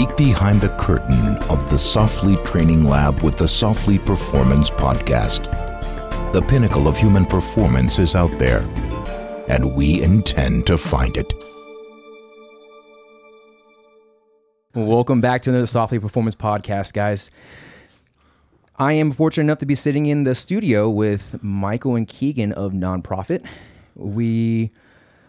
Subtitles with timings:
[0.00, 5.42] peek behind the curtain of the Softly Training Lab with the Softly Performance Podcast.
[6.32, 8.60] The pinnacle of human performance is out there,
[9.46, 11.34] and we intend to find it.
[14.72, 17.30] Welcome back to another Softly Performance Podcast, guys.
[18.78, 22.72] I am fortunate enough to be sitting in the studio with Michael and Keegan of
[22.72, 23.44] Nonprofit.
[23.96, 24.70] We,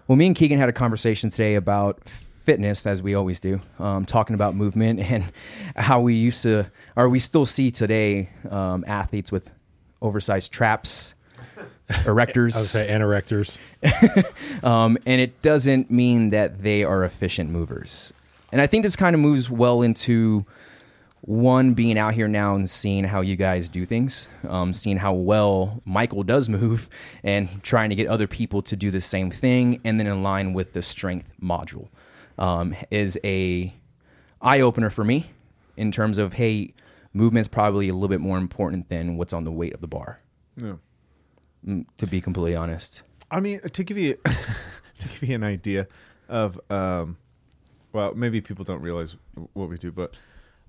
[0.07, 2.00] well, me and Keegan had a conversation today about
[2.41, 5.31] fitness, as we always do, um, talking about movement and
[5.75, 9.51] how we used to, or we still see today, um, athletes with
[10.01, 11.14] oversized traps,
[11.89, 12.55] erectors.
[12.55, 14.64] I would say anorectors.
[14.64, 18.14] um, and it doesn't mean that they are efficient movers.
[18.51, 20.45] And I think this kind of moves well into
[21.21, 25.14] one being out here now and seeing how you guys do things, um, seeing how
[25.14, 26.89] well Michael does move,
[27.23, 30.53] and trying to get other people to do the same thing, and then in line
[30.53, 31.89] with the strength module
[32.41, 33.73] um, is a
[34.42, 35.28] eye opener for me
[35.78, 36.73] in terms of hey,
[37.14, 40.20] movement's probably a little bit more important than what's on the weight of the bar.
[40.58, 40.73] Yeah.
[41.66, 44.17] Mm, To be completely honest, I mean, to give you
[45.00, 45.88] to give you an idea
[46.28, 47.17] of, um,
[47.94, 49.16] well, maybe people don't realize
[49.53, 50.16] what we do, but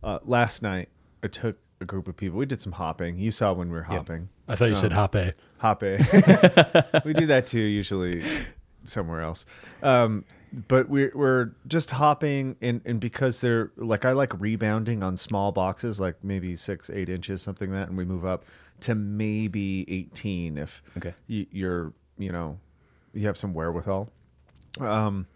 [0.05, 0.91] uh, last night
[1.23, 2.39] I took a group of people.
[2.39, 3.19] We did some hopping.
[3.19, 4.29] You saw when we were hopping.
[4.47, 5.33] I thought you said hoppe.
[5.63, 7.05] Hoppe.
[7.05, 8.23] we do that too, usually
[8.85, 9.47] somewhere else.
[9.83, 10.25] Um,
[10.69, 15.51] but we're we're just hopping, and and because they're like I like rebounding on small
[15.53, 18.45] boxes, like maybe six, eight inches, something like that, and we move up
[18.81, 21.15] to maybe eighteen if Okay.
[21.27, 22.59] you, you're you know
[23.15, 24.11] you have some wherewithal.
[24.81, 25.27] Um,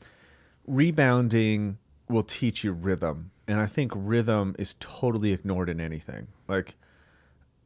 [0.67, 1.78] rebounding
[2.09, 6.28] will teach you rhythm, and I think rhythm is totally ignored in anything.
[6.48, 6.75] Like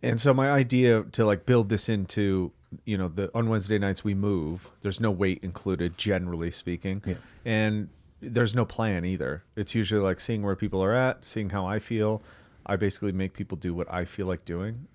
[0.02, 2.52] and so my idea to like build this into
[2.84, 7.02] you know the on wednesday nights we move there's no weight included generally speaking.
[7.04, 7.14] Yeah.
[7.44, 7.88] and
[8.22, 9.44] there's no plan either.
[9.56, 12.22] It's usually like seeing where people are at seeing how i feel.
[12.66, 14.86] I basically make people do what i feel like doing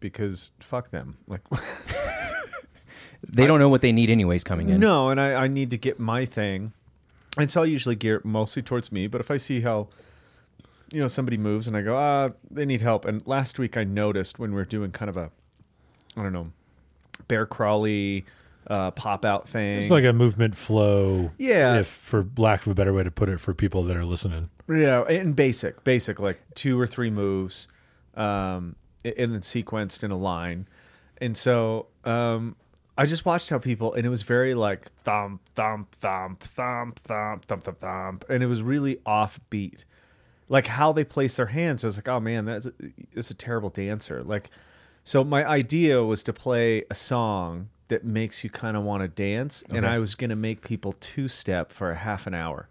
[0.00, 1.16] because fuck them.
[1.26, 1.40] Like
[3.28, 4.80] they don't know what they need anyways coming in.
[4.80, 6.72] no and I, I need to get my thing.
[7.38, 9.88] And so i usually gear it mostly towards me but if i see how
[10.92, 13.04] you know somebody moves and i go ah they need help.
[13.06, 15.30] And last week i noticed when we were doing kind of a
[16.16, 16.52] i don't know
[17.28, 18.24] bear crawly
[18.66, 21.30] uh, pop out thing It's like a movement flow.
[21.36, 21.80] Yeah.
[21.80, 24.50] If for lack of a better way to put it for people that are listening.
[24.68, 27.68] yeah and basic basic like two or three moves
[28.14, 30.66] um and then sequenced in a line
[31.18, 32.56] and so um
[32.96, 37.44] I just watched how people, and it was very like thump, thump, thump, thump, thump,
[37.44, 39.84] thump, thump, thump, and it was really offbeat.
[40.48, 42.72] Like how they place their hands, I was like, oh man, that's a,
[43.12, 44.22] that's a terrible dancer.
[44.22, 44.48] Like,
[45.04, 49.08] so my idea was to play a song that makes you kind of want to
[49.08, 52.68] dance, and I was gonna make people two step for a half an hour.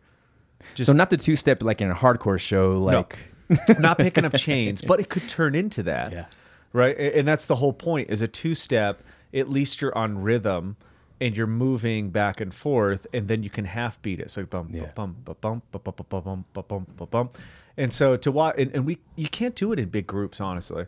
[0.75, 3.17] Just so not the two step like in a hardcore show, like
[3.79, 6.11] not picking up chains, but it could turn into that.
[6.11, 6.25] Yeah.
[6.71, 6.97] Right.
[6.97, 10.75] And that's the whole point is a two step, at least you're on rhythm
[11.21, 14.31] and you're moving back and forth and then you can half beat it.
[14.31, 14.85] So bum Yeah.
[14.95, 17.29] bum bum bum bum bum bum bum bum bum bum bum.
[17.77, 20.87] And so to watch and, and we you can't do it in big groups, honestly,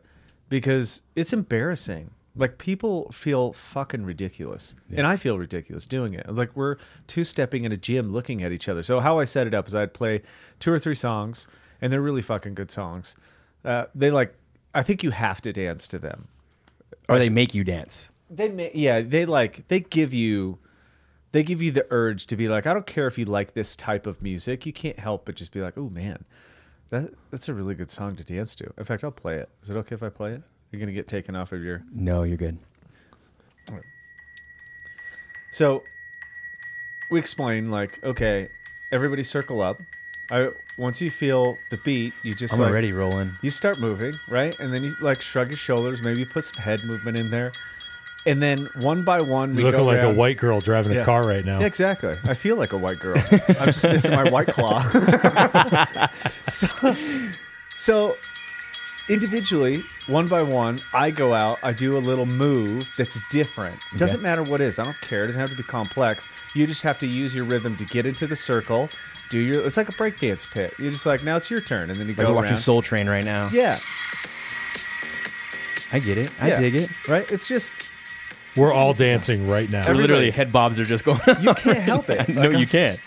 [0.50, 2.11] because it's embarrassing.
[2.38, 6.28] Like people feel fucking ridiculous, and I feel ridiculous doing it.
[6.33, 6.75] Like we're
[7.07, 8.83] two stepping in a gym, looking at each other.
[8.83, 10.22] So how I set it up is I'd play
[10.59, 11.47] two or three songs,
[11.81, 13.16] and they're really fucking good songs.
[13.63, 14.35] Uh, they like,
[14.73, 16.28] I think you have to dance to them.
[17.07, 18.09] or they make you dance.
[18.29, 20.57] They may, yeah, they like they give you,
[21.31, 23.77] they give you the urge to be like, I don't care if you like this
[23.77, 26.25] type of music, you can't help but just be like, oh man,
[26.95, 28.72] that that's a really good song to dance to.
[28.78, 29.50] In fact, I'll play it.
[29.63, 30.41] Is it okay if I play it?
[30.72, 32.57] You're gonna get taken off of your No, you're good.
[35.51, 35.83] So
[37.11, 38.50] we explain like, okay,
[38.91, 39.78] everybody circle up.
[40.31, 43.31] I once you feel the beat, you just I'm like, already rolling.
[43.41, 44.57] You start moving, right?
[44.59, 47.53] And then you like shrug your shoulders, maybe put some head movement in there.
[48.28, 50.94] And then one by one, we You're looking go like around- a white girl driving
[50.94, 51.02] Yeah.
[51.02, 51.59] a car right now.
[51.59, 52.16] Yeah, exactly.
[52.24, 53.22] I feel like a white girl.
[53.60, 54.80] I'm just missing my white claw.
[56.48, 56.95] so,
[57.75, 58.18] so
[59.10, 63.80] individually, one by one, I go out, I do a little move that's different.
[63.98, 64.80] Doesn't matter what it is.
[64.80, 65.24] I don't care.
[65.25, 66.28] It doesn't have to be complex.
[66.56, 68.89] You just have to use your rhythm to get into the circle.
[69.30, 70.74] Do your it's like a breakdance pit.
[70.80, 71.89] You're just like, now it's your turn.
[71.92, 72.57] And then you Like go we're watching around.
[72.57, 73.50] Soul Train right now.
[73.51, 73.78] Yeah.
[75.92, 76.36] I get it.
[76.42, 76.60] I yeah.
[76.60, 77.07] dig it.
[77.07, 77.30] Right?
[77.31, 77.92] It's just
[78.57, 79.80] We're all dancing right now.
[79.81, 81.19] Everybody- Literally, head bobs are just going.
[81.42, 82.28] you can't help it.
[82.30, 83.00] no, Like, I'm you can't.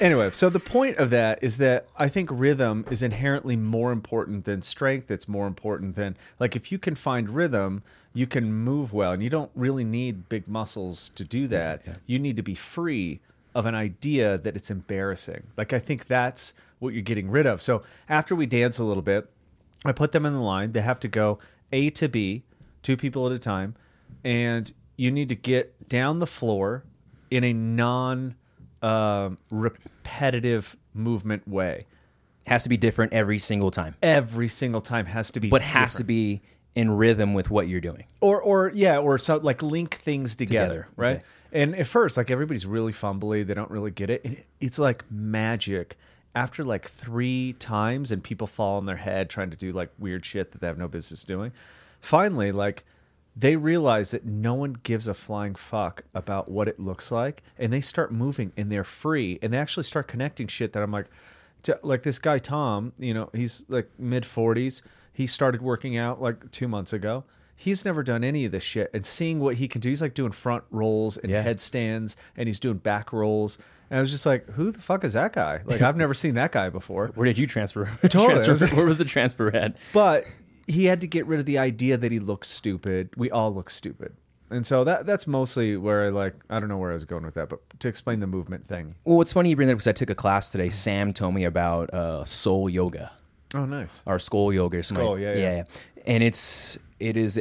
[0.00, 4.44] Anyway, so the point of that is that I think rhythm is inherently more important
[4.44, 5.08] than strength.
[5.08, 9.22] It's more important than like if you can find rhythm, you can move well, and
[9.22, 11.82] you don't really need big muscles to do that.
[12.06, 13.20] You need to be free
[13.54, 15.44] of an idea that it's embarrassing.
[15.56, 17.62] Like I think that's what you're getting rid of.
[17.62, 19.30] So after we dance a little bit,
[19.84, 20.72] I put them in the line.
[20.72, 21.38] They have to go
[21.70, 22.42] A to B,
[22.82, 23.76] two people at a time,
[24.24, 26.84] and you need to get down the floor
[27.30, 28.34] in a non
[28.82, 31.86] um, repetitive movement way.
[32.46, 35.96] Has to be different every single time, Every single time has to be, but has
[35.96, 36.40] to be
[36.74, 38.04] in rhythm with what you're doing.
[38.20, 41.16] or or yeah, or so like link things together, Together, right?
[41.16, 41.24] okay.
[41.52, 44.22] And at first, like everybody's really fumbly, they don't really get it.
[44.24, 45.96] And it- it's like magic.
[46.34, 50.24] After like three times, and people fall on their head trying to do like weird
[50.24, 51.52] shit that they have no business doing.
[52.00, 52.84] Finally, like
[53.38, 57.72] they realize that no one gives a flying fuck about what it looks like, and
[57.72, 61.06] they start moving, and they're free, and they actually start connecting shit that I'm like,
[61.64, 64.82] to, like this guy Tom, you know, he's like mid 40s.
[65.12, 67.24] He started working out like two months ago.
[67.56, 70.14] He's never done any of this shit, and seeing what he can do, he's like
[70.14, 71.42] doing front rolls and Yeah.
[71.42, 73.58] headstands, and he's doing back rolls.
[73.90, 75.60] And I was just like, who the fuck is that guy?
[75.64, 77.08] Like, I've never seen that guy before.
[77.14, 77.86] Where did you transfer?
[78.02, 78.44] Totally.
[78.44, 79.76] transfer where was the transfer at?
[79.92, 80.26] But
[80.68, 83.10] he had to get rid of the idea that he looks stupid.
[83.16, 84.14] We all look stupid.
[84.50, 87.24] And so that that's mostly where I like I don't know where I was going
[87.24, 88.94] with that, but to explain the movement thing.
[89.04, 90.70] Well, what's funny you bring that up because I took a class today.
[90.70, 93.12] Sam told me about uh, soul yoga
[93.54, 94.02] Oh, nice.
[94.06, 94.78] or skull yoga.
[94.78, 95.04] Or something.
[95.04, 95.64] Skull, yeah, yeah.
[96.06, 97.40] And it's it is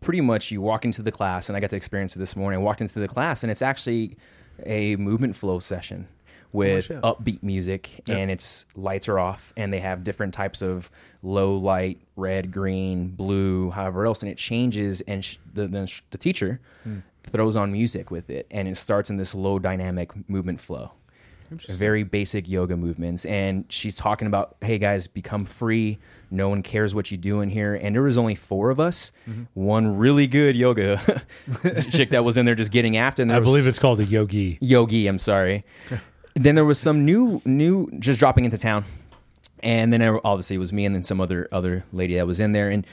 [0.00, 2.60] pretty much you walk into the class, and I got to experience it this morning.
[2.60, 4.16] I walked into the class, and it's actually
[4.64, 6.06] a movement flow session
[6.52, 7.00] with shit.
[7.02, 10.90] upbeat music, and it's lights are off, and they have different types of
[11.22, 16.18] low light, red, green, blue, however else, and it changes, and sh- the, the the
[16.18, 16.98] teacher Hmm.
[17.24, 20.92] throws on music with it, and it starts in this low dynamic movement flow
[21.68, 25.96] very basic yoga movements and she's talking about hey guys become free
[26.28, 29.12] no one cares what you do in here and there was only four of us
[29.30, 29.42] Mm-hmm.
[29.54, 31.00] one really good yoga
[31.92, 34.04] chick that was in there just getting after and I was- believe it's called a
[34.04, 34.58] yogi.
[34.60, 35.62] yogi i'm sorry
[36.44, 38.84] then there was some new new just dropping into town.
[39.60, 42.52] And then obviously it was me and then some other other lady that was in
[42.52, 42.68] there.
[42.70, 42.86] And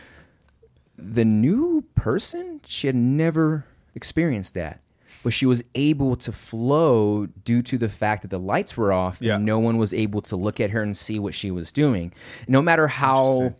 [0.98, 4.80] the new person she had never experienced that.
[5.24, 9.18] But she was able to flow due to the fact that the lights were off
[9.22, 9.36] Yeah.
[9.36, 12.12] and no one was able to look at her and see what she was doing.
[12.48, 13.56] No matter how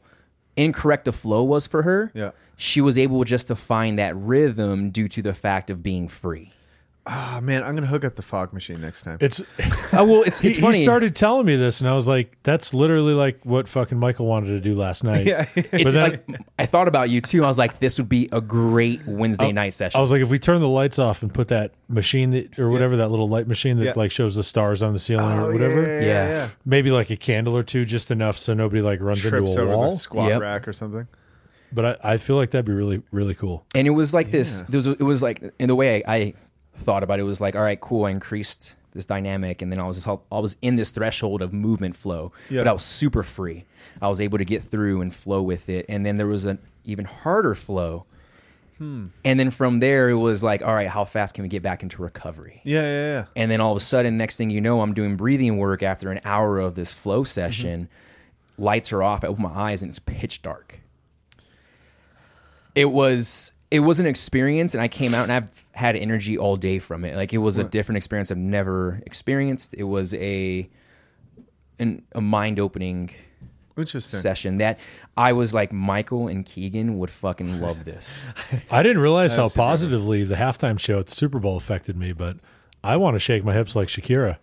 [0.58, 2.32] incorrect the flow was for her Yeah.
[2.56, 6.52] she was able just to find that rhythm due to the fact of being free
[7.06, 9.18] Oh man, I'm gonna hook up the fog machine next time.
[9.20, 9.42] It's
[9.92, 12.74] oh well it's he, funny he started telling me this, and I was like, "That's
[12.74, 15.46] literally like what fucking Michael wanted to do last night." Yeah.
[15.54, 17.44] it's then like I thought about you too.
[17.44, 19.98] I was like, this would be a great Wednesday night session.
[19.98, 22.70] I was like, if we turn the lights off and put that machine that, or
[22.70, 23.94] whatever that little light machine that Yeah.
[23.98, 26.28] like shows the stars on the ceiling Oh, or whatever, Yeah, yeah, Yeah.
[26.30, 26.50] yeah.
[26.66, 29.64] maybe like a candle or two, just enough so nobody like runs Trips into a
[29.66, 29.90] over wall.
[29.92, 30.42] the squat Yep.
[30.42, 31.08] rack or something.
[31.74, 33.66] But I, I feel like that'd be really really cool.
[33.76, 34.62] and it was like this.
[34.70, 36.34] There was, it was like in the way I, I
[36.76, 38.06] thought about it, was like, all right, cool.
[38.06, 41.96] I increased this dynamic, and then I was I was in this threshold of movement
[41.96, 42.62] flow, Yeah.
[42.62, 43.66] but I was super free.
[44.02, 46.60] I was able to get through and flow with it, and then there was an
[46.86, 48.06] even harder flow.
[48.80, 49.08] Hmm.
[49.24, 51.84] And then from there, it was like, all right, how fast can we get back
[51.84, 52.62] into recovery?
[52.64, 53.26] Yeah, yeah, yeah.
[53.36, 56.12] And then all of a sudden, next thing you know, I'm doing breathing work after
[56.12, 57.88] an hour of this flow session.
[58.58, 59.24] Lights are off.
[59.24, 60.80] I open my eyes and it's pitch dark.
[62.76, 66.58] It was it was an experience, and I came out and I've had energy all
[66.58, 67.16] day from it.
[67.16, 69.74] Like it was a different experience I've never experienced.
[69.74, 70.70] It was a
[71.80, 73.10] an, a mind opening
[73.76, 74.20] Interesting.
[74.20, 74.78] session that
[75.18, 78.28] I was like Michael and Keegan would fucking love this.
[78.70, 82.38] I didn't realize how positively the halftime show at the Super Bowl affected me, but
[82.84, 84.38] I want to shake my hips like Shakira.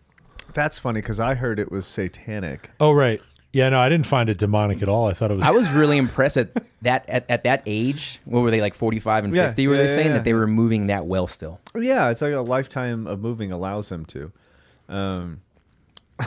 [0.55, 2.71] That's funny because I heard it was satanic.
[2.81, 3.23] Oh right,
[3.53, 5.07] yeah, no, I didn't find it demonic at all.
[5.09, 5.45] I thought it was.
[5.45, 6.51] I was really impressed at
[6.83, 8.21] that at, at that age.
[8.25, 9.67] What were they like forty five and Yeah, fifty?
[9.67, 10.13] Were yeah, they yeah, saying yeah.
[10.15, 11.61] that they were moving that well still?
[11.77, 14.33] Yeah, it's like a lifetime of moving allows them to.
[14.89, 15.41] Um,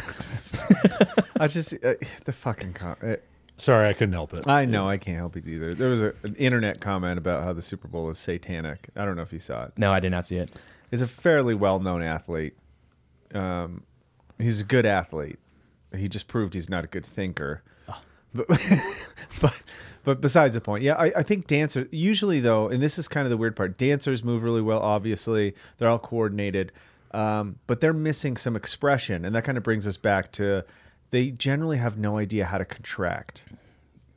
[1.39, 1.93] I just uh,
[2.25, 3.15] the fucking com- uh,
[3.57, 4.47] sorry, I couldn't help it.
[4.47, 5.73] I know I can't help it either.
[5.75, 8.89] There was a, an internet comment about how the Super Bowl is satanic.
[8.95, 9.73] I don't know if you saw it.
[9.77, 10.51] No, I did not see it.
[10.89, 12.55] He's a fairly well-known athlete.
[13.33, 13.83] Um,
[14.37, 15.39] he's a good athlete.
[15.95, 17.63] He just proved he's not a good thinker.
[18.33, 18.47] But,
[19.41, 19.61] but
[20.03, 23.25] but besides the point, yeah, I, I think dancers usually though, and this is kind
[23.25, 23.77] of the weird part.
[23.77, 24.79] Dancers move really well.
[24.79, 26.71] Obviously, they're all coordinated,
[27.11, 30.65] um, but they're missing some expression, and that kind of brings us back to
[31.11, 33.43] they generally have no idea how to contract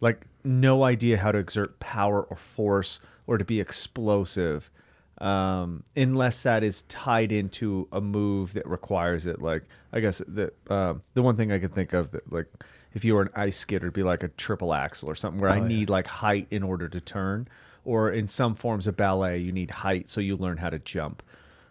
[0.01, 4.71] like no idea how to exert power or force or to be explosive
[5.19, 9.41] um, unless that is tied into a move that requires it.
[9.41, 12.47] Like i guess the um, the one thing i could think of that like
[12.93, 15.51] if you were an ice skater it'd be like a triple axel or something where
[15.51, 17.49] i need like height in order to turn.
[17.85, 21.23] Or in some forms of ballet you need height so you learn how to jump.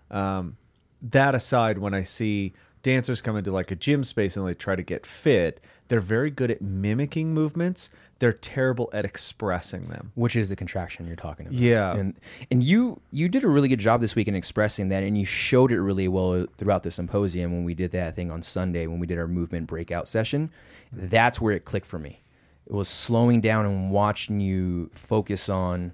[0.10, 0.58] Um,
[1.02, 2.54] that aside when i see
[2.86, 6.32] dancers come into like a gym space and they try to get fit, they're very
[6.32, 7.90] good at mimicking movements.
[8.20, 10.12] They're terrible at expressing them.
[10.16, 11.60] which is the contraction you're talking about.
[11.60, 11.94] Yeah.
[11.96, 12.16] and
[12.50, 15.26] and you you did a really good job this week in expressing that, and you
[15.26, 19.00] showed it really well throughout the symposium when we did that thing on Sunday when
[19.00, 20.50] we did our movement breakout session.
[20.92, 22.22] That's where it clicked for me.
[22.66, 25.94] It was slowing down and watching you focus on.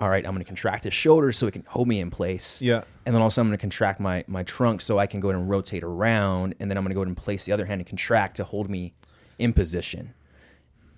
[0.00, 2.62] All right, I'm going to contract his shoulders so it can hold me in place.
[2.62, 2.82] Yeah.
[3.04, 5.40] And then also I'm going to contract my my trunk so I can go ahead
[5.40, 7.80] and rotate around, and then I'm going to go ahead and place the other hand
[7.80, 8.94] and contract to hold me
[9.38, 10.14] in position.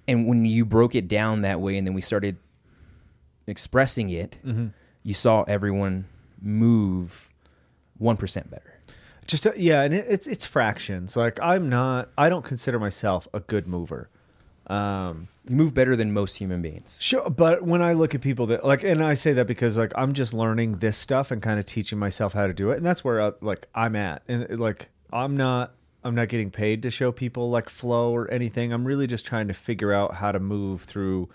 [0.09, 2.37] And when you broke it down that way, and then we started
[3.47, 4.69] expressing it, Mm-hmm.
[5.03, 6.07] you saw everyone
[6.41, 7.33] move
[7.99, 8.79] one percent better.
[9.27, 11.17] Just uh, yeah, and it, it's it's fractions.
[11.17, 12.11] Like I'm not.
[12.19, 14.11] I don't consider myself a good mover.
[14.71, 17.01] Um, You move better than most human beings.
[17.03, 19.93] Sure, but when I look at people that like, and I say that because like
[19.97, 22.87] I'm just learning this stuff and kind of teaching myself how to do it, and
[22.87, 25.75] that's where uh, like I'm at, and like I'm not,
[26.05, 28.73] I'm not getting paid to show people like flow or anything.
[28.73, 31.29] I'm really just trying to figure out how to move through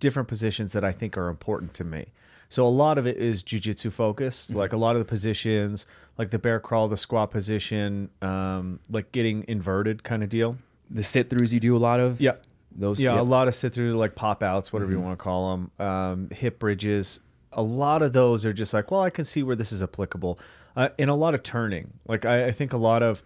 [0.00, 2.06] different positions that I think are important to me.
[2.48, 5.84] So a lot of it is jujitsu focused, like a lot of the positions,
[6.16, 10.56] like the bear crawl, the squat position, um, like getting inverted kind of deal.
[10.90, 12.18] The sit throughs you do a lot of.
[12.18, 12.36] Yeah.
[12.78, 13.02] Those.
[13.02, 13.20] Yeah, yep.
[13.20, 16.30] a lot of sit throughs, like pop outs, whatever you want to call them, um,
[16.30, 17.20] hip bridges.
[17.52, 20.38] A lot of those are just like, well, I can see where this is applicable,
[20.76, 21.92] uh, and a lot of turning.
[22.06, 23.22] Like I, I think a lot of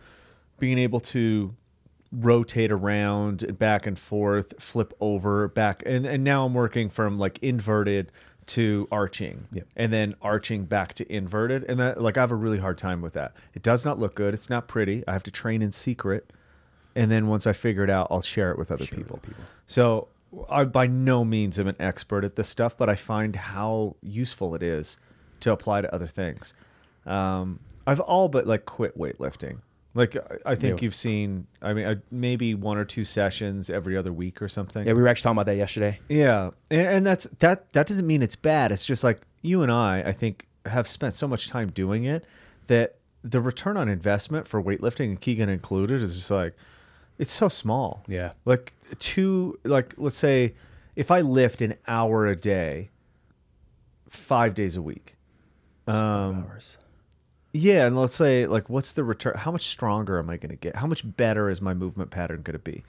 [0.59, 1.55] being able to
[2.11, 7.39] rotate around, back and forth, flip over, back, and and now I'm working from like
[7.43, 8.11] inverted
[8.45, 9.67] to arching, Yep.
[9.77, 13.01] and then arching back to inverted, and that like I have a really hard time
[13.03, 13.35] with that.
[13.55, 14.35] It does not look good.
[14.35, 15.05] It's not pretty.
[15.07, 16.33] I have to train in secret
[16.95, 19.21] and then once I figure it out, I'll share it with other Share people.
[19.23, 19.45] other people.
[19.67, 20.09] So
[20.49, 24.55] I by no means am an expert at this stuff, but I find how useful
[24.55, 24.97] it is
[25.41, 26.55] to apply to other things.
[27.07, 29.59] Um, I've all but like quit weightlifting.
[29.95, 30.85] Like I- I think Yeah.
[30.85, 31.47] you've seen.
[31.61, 34.87] I mean, I, maybe one or two sessions every other week or something.
[34.87, 36.01] Yeah, we were actually talking about that yesterday.
[36.09, 37.73] Yeah, and, and that's that.
[37.75, 38.73] That doesn't mean it's bad.
[38.73, 40.01] It's just like you and I.
[40.07, 42.25] I think have spent so much time doing it
[42.69, 42.95] that
[43.25, 46.55] the return on investment for weightlifting and Keegan included is just like
[47.23, 48.03] it's so small.
[48.09, 48.33] Yeah.
[48.45, 49.61] like two.
[49.63, 50.55] Like let's say
[50.97, 52.91] if I lift an hour a day,
[54.11, 55.15] five days a week.
[55.87, 56.79] Um, hours.
[57.53, 59.37] yeah, and let's say like what's the return?
[59.37, 60.75] How much stronger am I going to get?
[60.75, 62.83] How much better is my movement pattern going to be?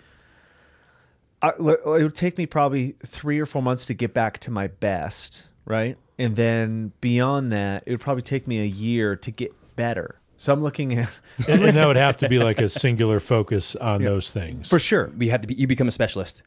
[1.44, 4.66] I, it would take me probably three or four months to get back to my
[4.66, 5.96] best, right?
[6.18, 10.16] And then beyond that, it would probably take me a year to get better.
[10.44, 11.10] So I'm looking at
[11.48, 14.68] and, and that would have to be like a singular focus on those things.
[14.68, 15.54] for sure, We had to be.
[15.54, 16.42] You become a specialist.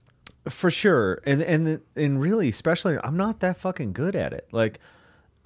[0.50, 4.48] for sure, and and and really, especially, I'm not that fucking good at it.
[4.52, 4.80] Like,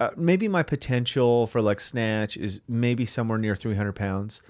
[0.01, 4.41] uh, maybe my potential for like snatch is maybe somewhere near 300 pounds.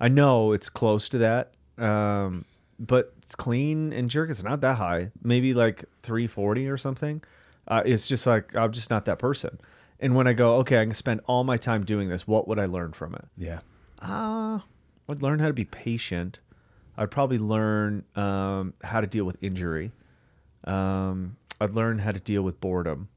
[0.00, 2.46] I know it's close to that, um,
[2.78, 5.10] but it's clean and jerk is not that high.
[5.22, 7.22] Maybe like 340 or something.
[7.68, 9.60] Uh, it's just like I'm just not that person.
[10.02, 12.26] And when I go, okay, I can spend all my time doing this.
[12.26, 13.24] What would I learn from it?
[13.38, 13.60] Yeah.
[14.00, 14.58] Uh,
[15.08, 16.40] I'd learn how to be patient.
[16.98, 19.92] I'd probably learn um, how to deal with injury.
[20.64, 23.08] Um, I'd learn how to deal with boredom,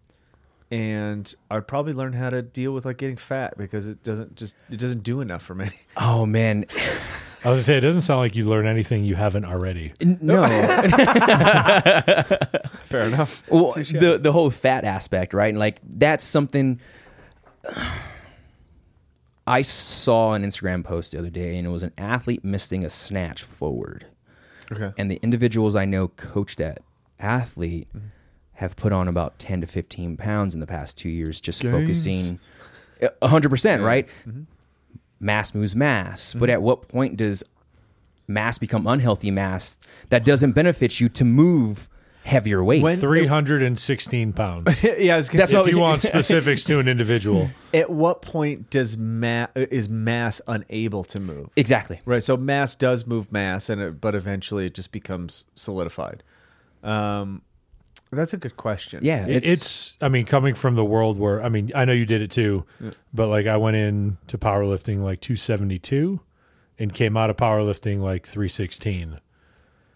[0.71, 4.55] and I'd probably learn how to deal with like getting fat because it doesn't just
[4.69, 5.71] it doesn't do enough for me.
[5.97, 6.65] Oh man,
[7.45, 9.93] I was gonna say it doesn't sound like you learn anything you haven't already.
[10.01, 10.45] no.
[12.85, 13.43] Fair enough.
[13.49, 15.49] well, the the whole fat aspect, right?
[15.49, 16.79] And like that's something
[19.47, 22.89] I saw an Instagram post the other day, and it was an athlete missing a
[22.89, 24.07] snatch forward,
[24.71, 24.91] Okay.
[24.97, 26.79] and the individuals I know coached that
[27.19, 28.07] athlete Mm-hmm.
[28.53, 31.73] have put on about ten to fifteen pounds in the past two years, just Gains.
[31.75, 32.39] focusing
[33.21, 34.07] hundred percent, right?
[34.27, 34.43] Mm-hmm.
[35.25, 37.43] Mass moves mass, but at what point does
[38.27, 39.77] mass become unhealthy mass
[40.09, 41.89] that doesn't benefit you to move
[42.23, 42.83] heavier weight?
[42.83, 44.83] When- Three hundred and sixteen pounds.
[44.83, 48.69] yeah, was That's say, all- if you want specifics to an individual, at what point
[48.69, 51.49] does ma- is mass unable to move?
[51.55, 52.01] exactly.
[52.05, 52.21] Right.
[52.23, 56.21] So mass does move mass, and it, but eventually it just becomes solidified.
[56.83, 57.41] Um,
[58.15, 58.99] that's a good question.
[59.03, 62.05] Yeah, It- it's, I mean coming from the world where I mean I know you
[62.05, 62.65] did it too,
[63.13, 66.19] but like I went in to powerlifting like 272
[66.79, 69.19] and came out of powerlifting like 316.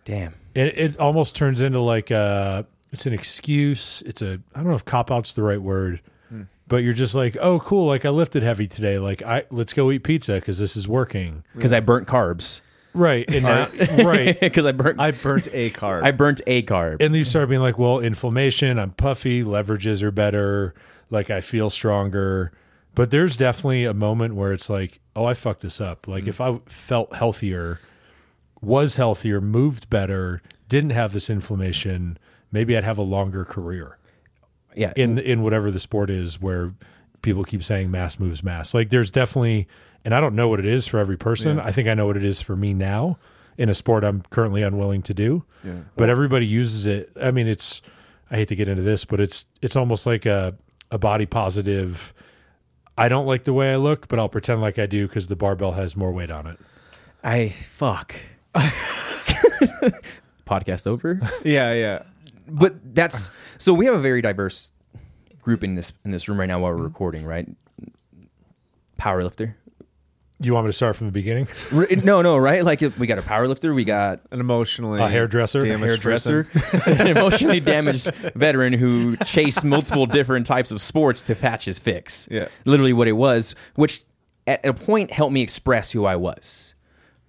[0.06, 0.34] damn.
[0.56, 4.02] It it almost turns into like a it's an excuse.
[4.04, 6.02] It's a I don't know if cop out's the right word.
[6.30, 6.44] Hmm.
[6.68, 8.98] But you're just like, "Oh, cool, like I lifted heavy today.
[9.00, 12.62] Like I let's go eat pizza cuz this is working." Because I burnt carbs.
[12.94, 13.30] Right.
[13.34, 13.70] And now,
[14.04, 14.40] right.
[14.40, 15.00] Because I burnt.
[15.00, 16.04] I burnt a card.
[16.04, 17.02] I burnt a carb.
[17.02, 20.74] And you start being like, well, inflammation, I'm puffy, leverages are better,
[21.10, 22.52] like I feel stronger.
[22.96, 26.08] But there's definitely a moment where it's like, oh, I fucked this up.
[26.08, 26.30] Like mm.
[26.30, 27.80] if I felt healthier,
[28.62, 32.18] was healthier, moved better, didn't have this inflammation,
[32.52, 33.98] maybe I'd have a longer career
[34.76, 34.94] Yeah.
[34.96, 36.74] in in whatever the sport is where
[37.22, 38.74] people keep saying mass moves mass.
[38.74, 39.68] Like there's definitely
[40.06, 41.60] and I don't know what it is for every person.
[41.60, 43.18] I think I know what it is for me now
[43.58, 45.44] in a sport I'm currently unwilling to do.
[45.64, 45.80] Yeah.
[45.96, 47.12] But everybody uses it.
[47.22, 47.82] I mean it's
[48.32, 50.56] I hate to get into this, but it's it's almost like a
[50.92, 52.14] a body positive
[53.00, 55.38] I don't like the way I look, but I'll pretend like I do because the
[55.38, 56.60] barbell has more weight on it.
[57.24, 58.14] I fuck.
[60.46, 61.22] Podcast over.
[61.46, 62.04] Yeah, yeah.
[62.46, 64.74] but that's so we have a very diverse
[65.42, 67.48] group in this in this room right now while we're recording, right?
[69.00, 69.54] Powerlifter.
[70.42, 71.50] You want me to start from the beginning?
[71.72, 72.64] No, no, right?
[72.64, 75.60] Like we got a power lifter, we got An emotionally A hairdresser?
[75.60, 76.48] damaged hairdresser,
[76.86, 82.28] an emotionally damaged veteran who chased multiple different types of sports to patch his fix.
[82.32, 82.48] Yeah.
[82.64, 84.04] Literally what it was, which
[84.48, 86.74] at a point helped me express who I was.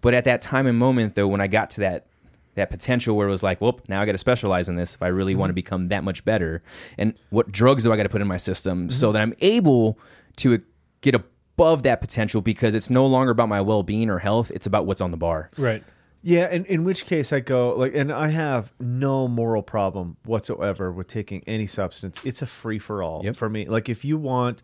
[0.02, 2.06] But at that time and moment though, when I got to that
[2.54, 5.02] that potential where it was like, well, now I got to specialize in this if
[5.02, 5.56] I really want to mm-hmm.
[5.56, 6.62] become that much better.
[6.98, 8.90] And what drugs do I got to put in my system mm-hmm.
[8.90, 9.98] so that I'm able
[10.36, 10.60] to
[11.00, 11.14] get
[11.60, 14.50] above that potential because it's no longer about my well being or health.
[14.54, 15.50] It's about what's on the bar.
[15.58, 15.84] Right.
[16.22, 20.92] Yeah, and in which case I go like, and I have no moral problem whatsoever
[20.92, 22.20] with taking any substance.
[22.24, 23.36] It's a free for all Yep.
[23.36, 23.66] for me.
[23.66, 24.62] Like if you want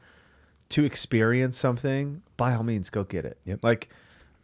[0.71, 3.39] to experience something, by all means, go get it.
[3.45, 3.61] Yep.
[3.63, 3.89] Like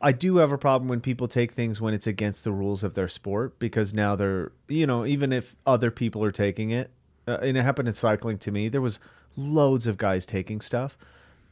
[0.01, 2.95] I do have a problem when people take things when it's against the rules of
[2.95, 6.91] their sport because now they're, you know, even if other people are taking it,
[7.29, 8.69] uh, and it happened in cycling to me.
[8.69, 8.99] There was
[9.37, 10.97] loads of guys taking stuff.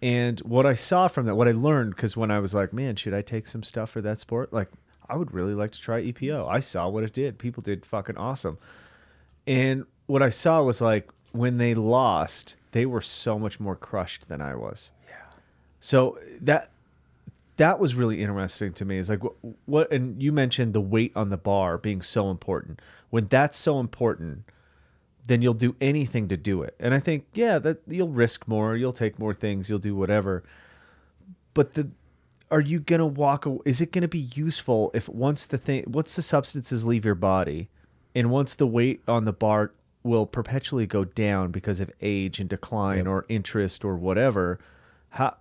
[0.02, 2.96] And what I saw from that, what I learned, because when I was like, man,
[2.96, 4.52] should I take some stuff for that sport?
[4.52, 4.68] Like,
[5.08, 6.48] I would really like to try EPO.
[6.48, 7.38] I saw what it did.
[7.38, 8.58] People did fucking awesome.
[9.46, 14.28] And what I saw was like, when they lost, they were so much more crushed
[14.28, 14.92] than I was.
[15.08, 15.16] Yeah.
[15.80, 16.70] So that
[17.56, 18.98] that was really interesting to me.
[18.98, 19.34] Is like what,
[19.66, 22.80] what, and you mentioned the weight on the bar being so important.
[23.10, 24.44] When that's so important,
[25.30, 26.74] then you'll do anything to do it.
[26.80, 30.42] And I think, yeah, that you'll risk more, you'll take more things, you'll do whatever.
[31.54, 31.90] But the
[32.50, 33.46] are you gonna walk?
[33.64, 37.68] Is it gonna be useful if once the thing, once the substances leave your body,
[38.14, 39.70] and once the weight on the bar
[40.02, 43.06] will perpetually go down because of age and decline Yep.
[43.06, 44.58] or interest or whatever,
[45.10, 45.36] how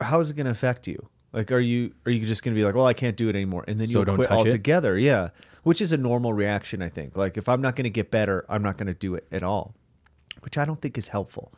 [0.00, 1.08] how is it gonna affect you?
[1.32, 3.64] Like, are you are you just gonna be like, well, I can't do it anymore,
[3.66, 4.50] and then So you'll don't quit touch it?
[4.50, 4.96] altogether?
[4.96, 5.30] Yeah,
[5.64, 7.16] which is a normal reaction, I think.
[7.16, 9.74] Like, if I'm not gonna get better, I'm not gonna do it at all,
[10.40, 11.52] which I don't think is helpful.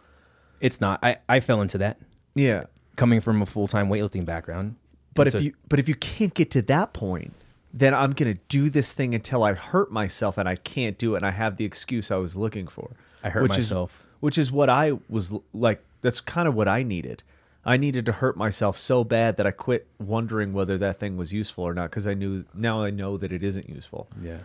[0.61, 0.99] It's not.
[1.05, 1.99] I, I fell into that
[2.35, 2.65] Yeah,
[2.97, 4.77] coming from a full time weightlifting background.
[5.15, 7.35] But if a- you but if you can't get to that point,
[7.75, 11.19] then I'm gonna do this thing until I hurt myself and I can't do it,
[11.19, 12.93] and I have the excuse I was looking for.
[13.23, 14.01] I hurt which myself.
[14.01, 15.83] is, which is what I was like.
[16.03, 17.23] That's kind of what I needed.
[17.67, 21.33] I needed to hurt myself so bad that I quit wondering whether that thing was
[21.33, 24.09] useful or not because I knew now I know that it isn't useful.
[24.23, 24.39] yeah.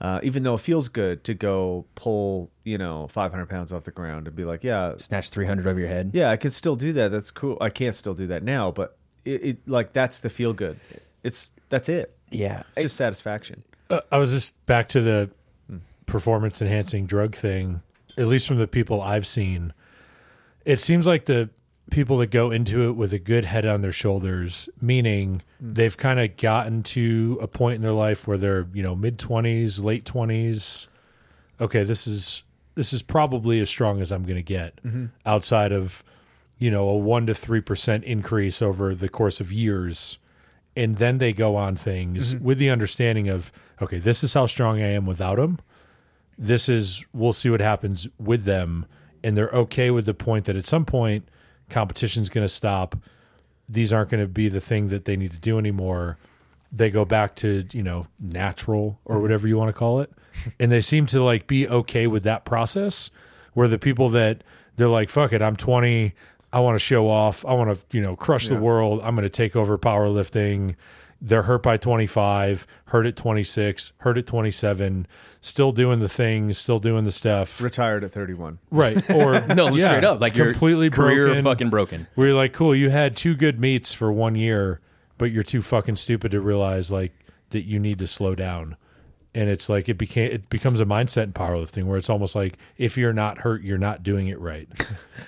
[0.00, 3.92] Uh, even though it feels good to go pull, you know, 500 pounds off the
[3.92, 6.10] ground and be like, yeah, Snatch 300 over your head.
[6.12, 7.12] yeah, I can still do that.
[7.12, 7.56] That's cool.
[7.60, 10.80] I can't still do that now, but it, it like that's the feel good.
[11.22, 12.16] It's that's it.
[12.32, 12.64] Yeah.
[12.72, 13.62] It's just satisfaction.
[13.90, 15.30] Uh, I was just back to the
[16.06, 17.80] performance enhancing drug thing,
[18.18, 19.72] at least from the people I've seen.
[20.64, 21.48] It seems like the
[21.92, 25.74] people that go into it with a good head on their shoulders, meaning mm.
[25.74, 29.18] they've kind of gotten to a point in their life where they're, you know, mid
[29.18, 30.88] 20s, late 20s.
[31.60, 35.06] Okay, this is this is probably as strong as I'm going to get mm-hmm.
[35.26, 36.02] outside of,
[36.58, 40.18] you know, a 1 to 3% increase over the course of years.
[40.74, 42.44] And then they go on things mm-hmm.
[42.44, 45.58] with the understanding of okay this is how strong i am without them
[46.38, 48.86] this is we'll see what happens with them.
[49.22, 51.28] And they're okay with the point that at some point
[51.72, 52.96] competition's going to stop.
[53.68, 56.18] These aren't going to be the thing that they need to do anymore.
[56.70, 59.22] They go back to you know natural or mm-hmm.
[59.22, 60.12] whatever you want to call it.
[60.58, 63.10] And they seem to like be okay with that process
[63.52, 64.42] where the people that
[64.76, 66.14] they're like fuck it i'm 20
[66.52, 67.44] i want to show off.
[67.44, 69.00] I want to you know crush the world.
[69.02, 70.76] I'm going to take over powerlifting
[71.24, 75.06] they're hurt by 25 hurt at 26 hurt at 27
[75.40, 78.58] still doing the things still doing the stuff Retired at 31.
[78.72, 80.20] right or No, yeah, straight up.
[80.20, 82.06] Like your completely career broken fucking broken.
[82.16, 84.80] where you're like, cool, you had two good meets for one year,
[85.16, 87.12] but you're too fucking stupid to realize like
[87.50, 88.76] that you need to slow down.
[89.34, 92.58] And it's like it became it becomes a mindset in powerlifting where it's almost like
[92.76, 94.68] if you're not hurt, you're not doing it right.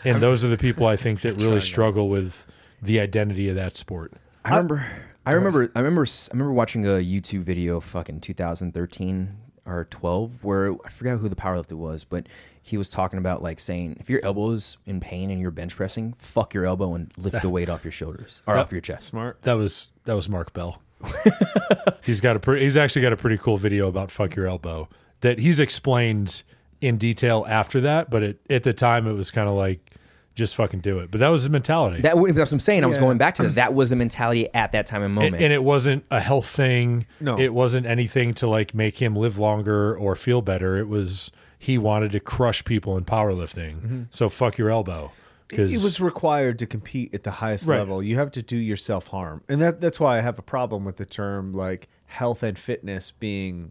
[0.04, 2.46] and those are the people I think that really struggle with
[2.82, 4.12] the identity of that sport.
[4.44, 4.86] I remember,
[5.26, 10.74] I remember, I remember, I remember watching a YouTube video, fucking 2013 or 12, where
[10.84, 12.26] I forgot who the powerlifter was, but
[12.60, 15.76] he was talking about like saying if your elbow is in pain and you're bench
[15.76, 19.06] pressing, fuck your elbow and lift the weight off your shoulders or off your chest.
[19.06, 19.42] Smart.
[19.42, 20.80] That was that was Mark Bell.
[22.02, 24.88] he's got a pre- he's actually got a pretty cool video about fuck your elbow
[25.20, 26.42] that he's explained
[26.80, 29.93] in detail after that, but it, at the time it was kind of like
[30.34, 31.10] just fucking do it.
[31.10, 32.02] But that was his mentality.
[32.02, 32.82] That that's what I'm saying.
[32.84, 33.02] I was Yeah.
[33.02, 33.54] going back to that.
[33.54, 35.42] That was the mentality at that time and and, moment.
[35.42, 37.06] and it wasn't a health thing.
[37.20, 37.38] No.
[37.38, 40.76] it wasn't anything to like make him live longer or feel better.
[40.76, 43.74] It was he wanted to crush people in powerlifting.
[43.76, 44.02] Mm-hmm.
[44.10, 45.12] So fuck your elbow
[45.48, 47.78] because It was required to compete at the highest Right.
[47.78, 48.02] level.
[48.02, 50.96] You have to do yourself harm, and that that's why I have a problem with
[50.96, 53.70] the term like health and fitness being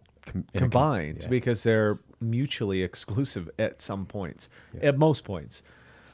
[0.55, 4.49] combined because they're mutually exclusive at some points,
[4.81, 5.61] at most points.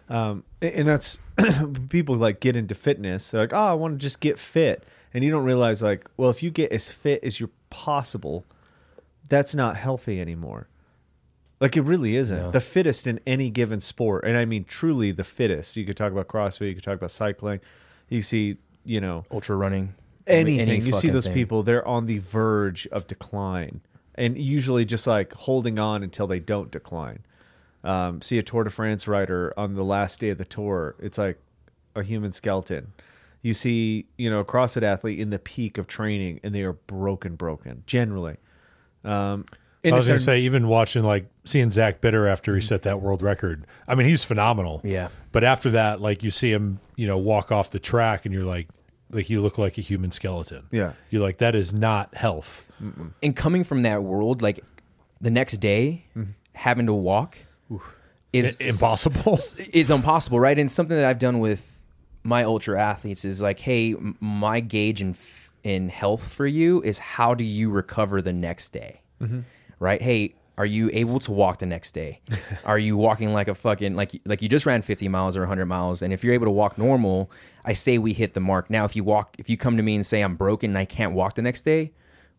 [0.10, 1.20] Um, and that's
[1.90, 3.32] people like get into fitness.
[3.32, 6.30] They're like, oh, I want to just get fit, and you don't realize like, well,
[6.30, 8.46] if you get as fit as you're possible,
[9.30, 10.68] that's not healthy anymore.
[11.60, 12.38] Like it really isn't.
[12.38, 12.52] No.
[12.52, 15.78] The fittest in any given sport, and I mean truly the fittest.
[15.78, 17.60] You could talk about CrossFit, you could talk about cycling.
[18.08, 19.94] You see, you know, ultra running,
[20.26, 20.70] anything.
[20.70, 21.34] any you see those thing.
[21.34, 23.82] people, they're on the verge of decline,
[24.16, 27.20] and usually just like holding on until they don't decline.
[27.84, 31.18] Um, see a Tour de France rider on the last day of the tour, it's
[31.18, 31.40] like
[31.96, 32.94] a human skeleton.
[33.42, 36.74] You see, you know, a CrossFit athlete in the peak of training, and they are
[36.74, 38.36] broken, broken generally.
[39.06, 39.46] Um,
[39.84, 43.02] and I was gonna say even watching like seeing Zach Bitter after he set that
[43.02, 43.66] world record.
[43.88, 44.82] I mean, he's phenomenal.
[44.84, 45.08] Yeah.
[45.32, 48.44] But after that, like you see him, you know, walk off the track, and you're
[48.44, 48.68] like,
[49.10, 50.68] like you look like a human skeleton.
[50.72, 50.94] Yeah.
[51.10, 52.66] You're like that is not health.
[53.24, 54.60] and coming from that world, like
[55.22, 56.06] the next day,
[56.54, 57.38] having to walk
[58.34, 59.40] is I- impossible.
[59.74, 60.58] is impossible, right?
[60.58, 61.84] And something that I've done with
[62.24, 66.82] my ultra athletes is like, hey, m- my gauge in f- in health for you
[66.84, 69.42] is how do you recover the next day, mm-hmm.
[69.80, 70.02] right?
[70.02, 72.20] Hey, are you able to walk the next day?
[72.66, 75.66] are you walking like a fucking like like you just ran 50 miles or 100
[75.66, 76.02] miles?
[76.02, 77.32] And if you're able to walk normal,
[77.64, 78.70] I say we hit the mark.
[78.70, 80.86] Now, if you walk, if you come to me and say I'm broken and I
[80.86, 81.94] can't walk the next day.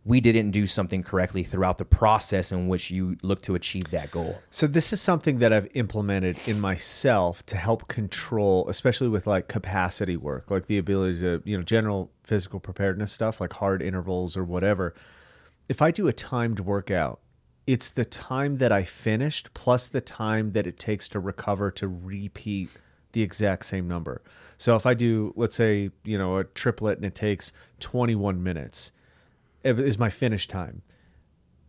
[0.04, 4.10] We didn't do something correctly throughout the process in which you look to achieve that
[4.10, 4.38] goal.
[4.48, 9.48] So this is something that I've implemented in myself to help control, especially with like
[9.48, 14.36] capacity work, like the ability to, you know, general physical preparedness stuff, like hard intervals
[14.36, 14.94] or whatever.
[15.68, 17.20] If I do a timed workout,
[17.66, 21.86] it's the time that I finished plus the time that it takes to recover to
[21.86, 22.70] repeat
[23.12, 24.22] the exact same number.
[24.56, 28.92] So if I do, let's say, you know, a triplet and it takes 21 minutes,
[29.62, 30.82] is my finish time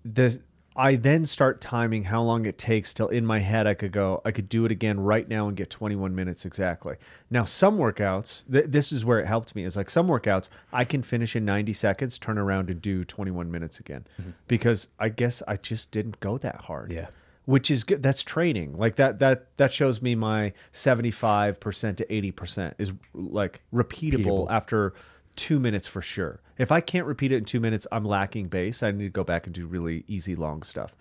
[0.04, 0.39] this
[0.75, 4.21] I then start timing how long it takes till in my head I could go
[4.23, 6.95] I could do it again right now and get 21 minutes exactly.
[7.30, 10.86] Now some workouts th- this is where it helped me is like some workouts I
[10.86, 14.32] can finish in 90 seconds turn around and do 21 minutes again mm-hmm.
[14.47, 16.91] because I guess I just didn't go that hard.
[16.91, 17.08] Yeah.
[17.45, 18.77] Which is good that's training.
[18.77, 24.47] Like that that that shows me my 75% to 80% is like repeatable, Repeatable.
[24.49, 24.93] after
[25.36, 26.39] 2 minutes for sure.
[26.58, 28.84] If I can't repeat it in 2 minutes I'm lacking base.
[28.84, 30.96] I need to go back and do really easy long stuff.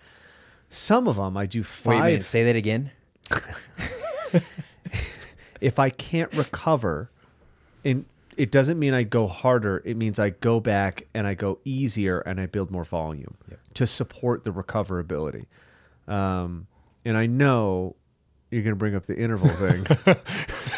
[0.69, 2.25] Some of them I do Wait a minute, five.
[2.25, 2.91] say that again.
[5.61, 7.11] if I can't recover,
[7.83, 8.05] and
[8.37, 9.81] it doesn't mean I go harder.
[9.85, 13.35] It means I go back and I go easier and I build more volume
[13.73, 15.45] to support the recoverability.
[16.07, 16.67] Um,
[17.05, 17.95] and I know
[18.49, 19.85] you're going to bring up the interval thing.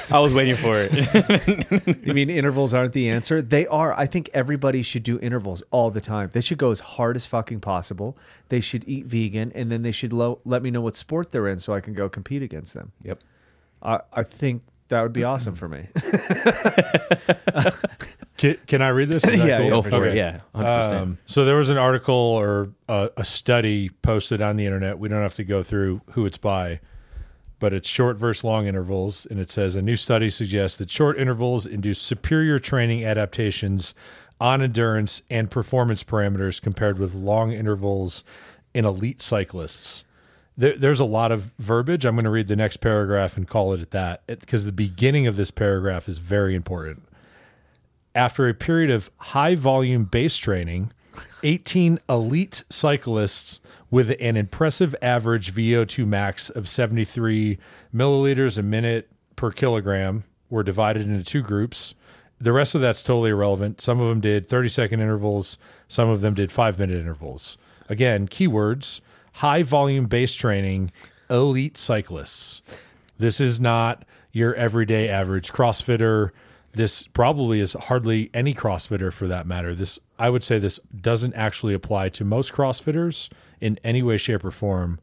[0.10, 1.98] I was waiting for it.
[2.06, 3.42] you mean intervals aren't the answer?
[3.42, 3.94] They are.
[3.94, 6.30] I think everybody should do intervals all the time.
[6.34, 8.18] They should go as hard as fucking possible.
[8.50, 11.48] They should eat vegan, and then they should lo- let me know what sport they're
[11.48, 12.92] in so I can go compete against them.
[13.04, 13.20] yep.
[13.82, 15.88] I, I think that would be awesome for me.
[18.38, 19.24] Can, can I read this?
[19.26, 19.70] Is that Yeah, cool?
[19.70, 20.16] Go for for it.
[20.18, 21.02] Yeah, hundred percent.
[21.02, 24.98] Um, so there was an article or a, a study posted on the internet.
[24.98, 26.80] We don't have to go through who it's by,
[27.64, 31.18] but it's short versus long intervals, and it says a new study suggests that short
[31.18, 33.94] intervals induce superior training adaptations
[34.38, 38.26] on endurance and performance parameters compared with long intervals
[38.74, 40.04] in elite cyclists.
[40.58, 42.04] There, there's a lot of verbiage.
[42.04, 45.26] I'm going to read the next paragraph and call it at that because the beginning
[45.26, 47.08] of this paragraph is very important
[48.14, 50.92] after a period of high volume base training,
[51.44, 53.62] 18 elite cyclists
[53.94, 57.60] with an impressive average VO2 max of 73
[57.94, 61.94] milliliters a minute per kilogram were divided into two groups.
[62.42, 63.82] The rest of that's totally irrelevant.
[63.82, 67.60] Some of them did 30 second intervals, some of them did five minute intervals.
[67.88, 69.02] Again, keywords
[69.34, 70.92] high volume base training,
[71.30, 72.64] elite cyclists.
[73.20, 76.32] This is not your everyday average CrossFitter.
[76.72, 79.76] This probably is hardly any CrossFitter for that matter.
[79.76, 84.44] This I would say this doesn't actually apply to most CrossFitters in any way, shape,
[84.46, 85.00] or form.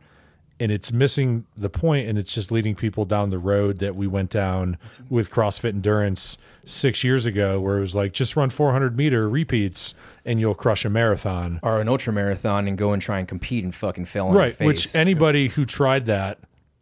[0.63, 4.07] and it's missing the point and it's just leading people down the road that we
[4.07, 4.77] went down
[5.09, 9.95] with CrossFit Endurance six years ago, where it was like just run 400 meter repeats
[10.27, 11.61] and you'll crush a marathon.
[11.63, 14.55] Or an ultra marathon and go and try and compete and fucking fail on Right.
[14.55, 14.67] face.
[14.67, 16.39] Which anybody who tried that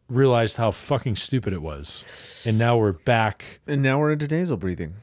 [0.08, 2.02] realized how fucking stupid it was.
[2.44, 4.94] And now we're back And now we're into nasal breathing.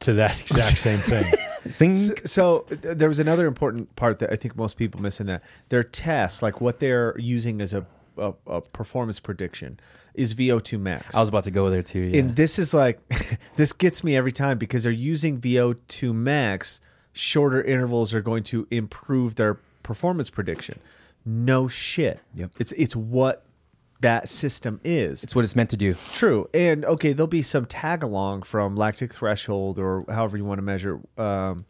[0.00, 1.24] to that exact same thing.
[1.70, 1.94] Zing.
[1.94, 5.26] So, so uh, there was another important part that I think most people miss in
[5.26, 9.80] that their tests, like what they're using as a, a, a performance prediction,
[10.14, 11.14] is VO2 max.
[11.14, 12.00] I was about to go there too.
[12.00, 12.20] Yeah.
[12.20, 13.00] And this is like,
[13.56, 16.80] this gets me every time because they're using VO2 max.
[17.12, 20.78] Shorter intervals are going to improve their performance prediction.
[21.24, 22.20] No shit.
[22.36, 22.52] Yep.
[22.58, 23.44] It's it's what
[24.00, 25.24] that system is.
[25.24, 25.94] it's what it's meant to do.
[26.12, 26.48] True.
[26.54, 30.62] And okay, there'll be some tag along from lactic threshold or however you want to
[30.62, 31.66] measure um,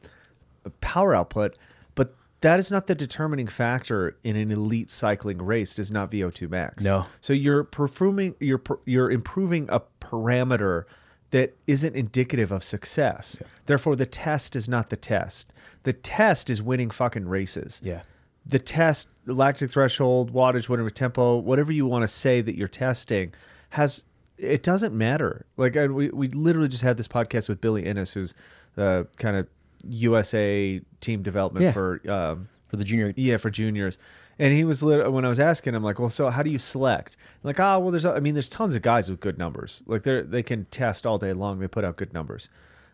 [0.81, 1.57] power output,
[1.95, 5.75] but that is not the determining factor in an elite cycling race.
[5.75, 6.85] Does not VO2 max.
[6.85, 7.07] No.
[7.21, 10.85] So you're performing, you're you're improving a parameter
[11.31, 13.38] that isn't indicative of success.
[13.67, 15.53] Therefore, the test is not the test.
[15.83, 18.03] The test is winning fucking races Yeah.
[18.48, 23.32] The test, lactic threshold, wattage, whatever tempo, whatever you want to say that you're testing,
[23.70, 24.04] has
[24.38, 25.44] it doesn't matter.
[25.56, 28.34] Like I, we we literally just had this podcast with Billy Innes, who's
[28.74, 29.46] the kind of
[29.84, 31.72] USA team development Yeah.
[31.72, 33.12] for um, For the junior.
[33.16, 33.98] yeah for juniors.
[34.40, 36.58] And he was lit- when I was asking him like, well, so how do you
[36.58, 37.16] select?
[37.42, 39.82] like, ah, well, there's I mean, there's tons of guys with good numbers.
[39.87, 41.58] Like they they can test all day long.
[41.58, 42.48] They put out good numbers.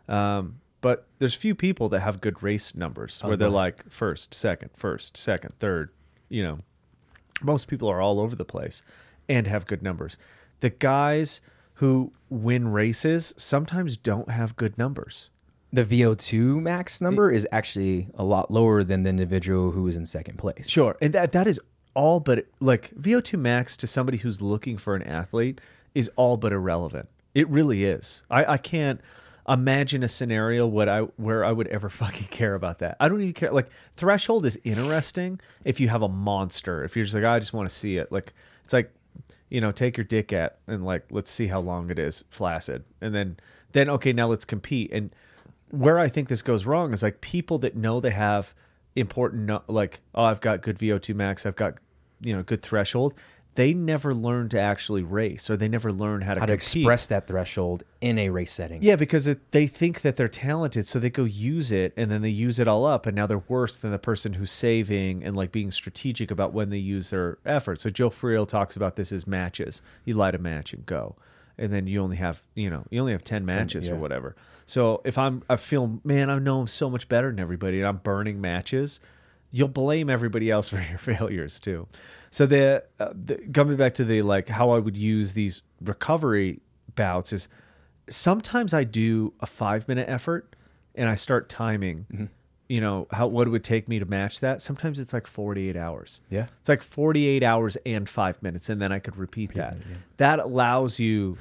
[0.08, 3.56] Um, but there's few people that have good race numbers where they're uh-huh.
[3.56, 5.88] like first, second, first, second, third.
[6.28, 6.58] You know,
[7.42, 8.82] most people are all over the place
[9.26, 10.18] and have good numbers.
[10.60, 11.40] The guys
[11.76, 15.30] who win races sometimes don't have good numbers.
[15.72, 20.04] The VO2 max number is actually a lot lower than the individual who is in
[20.04, 20.68] second place.
[20.68, 21.58] Sure, and that that is
[21.94, 25.62] all but like VO2 max to somebody who's looking for an athlete
[25.94, 27.08] is all but irrelevant.
[27.34, 28.22] It really is.
[28.30, 29.00] I, I can't
[29.48, 32.96] imagine a scenario what I where I would ever fucking care about that.
[33.00, 33.52] I don't even care.
[33.52, 36.84] Like threshold is interesting if you have a monster.
[36.84, 38.10] If you're just like oh, I just want to see it.
[38.10, 38.92] Like it's like
[39.50, 42.84] you know take your dick at and like let's see how long it is flaccid,
[43.00, 43.36] and then
[43.72, 45.14] then okay now let's compete and
[45.70, 48.54] where I think this goes wrong is like people that know they have
[48.94, 51.74] important like oh I've got good VO2 max I've got
[52.20, 53.14] you know good threshold
[53.56, 56.82] they never learn to actually race or they never learn how to, How to compete.
[56.82, 58.82] express that threshold in a race setting.
[58.82, 62.22] yeah because it, they think that they're talented so they go use it and then
[62.22, 65.36] they use it all up and now they're worse than the person who's saving and
[65.36, 69.12] like being strategic about when they use their effort so Joe Friel talks about this
[69.12, 71.16] as matches you light a match and go
[71.56, 73.98] and then you only have you know you only have 10 matches or yeah.
[73.98, 74.34] whatever
[74.66, 77.86] so if i'm i feel man i know i'm so much better than everybody and
[77.86, 78.98] i'm burning matches
[79.52, 81.86] you'll blame everybody else for your failures too
[82.34, 86.60] so the, uh, the coming back to the like how i would use these recovery
[86.96, 87.48] bouts is
[88.08, 90.54] sometimes i do a five minute effort
[90.94, 92.24] and i start timing Mm-hmm.
[92.68, 95.76] you know how what it would take me to match that sometimes it's like 48
[95.76, 96.46] hours Yeah.
[96.60, 99.76] it's like 48 hours and five minutes, and then I could repeat that.
[100.16, 101.36] That allows you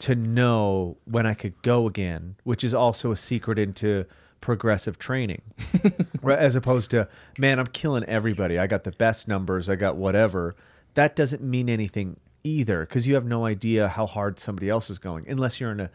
[0.00, 4.06] to know when I could go again, which is also a secret into
[4.40, 5.42] progressive training.
[6.28, 8.58] As opposed to, man, I'm killing everybody.
[8.58, 9.68] I got the best numbers.
[9.68, 10.54] I got whatever.
[10.94, 14.98] That doesn't mean anything either because you have no idea how hard somebody else is
[14.98, 15.90] going unless you're in a,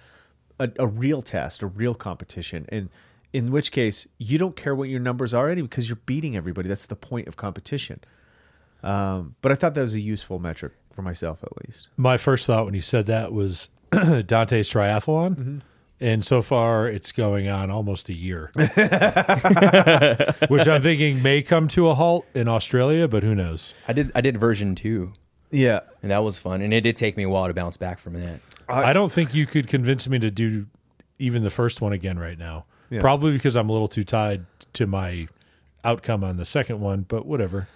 [0.60, 2.66] a, a real test, a real competition.
[2.70, 2.90] And
[3.34, 6.70] in which case, you don't care what your numbers are anyway because you're beating everybody.
[6.70, 8.00] That's the point of competition.
[8.84, 11.90] Um, but I thought that was a useful metric for myself, at least.
[11.98, 15.62] My first thought when you said that was Dante's triathlon.
[16.02, 18.78] And so far, it's going on almost a year, which
[20.68, 23.74] I'm thinking may come to a halt in Australia, but who knows?
[23.88, 25.14] I did I did version two,
[25.52, 26.62] Yeah, and that was fun.
[26.62, 28.40] And it did take me a while to bounce back from that.
[28.68, 30.68] I don't think you could convince me to do
[31.20, 32.66] even the first one again right now.
[32.90, 33.00] Yeah.
[33.00, 35.28] Probably because I'm a little too tied to my
[35.84, 37.68] outcome on the second one, but whatever.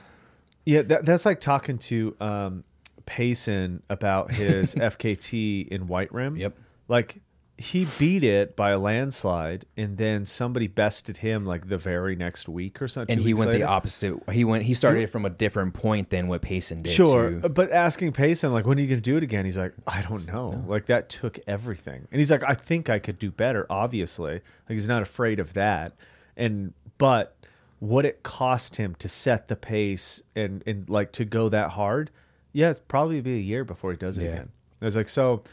[0.65, 0.81] yeah.
[0.81, 2.63] That, that's like talking to um,
[3.05, 6.35] Payson about his FKT in White Rim.
[6.35, 6.55] Yep.
[6.87, 7.21] Like
[7.61, 12.47] he beat it by a landslide, and then somebody bested him like the very next
[12.47, 13.13] week or something.
[13.17, 13.65] And he went later.
[13.65, 14.17] the opposite.
[14.31, 14.63] He went.
[14.63, 16.93] He started from a different point than what Payson did.
[16.93, 17.41] Sure, too.
[17.43, 19.43] Uh, but asking Payson like, when are you going to do it again?
[19.43, 20.63] He's like, I don't know.
[20.67, 23.67] Like that took everything, and he's like, I think I could do better.
[23.69, 25.93] Obviously, like he's not afraid of that,
[26.37, 27.35] and but
[27.79, 32.09] what it cost him to set the pace and and like to go that hard,
[32.53, 34.29] yeah, it's probably be a year before he does it Yeah.
[34.29, 34.49] again.
[34.81, 35.43] I was like, so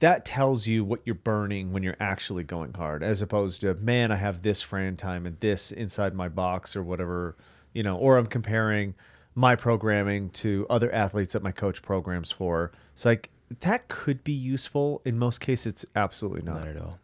[0.00, 4.10] that tells you what you're burning when you're actually going hard, as opposed to man,
[4.10, 7.36] I have this Fran time and this inside my box or whatever,
[7.72, 7.96] you know.
[7.96, 8.94] Or I'm comparing
[9.34, 12.72] my programming to other athletes that my coach programs for.
[12.92, 15.02] It's like that could be useful.
[15.04, 16.60] In most cases, it's absolutely not.
[16.60, 16.98] Not at all.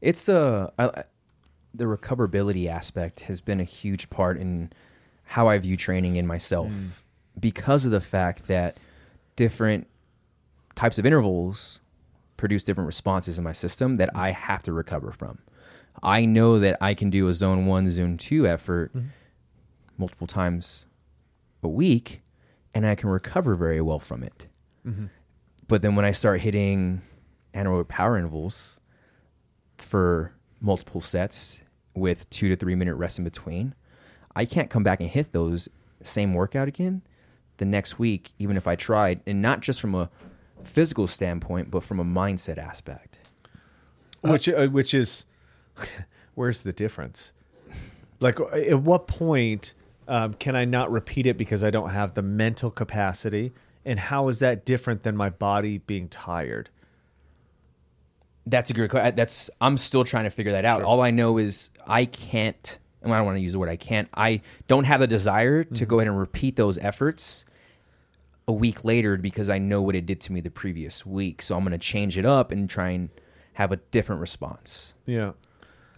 [0.00, 1.04] It's uh, I,
[1.74, 4.72] the recoverability aspect has been a huge part in
[5.24, 7.04] how I view training in myself
[7.38, 8.78] because of the fact that
[9.36, 9.86] different
[10.74, 11.80] types of intervals
[12.38, 15.40] produce different responses in my system that I have to recover from.
[16.02, 19.08] I know that I can do a zone one, zone two effort mm-hmm.
[19.98, 20.86] multiple times
[21.62, 22.22] a week,
[22.74, 24.46] and I can recover very well from it.
[24.86, 25.06] Mm-hmm.
[25.66, 27.02] But then when I start hitting
[27.52, 28.80] anaerobic power intervals
[29.76, 31.62] for multiple sets
[31.94, 33.74] with two to three minute rest in between,
[34.34, 35.68] I can't come back and hit those
[36.02, 37.02] same workout again
[37.56, 40.08] the next week, even if I tried, and not just from a
[40.64, 43.18] physical standpoint, but from a mindset aspect.
[44.20, 45.26] which uh, which is
[46.34, 47.32] where's the difference
[48.20, 49.74] like at what point
[50.08, 53.52] um, can i not repeat it because i don't have the mental capacity
[53.84, 56.68] and how is that different than my body being tired
[58.46, 59.14] That's a great question.
[59.14, 60.82] That's I'm still trying to figure that out.
[60.82, 62.78] All I know is I can't.
[63.02, 64.08] And I don't want to use the word I can't.
[64.14, 67.44] I don't have the desire to go ahead and repeat those efforts
[68.48, 71.42] a week later because I know what it did to me the previous week.
[71.42, 73.10] So I'm going to change it up and try and
[73.52, 74.94] have a different response.
[75.06, 75.32] yeah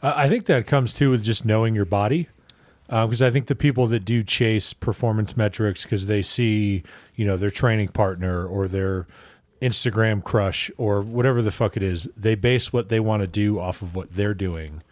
[0.03, 2.29] I think that comes too with just knowing your body.
[2.89, 6.83] Um, because I think the people that do chase performance metrics because they see,
[7.15, 9.07] you know, their training partner or their
[9.63, 13.61] Instagram crush or whatever the fuck it is, they base what they want to do
[13.61, 14.83] off of what they're doing.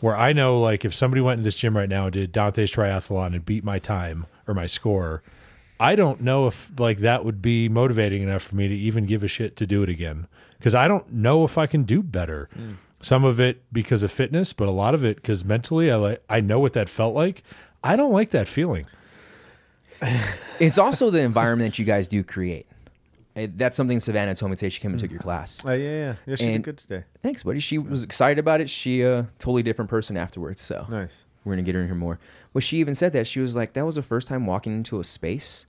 [0.00, 2.72] Where I know, like, if somebody went in this gym right now and did Dante's
[2.72, 5.22] triathlon and beat my time or my score,
[5.80, 9.22] I don't know if like that would be motivating enough for me to even give
[9.24, 10.26] a shit to do it again
[10.58, 12.48] because I don't know if I can do better.
[13.00, 16.22] Some of it because of fitness, but a lot of it because mentally I like
[16.28, 17.42] I know what that felt like.
[17.82, 18.86] I don't like that feeling.
[20.60, 22.66] It's also the environment that you guys do create.
[23.34, 24.68] Uh, That's something Savannah told me today.
[24.68, 25.64] She came and took your class.
[25.64, 27.60] uh, yeah yeah yeah she And- did good today Thanks, buddy.
[27.60, 28.68] She was excited about it.
[28.68, 30.60] She a totally different person afterwards.
[30.60, 32.18] So nice we're gonna get her in here more.
[32.52, 35.00] Well, she even said that she was like, that was the first time walking into
[35.00, 35.64] a space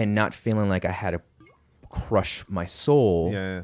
[0.00, 1.20] and not feeling like I had to
[1.90, 3.30] crush my soul.
[3.32, 3.62] yeah.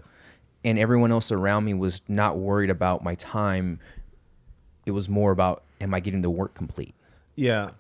[0.65, 3.79] And everyone else around me was not worried about my time.
[4.85, 6.95] It was more about, am I getting the work complete?
[7.37, 7.71] Yeah.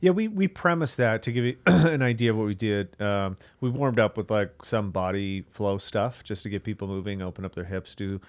[0.00, 2.98] Yeah, we, we premised that to give you an idea of what we did.
[3.00, 7.20] Um, we warmed up with like some body flow stuff just to get people moving,
[7.20, 7.94] open up their hips.
[7.94, 8.20] Do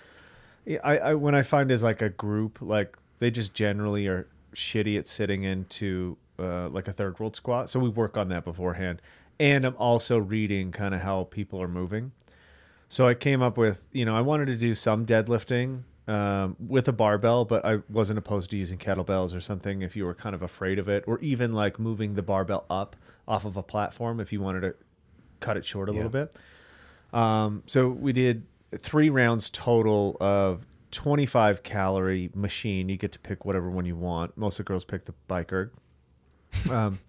[0.84, 4.98] I, I when I find as like a group, like they just generally are shitty
[4.98, 7.70] at sitting into uh, like a third world squat.
[7.70, 9.02] So we work on that beforehand,
[9.39, 12.12] and I'm also reading kind of how people are moving.
[12.88, 16.88] So I came up with, you know, I wanted to do some deadlifting um, with
[16.88, 20.34] a barbell, but I wasn't opposed to using kettlebells or something if you were kind
[20.34, 22.95] of afraid of it, or even like moving the barbell up
[23.28, 24.75] off of a platform if you wanted to
[25.39, 26.36] cut it short a little bit.
[27.13, 28.45] Um, so we did
[28.78, 32.89] three rounds total of 25 calorie machine.
[32.89, 34.36] You get to pick whatever one you want.
[34.36, 35.71] Most of the girls pick the bike erg.
[36.71, 36.99] Um,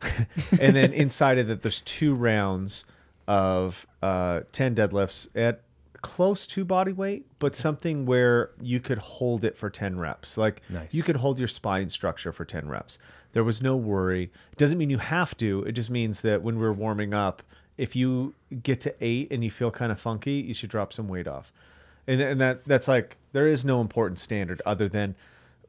[0.60, 2.84] and then inside of that, there's two rounds
[3.28, 5.62] of uh, 10 deadlifts at
[6.02, 10.38] close to body weight, but something where you could hold it for 10 reps.
[10.38, 10.94] Like Nice.
[10.94, 12.98] you could hold your spine structure for 10 reps.
[13.32, 14.24] There was no worry.
[14.52, 15.62] It doesn't mean you have to.
[15.64, 17.42] It just means that when we're warming up,
[17.76, 21.06] if you get to eight and you feel kind of funky, you should drop some
[21.06, 21.52] weight off.
[22.06, 25.14] And, and that that's like there is no important standard other than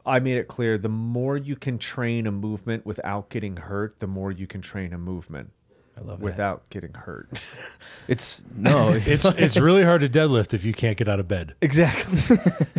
[0.05, 4.07] I made it clear the more you can train a movement without getting hurt, the
[4.07, 5.51] more you can train a movement
[5.97, 7.45] I love without getting hurt.
[8.07, 11.55] It's no, It's it's really hard to deadlift if you can't get out of bed.
[11.61, 12.17] exactly.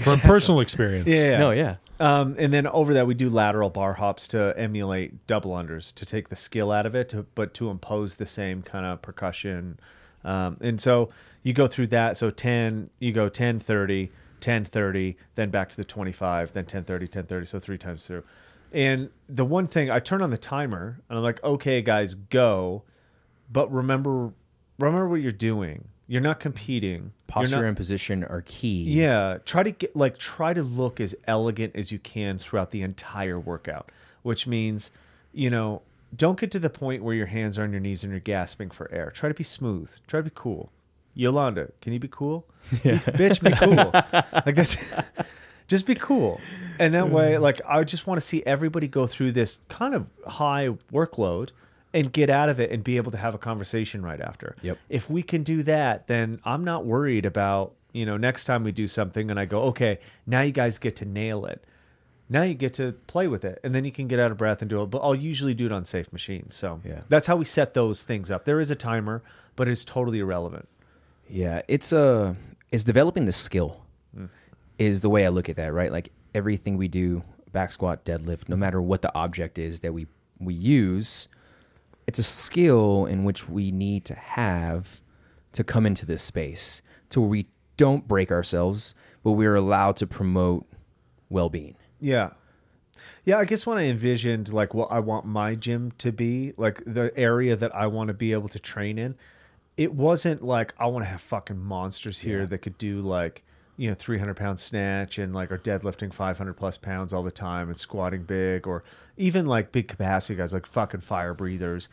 [0.02, 1.08] From personal experience.
[1.08, 1.38] Yeah.
[1.38, 1.76] no, yeah.
[2.00, 6.04] Um, and then over that, we do lateral bar hops to emulate double unders to
[6.04, 9.78] take the skill out of it, to, but to impose the same kind of percussion.
[10.24, 11.11] Um, and so
[11.44, 12.16] you go through that.
[12.16, 14.11] So 10, you go 10, 30,
[14.42, 17.46] 10, 30, then back to the 25, then 10, 30, 10, 30.
[17.46, 18.24] So three times through.
[18.72, 22.83] And the one thing I turn on the timer and I'm like, okay, guys, go.
[23.50, 24.33] But remember,
[24.78, 25.88] remember what you're doing.
[26.07, 27.12] You're not competing.
[27.27, 28.83] Posture not- and position are key.
[28.85, 32.83] yeah, try to get like try to look as elegant as you can throughout the
[32.83, 33.90] entire workout,
[34.23, 34.90] which means,
[35.33, 35.81] you know,
[36.14, 38.69] don't get to the point where your hands are on your knees and you're gasping
[38.69, 39.10] for air.
[39.10, 39.90] Try to be smooth.
[40.06, 40.71] Try to be cool.
[41.15, 42.46] Yolanda, can you be cool?
[42.71, 43.90] Be- bitch, be cool.
[44.46, 44.77] like that's
[45.69, 46.40] just be cool.
[46.79, 50.06] And that way, like I just want to see everybody go through this kind of
[50.27, 51.50] high workload
[51.94, 54.56] and get out of it and be able to have a conversation right after.
[54.63, 54.79] Yep.
[54.88, 58.73] If we can do that, then I'm not worried about, you know, next time we
[58.73, 61.63] do something and I go, okay, now you guys get to nail it.
[62.31, 64.63] Now you get to play with it, and then you can get out of breath
[64.63, 64.87] and do it.
[64.87, 66.54] But I'll usually do it on safe machines.
[66.54, 67.02] So Yeah.
[67.10, 68.46] that's how we set those things up.
[68.46, 69.23] There is a timer,
[69.54, 70.67] but it's totally irrelevant.
[71.33, 72.37] Yeah, it's a
[72.70, 73.80] it's developing the skill
[74.14, 74.26] hmm.
[74.78, 75.90] is the way I look at that, right?
[75.90, 77.22] Like everything we do,
[77.52, 80.06] back squat, deadlift, no matter what the object is that we
[80.38, 81.28] we use,
[82.06, 85.02] it's a skill in which we need to have
[85.52, 87.46] to come into this space to where we
[87.78, 90.66] don't break ourselves, but we're allowed to promote
[91.30, 91.76] well-being.
[91.98, 92.30] Yeah.
[93.24, 96.83] Yeah, I guess when I envisioned like what I want my gym to be, like
[96.85, 99.14] the area that I want to be able to train in,
[99.77, 102.46] it wasn't like I want to have fucking monsters here Yeah.
[102.46, 103.42] that could do like,
[103.77, 107.68] you know, 300 pound snatch and like are deadlifting 500 plus pounds all the time
[107.68, 108.85] and squatting big or
[109.16, 111.88] even like big capacity guys like fucking fire breathers.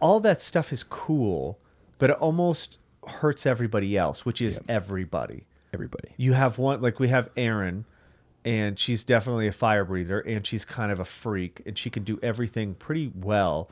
[0.00, 1.58] All that stuff is cool,
[1.98, 6.10] but it almost hurts everybody else, which is everybody Everybody.
[6.16, 7.84] you have one like we have Aaron
[8.44, 12.04] and she's definitely a fire breather, and she's kind of a freak, and she can
[12.04, 13.68] do everything pretty well.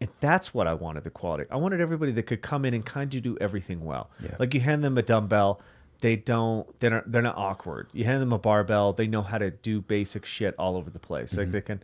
[0.00, 1.44] And that's what I wanted the quality.
[1.50, 4.10] I wanted everybody that could come in and kind of do everything well.
[4.22, 4.36] Yeah.
[4.38, 5.60] Like you hand them a dumbbell,
[6.00, 7.88] they don't they're not, they're not awkward.
[7.92, 11.00] You hand them a barbell, they know how to do basic shit all over the
[11.00, 11.36] place.
[11.36, 11.52] Like mm-hmm.
[11.52, 11.82] they can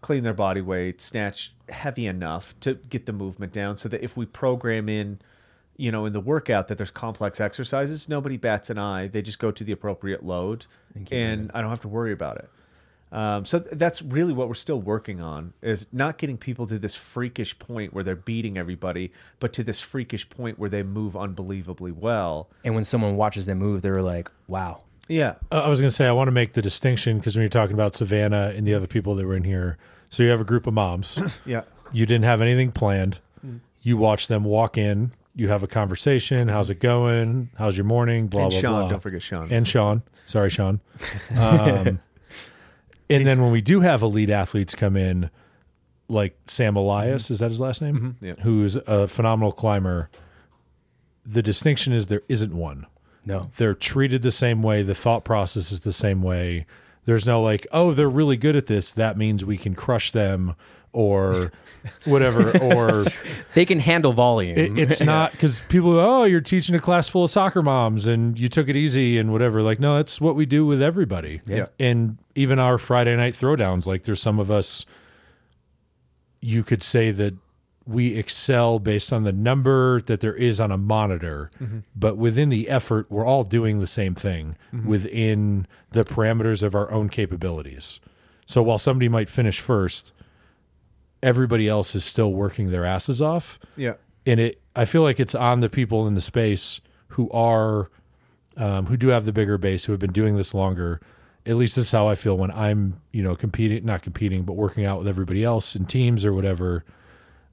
[0.00, 4.16] clean their body weight, snatch heavy enough to get the movement down so that if
[4.16, 5.20] we program in
[5.78, 9.06] you know, in the workout that there's complex exercises, nobody bats an eye.
[9.06, 12.36] They just go to the appropriate load, And and, I don't have to worry about
[12.38, 12.50] it.
[13.10, 16.78] Um, so th- that's really what we're still working on is not getting people to
[16.78, 21.16] this freakish point where they're beating everybody, but to this freakish point where they move
[21.16, 22.48] unbelievably well.
[22.64, 25.94] And when someone watches them move, they're like, "Wow." Yeah, Uh, I was going to
[25.94, 28.74] say I want to make the distinction because when you're talking about Savannah and the
[28.74, 29.78] other people that were in here,
[30.10, 31.18] so you have a group of moms.
[31.46, 33.20] yeah, you didn't have anything planned.
[33.80, 35.12] You watch them walk in.
[35.34, 36.48] You have a conversation.
[36.48, 37.48] How's it going?
[37.56, 38.26] How's your morning?
[38.26, 38.88] Blah and blah Sean, blah.
[38.90, 39.50] don't forget Sean.
[39.50, 40.02] and Sean.
[40.26, 40.80] Sorry, Sean.
[41.38, 42.00] Um,
[43.10, 45.30] and then when we do have elite athletes come in,
[46.08, 48.16] like Sam Elias, is that his last name?
[48.20, 48.42] Mhm, yeah.
[48.42, 50.10] Who's a phenomenal climber.
[51.26, 52.86] The distinction is there isn't one.
[53.26, 53.50] No.
[53.56, 54.82] They're treated the same way.
[54.82, 56.64] The thought process is the same way.
[57.04, 58.90] There's no like, oh, they're really good at this.
[58.90, 60.54] That means we can crush them
[60.92, 61.52] or
[62.04, 62.52] whatever.
[62.62, 63.04] Or
[63.54, 64.58] They can handle volume.
[64.58, 68.38] it, it's not because people oh, you're teaching a class full of soccer moms and
[68.38, 69.62] you took it easy and whatever.
[69.62, 71.40] Like, no, that's what we do with everybody.
[71.46, 71.66] Yeah.
[71.78, 74.86] And even our Friday night throwdowns, like there's some of us,
[76.40, 77.34] you could say that
[77.86, 81.78] we excel based on the number that there is on a monitor, mm-hmm.
[81.96, 84.86] but within the effort, we're all doing the same thing mm-hmm.
[84.86, 87.98] within the parameters of our own capabilities.
[88.44, 90.12] So while somebody might finish first,
[91.22, 93.58] everybody else is still working their asses off.
[93.76, 93.94] Yeah,
[94.26, 97.90] and it i feel like it's on the people in the space who are
[98.56, 101.00] um, who do have the bigger base who have been doing this longer.
[101.46, 104.52] At least this is how i feel when i'm you know competing not competing but
[104.52, 106.84] working out with everybody else in teams or whatever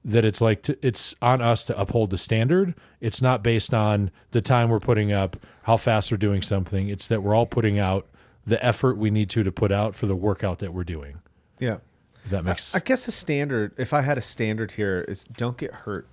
[0.06, 2.74] that it's like to, it's on us to uphold the standard.
[3.00, 6.88] It's not based on the time we're putting up how fast we're doing something.
[6.88, 8.06] It's that we're all putting out
[8.46, 11.18] the effort we need to to put out for the workout that we're doing.
[11.58, 11.78] Yeah.
[12.26, 15.56] If that makes I guess the standard, if I had a standard here, is don't
[15.56, 16.06] get hurt.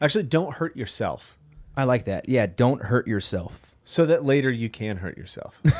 [0.00, 1.38] Actually, don't hurt yourself,
[1.76, 2.28] I like that.
[2.28, 3.76] Yeah, don't hurt yourself.
[3.84, 5.60] so that later you can hurt yourself.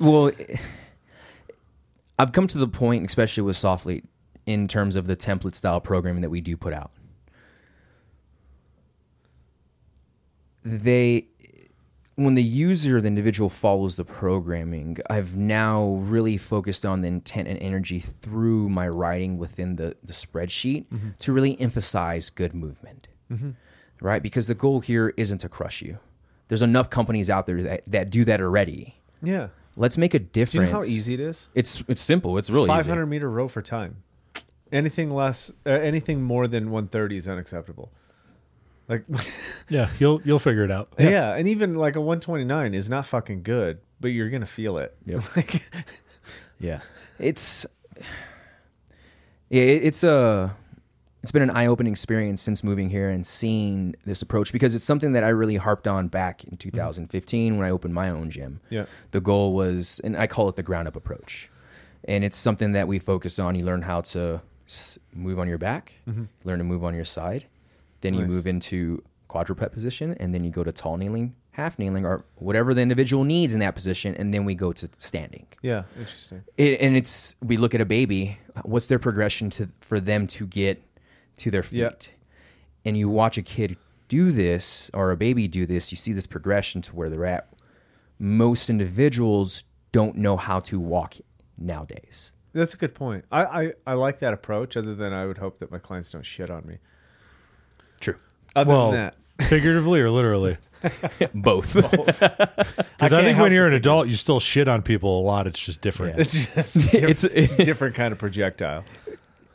[0.00, 0.32] Well,
[2.18, 4.04] I've come to the point, especially with Softlete,
[4.46, 6.90] in terms of the template style programming that we do put out.
[10.64, 11.26] They,
[12.16, 17.48] when the user, the individual follows the programming, I've now really focused on the intent
[17.48, 20.84] and energy through my writing within the, the spreadsheet
[21.20, 23.08] to really emphasize good movement.
[24.00, 24.22] Right?
[24.22, 25.98] Because the goal here isn't to crush you.
[26.48, 28.96] There's enough companies out there that, that do that already.
[29.22, 29.48] yeah.
[29.74, 30.52] Let's make a difference.
[30.52, 31.48] Do you know how easy it is?
[31.54, 32.36] It's it's simple.
[32.36, 33.08] It's really 500 easy.
[33.08, 34.02] meter row for time.
[34.70, 37.90] Anything less, uh, anything more than one thirty is unacceptable.
[38.92, 39.04] Like,
[39.68, 41.34] yeah you'll you'll figure it out yeah.
[41.34, 44.76] and even like a one twenty nine is not fucking good, but you're gonna feel
[44.78, 44.94] it.
[45.06, 45.22] Yep.
[45.36, 45.62] Like,
[46.60, 46.80] Yeah,
[47.18, 47.66] it's
[49.48, 50.54] yeah, it's a
[51.22, 54.84] it's been an eye opening experience since moving here and seeing this approach because it's
[54.84, 56.70] something that I really harped on back in mm-hmm.
[56.70, 58.60] 2015 when I opened my own gym.
[58.70, 61.48] yeah, The goal was, and I call it the ground up approach,
[62.04, 63.54] and it's something that we focus on.
[63.54, 64.42] You learn how to
[65.14, 66.24] move on your back, mm-hmm.
[66.44, 67.46] learn to move on your side,
[68.02, 72.04] then you move into quadruped position, and then you go to tall kneeling, half kneeling,
[72.04, 75.46] or whatever the individual needs in that position, and then we go to standing.
[75.62, 75.84] yeah.
[75.98, 76.44] Interesting.
[76.58, 78.38] It, and it's we look at a baby.
[78.64, 80.82] What's their progression to for them to get
[81.38, 81.78] to their feet?
[81.80, 81.90] Yeah.
[82.84, 83.76] And you watch a kid
[84.08, 85.90] do this or a baby do this.
[85.90, 87.48] You see this progression to where they're at.
[88.18, 91.14] Most individuals don't know how to walk
[91.56, 92.32] nowadays.
[92.52, 93.24] That's a good point.
[93.32, 94.76] I, I, I like that approach.
[94.76, 96.78] Other than I would hope that my clients don't shit on me.
[98.52, 98.60] True.
[98.60, 99.14] Other well, than that,
[99.48, 100.56] figuratively or literally?
[101.34, 101.76] Both.
[103.02, 105.24] Because I, can't think when you're an but adult, you still shit on people a
[105.24, 105.48] lot.
[105.48, 106.14] It's just different.
[106.14, 106.20] Yeah.
[106.20, 108.84] it's just a different, It's- it's, a different kind of projectile.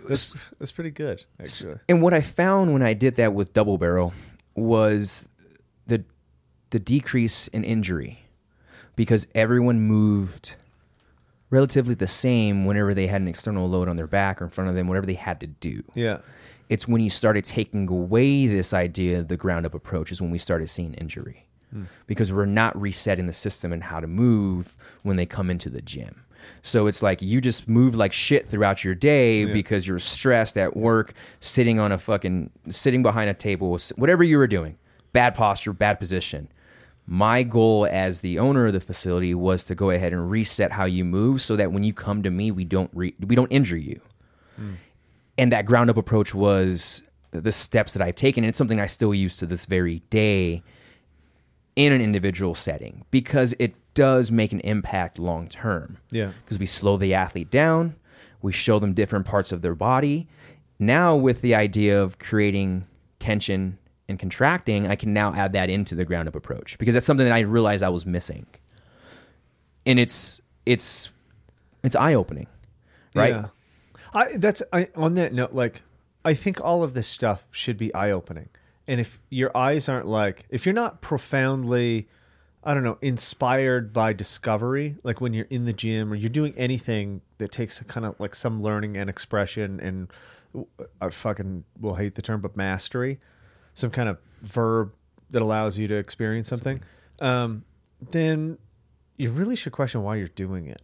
[0.06, 1.76] That's, that's pretty good, actually.
[1.88, 4.14] And what I found when I did that with double barrel
[4.54, 5.30] was
[5.86, 6.04] the
[6.72, 8.20] the decrease in injury
[8.98, 10.56] because everyone moved
[11.50, 14.70] relatively the same whenever they had an external load on their back or in front
[14.70, 15.84] of them, whatever they had to do.
[15.94, 16.18] Yeah.
[16.70, 20.32] It's when you started taking away this idea of the ground up approach is when
[20.32, 21.48] we started seeing injury.
[21.72, 21.84] Hmm.
[22.06, 25.82] Because we're not resetting the system and how to move when they come into the
[25.82, 26.24] gym.
[26.62, 30.78] So it's like you just move like shit throughout your day because you're stressed at
[30.78, 34.78] work, sitting on a fucking sitting behind a table, whatever you were doing.
[35.14, 36.50] Bad posture, bad position.
[37.06, 40.86] My goal as the owner of the facility was to go ahead and reset how
[40.86, 43.78] you move so that when you come to me, we don't re- we don't injure
[43.78, 44.02] you
[44.58, 44.74] hmm.
[45.38, 48.44] And that ground up approach was the steps that I've taken.
[48.44, 50.64] And it's something I still use to this very day
[51.76, 55.98] in an individual setting because it does make an impact long term.
[56.12, 56.32] Yeah.
[56.44, 57.96] Because we slow the athlete down,
[58.42, 60.28] we show them different parts of their body.
[60.80, 62.86] Now, with the idea of creating
[63.20, 67.06] tension and contracting, I can now add that into the ground up approach because that's
[67.06, 68.46] something that I realized I was missing.
[69.86, 71.10] And it's it's
[71.84, 72.48] it's eye opening,
[73.16, 73.34] right?
[73.34, 73.48] Yeah.
[74.18, 75.84] I that's I on that note, like
[76.26, 78.50] I think all of this stuff should be eye opening.
[78.88, 82.08] And if your eyes aren't like if you're not profoundly
[82.64, 86.54] I don't know, inspired by discovery, like when you're in the gym or you're doing
[86.58, 90.10] anything that takes a kind of like some learning and expression and
[91.00, 93.20] I fucking will hate the term, but mastery,
[93.74, 94.92] some kind of verb
[95.30, 96.82] that allows you to experience something,
[97.20, 97.64] um,
[98.12, 98.58] then
[99.16, 100.82] you really should question why you're doing it.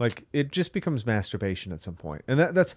[0.00, 2.74] Like it just becomes masturbation at some point, and that that's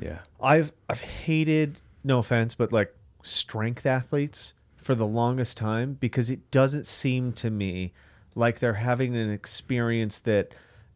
[0.00, 0.20] Yeah.
[0.40, 6.48] I've I've hated no offense, but like strength athletes for the longest time because it
[6.52, 7.92] doesn't seem to me
[8.36, 10.52] like they're having an experience that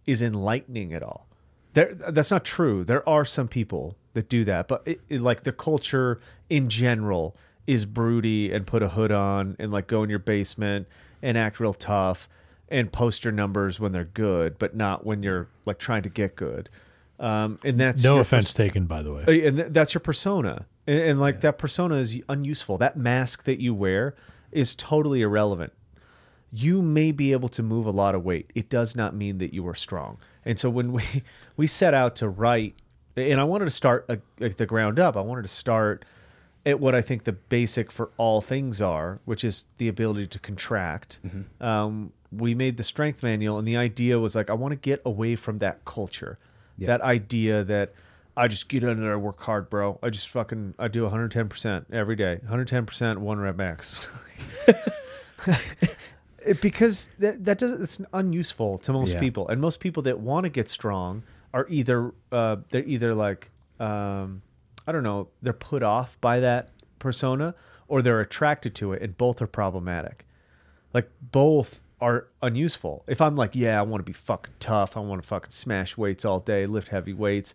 [0.07, 1.26] is enlightening at all.
[1.74, 2.85] There, that's not true.
[2.85, 7.35] There are some people that do that, but it, it- like the culture in general
[7.66, 10.87] is broody and put a hood on and like go in your basement
[11.22, 12.28] and act real tough
[12.71, 16.37] and post your numbers when they're good, but not when you're like trying to get
[16.37, 16.68] good.
[17.18, 19.25] Um, and that's No offense taken, by the way.
[19.27, 20.66] uh, and th- that's your persona.
[20.87, 22.79] And, and like that persona is unuseful.
[22.79, 24.14] That mask that you wear
[24.53, 25.73] is totally irrelevant.
[26.53, 28.51] You may be able to move a lot of weight.
[28.55, 30.18] It does not mean that you are strong.
[30.45, 31.03] And so when we
[31.57, 32.75] we set out to write
[33.16, 35.16] and i wanted to start uh, at the ground up.
[35.16, 36.05] I wanted to start
[36.64, 40.39] at what i think the basic for all things are which is the ability to
[40.39, 41.18] contract.
[41.61, 45.01] Um, we made the strength manual and the idea was like i want to get
[45.05, 46.39] away from that culture
[46.78, 47.93] that idea that
[48.37, 49.99] I just get in there, work hard, bro.
[50.03, 54.09] I just fucking I do 110% every day, 110% one rep max.
[56.47, 59.20] It- because that that doesn't it's unuseful to most Yeah.
[59.20, 61.22] people, and most people that want to get strong
[61.53, 64.41] are either uh, they're either like um,
[64.87, 67.55] I don't know they're put off by that persona
[67.89, 70.24] or they're attracted to it, and both are problematic
[70.95, 73.05] like both are unuseful.
[73.07, 75.96] If I'm like, yeah, I want to be fucking tough, I want to fucking smash
[75.96, 77.55] weights all day, lift heavy weights,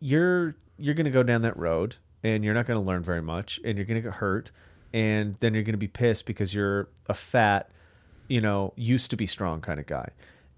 [0.00, 3.22] you're you're going to go down that road and you're not going to learn very
[3.22, 4.50] much and you're going to get hurt
[4.92, 7.70] and then you're going to be pissed because you're a fat,
[8.28, 10.08] you know, used to be strong kind of guy.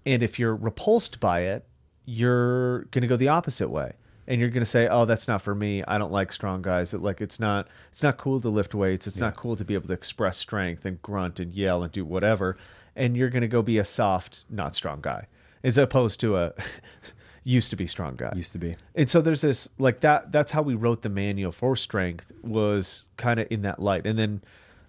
[0.05, 1.65] And if you're repulsed by it,
[2.05, 3.93] you're going to go the opposite way.
[4.27, 5.83] And you're going to say, "Oh, that's not for me.
[5.87, 6.93] I don't like strong guys.
[6.93, 9.05] It, like it's not it's not cool to lift weights.
[9.07, 12.03] It's not cool to be able to express strength and grunt and yell and do
[12.05, 12.57] whatever."
[12.95, 15.27] And you're going to go be a soft, not strong guy
[15.63, 16.53] as opposed to a
[17.43, 18.31] used to be strong guy.
[18.35, 18.75] Used to be.
[18.95, 23.03] And so there's this like that that's how we wrote the manual for strength was
[23.17, 24.05] kind of in that light.
[24.07, 24.41] And then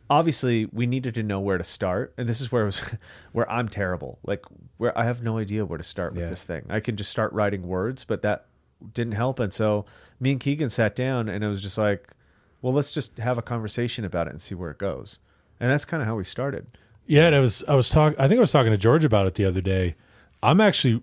[0.09, 2.15] obviously we needed to know where to start.
[2.17, 2.81] And this is where it was
[3.33, 4.19] where I'm terrible.
[4.25, 4.45] Like
[4.77, 6.31] where I have no idea where to start with Yeah.
[6.31, 6.67] this thing.
[6.69, 8.47] I can just start writing words, but that
[8.95, 9.39] didn't help.
[9.41, 9.85] And so
[10.21, 12.09] me and Keegan sat down and it was just like,
[12.63, 15.19] well, let's just have a conversation about it and see where it goes.
[15.61, 16.67] And that's kind of how we started.
[17.07, 18.19] Yeah, and I was I was talking.
[18.19, 19.95] I think I was talking to George about it the other day.
[20.43, 21.03] I'm actually,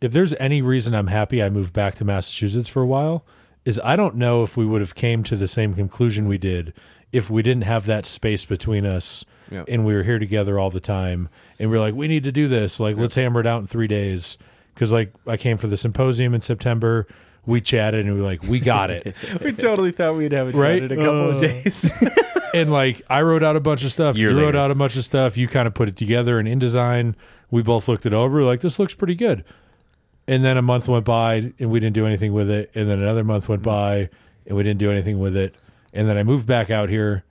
[0.00, 3.24] if there's any reason I'm happy I moved back to Massachusetts for a while,
[3.64, 6.74] is I don't know if we would have came to the same conclusion we did
[7.12, 9.62] if we didn't have that space between us Yeah.
[9.68, 11.28] and we were here together all the time
[11.60, 13.66] and we are like we need to do this like let's hammer it out in
[13.68, 14.36] three days
[14.74, 17.06] because like I came for the symposium in September.
[17.46, 19.14] We chatted and we were like, we got it.
[19.42, 20.82] We totally thought we'd have it Right?
[20.82, 21.38] in a couple of Uh.
[21.40, 21.92] days.
[22.54, 24.16] and like I wrote out a bunch of stuff.
[24.16, 25.36] Year you wrote out a bunch of stuff.
[25.36, 26.38] You kind of put it together.
[26.38, 27.14] And InDesign,
[27.50, 28.42] we both looked it over.
[28.44, 29.44] Like this looks pretty good.
[30.26, 32.70] And then a month went by and we didn't do anything with it.
[32.74, 34.08] And then another month went by
[34.46, 35.54] and we didn't do anything with it.
[35.92, 37.24] And then I moved back out here.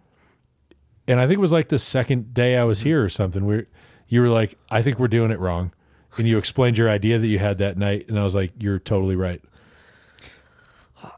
[1.08, 3.46] And I think it was like the second day I was here or something.
[3.46, 3.66] We,
[4.08, 5.74] you were like, I think we're doing it wrong.
[6.18, 8.07] And you explained your idea that you had that night.
[8.07, 9.41] And I was like, you're totally right.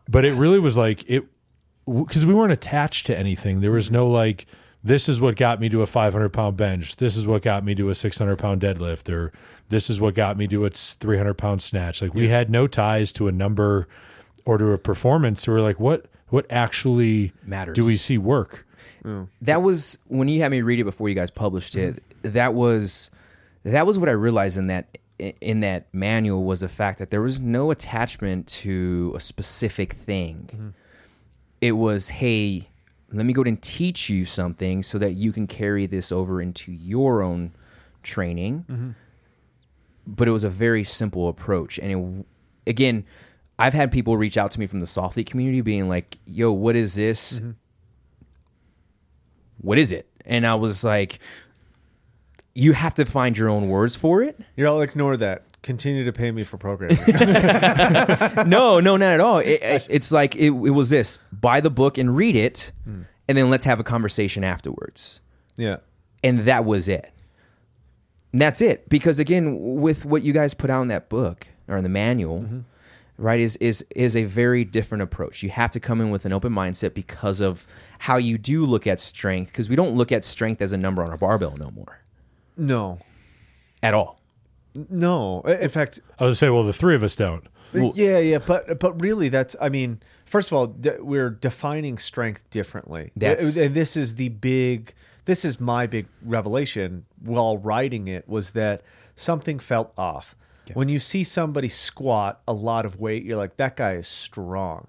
[0.10, 1.26] But it really was like it
[1.86, 3.62] because we weren't attached to anything.
[3.62, 4.48] There was no like,
[4.84, 6.96] this is what got me to a 500 pound bench.
[6.96, 9.32] This is what got me to a 600 pound deadlift, or
[9.70, 12.02] this is what got me to a 300 pound snatch.
[12.02, 13.88] Like we had no ties to a number
[14.46, 15.44] or to a performance.
[15.44, 17.76] So we're like, what what actually Matters.
[17.76, 18.66] Do we see work?
[19.42, 22.02] that was when you had me read it before you guys published it.
[22.24, 23.12] That was
[23.72, 27.22] that was what I realized in that in that manual was the fact that there
[27.22, 30.50] was no attachment to a specific thing.
[30.52, 30.70] Mm-hmm.
[31.62, 32.70] It was, hey,
[33.12, 36.42] let me go ahead and teach you something so that you can carry this over
[36.42, 37.54] into your own
[38.04, 38.66] training.
[38.70, 38.90] Mm-hmm.
[40.06, 42.26] But it was a very simple approach, and it,
[42.70, 43.06] again,
[43.58, 46.76] I've had people reach out to me from the Softlete community, being like, "Yo, what
[46.76, 47.52] is this?" Mm-hmm.
[49.58, 50.08] what is it?
[50.26, 51.20] And I was like,
[52.56, 54.40] you have to find your own words for it.
[54.56, 55.44] You're all ignore that.
[55.62, 56.98] Continue to pay me for programming.
[58.50, 59.40] no, no, not at all.
[59.40, 63.02] It, it- it's like it, it was this: buy the book and read it, hmm.
[63.28, 65.22] and then let's have a conversation afterwards.
[65.58, 65.78] yeah.
[66.24, 67.12] And that was it.
[68.34, 68.90] And that's it.
[68.90, 72.40] Because again, with what you guys put out in that book or in the manual,
[72.42, 72.60] mm-hmm.
[73.20, 75.44] right, is is is a very different approach.
[75.44, 77.68] You have to come in with an open mindset because of
[78.00, 79.52] how you do look at strength.
[79.52, 82.00] Because we don't look at strength as a number on a barbell no more
[82.58, 83.00] No.
[83.84, 84.20] at all.
[84.90, 85.42] No.
[85.42, 87.46] In fact, I was say, well, the three of us don't.
[87.74, 89.56] Uh, yeah, yeah, but but really, that's.
[89.60, 93.12] I mean, first of all, d- we're defining strength differently.
[93.16, 94.94] That's- and this is the big.
[95.26, 98.82] This is my big revelation while writing it was that
[99.16, 100.36] something felt off.
[100.74, 104.88] When you see somebody squat a lot of weight, you're like, that guy is strong.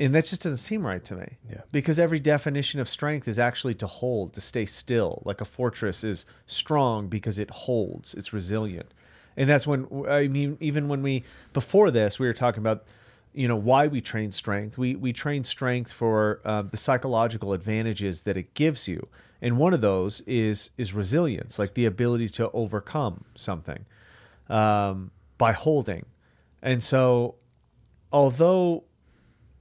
[0.00, 1.36] And that just doesn't seem right to me.
[1.48, 1.60] Yeah.
[1.70, 5.22] Because every definition of strength is actually to hold, to stay still.
[5.26, 8.94] Like a fortress is strong because it holds, it's resilient.
[9.36, 11.22] And that's when, I mean, even when we,
[11.52, 12.84] before this, we were talking about,
[13.34, 14.78] you know, why we train strength.
[14.78, 19.06] We, we train strength for uh, the psychological advantages that it gives you.
[19.42, 23.84] And one of those is, is resilience, like the ability to overcome something
[24.48, 26.06] um, by holding.
[26.62, 27.36] And so,
[28.12, 28.84] although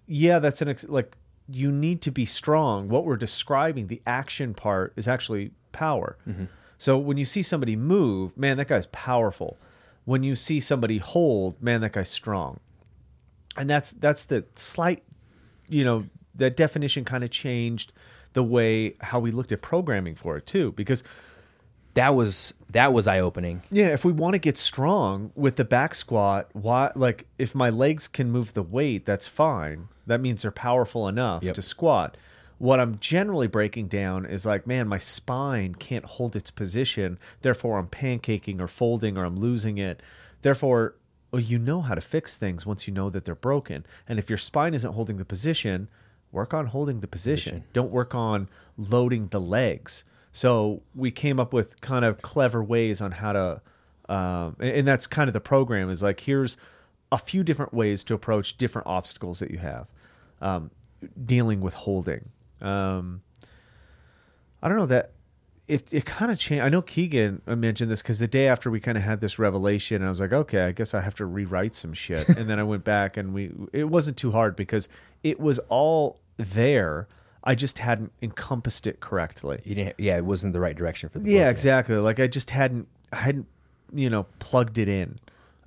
[0.10, 1.16] yeah, that's an ex- like
[1.47, 2.89] you need to be strong.
[2.89, 6.18] What we're describing, the action part, is actually power.
[6.28, 6.45] Mm-hmm.
[6.78, 9.57] So when you see somebody move, man, that guy's powerful.
[10.05, 12.60] When you see somebody hold, man, that guy's strong.
[13.55, 15.03] And that's that's the slight,
[15.68, 16.05] you know,
[16.36, 17.93] that definition kind of changed
[18.34, 21.03] the way how we looked at programming for it too, because
[21.93, 23.62] that was that was eye opening.
[23.70, 27.70] yeah, if we want to get strong with the back squat, why like if my
[27.70, 29.89] legs can move the weight, that's fine.
[30.10, 31.53] That means they're powerful enough Yep.
[31.55, 32.18] to squat.
[32.57, 37.80] What I'm generally breaking down is like, man, my spine can't hold its position, therefore
[37.80, 40.01] I'm pancaking or folding or I'm losing it.
[40.41, 40.95] Therefore,
[41.32, 43.86] well, you know how to fix things once you know that they're broken.
[44.07, 45.88] And if your spine isn't holding the position,
[46.32, 47.51] work on holding the position.
[47.51, 47.68] Position.
[47.72, 50.03] Don't work on loading the legs.
[50.32, 53.62] So we came up with kind of clever ways on how to,
[54.10, 56.57] um, and, and that's kind of the program is like here's
[57.12, 59.88] a few different ways to approach different obstacles that you have,
[60.42, 60.72] um,
[61.26, 62.30] dealing with holding.
[62.62, 63.22] Um,
[64.62, 65.12] I don't know that
[65.70, 66.64] it it kind of changed.
[66.64, 70.04] I know Keegan mentioned this because the day after we kind of had this revelation,
[70.04, 72.28] I was like, okay, I guess I have to rewrite some shit.
[72.38, 74.90] and then I went back and we it wasn't too hard because
[75.24, 77.08] it was all there.
[77.44, 79.62] I just hadn't encompassed it correctly.
[79.64, 81.96] You didn't, yeah, it wasn't the right direction for the book Yeah, exactly.
[81.96, 83.46] Like I just hadn't I hadn't
[83.94, 85.20] you know plugged it in.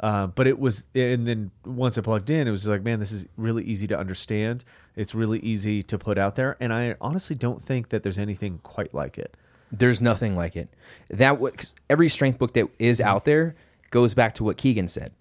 [0.03, 3.13] Uh, but it was, and then once I plugged in, it was like, man, this
[3.13, 4.65] is really easy to understand.
[4.97, 8.59] It's really easy to put out there, and I honestly don't think that there's anything
[8.65, 9.37] quite like it.
[9.71, 10.69] There's nothing like it.
[11.09, 13.55] That 'cause every strength book that is out there
[13.91, 15.13] goes back to what Keegan said.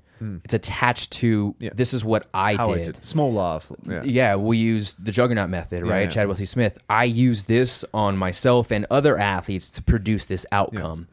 [0.43, 1.71] It's attached to Yeah.
[1.73, 2.79] this is what I How did.
[2.79, 3.71] I did small love.
[3.89, 4.03] Yeah.
[4.03, 6.01] Yeah, we use the Juggernaut method, right?
[6.03, 6.09] Yeah.
[6.09, 6.77] Chad Wesley Smith.
[6.87, 11.07] I use this on myself and other athletes to produce this outcome.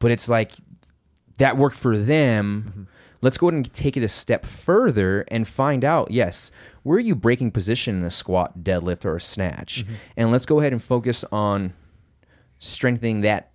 [0.00, 0.54] But it's like
[1.38, 2.64] that worked for them.
[2.68, 2.82] Mm-hmm.
[3.20, 6.52] Let's go ahead and take it a step further and find out, yes,
[6.84, 9.84] where are you breaking position in a squat, deadlift, or a snatch?
[9.84, 9.94] Mm-hmm.
[10.16, 11.74] And let's go ahead and focus on
[12.58, 13.50] strengthening that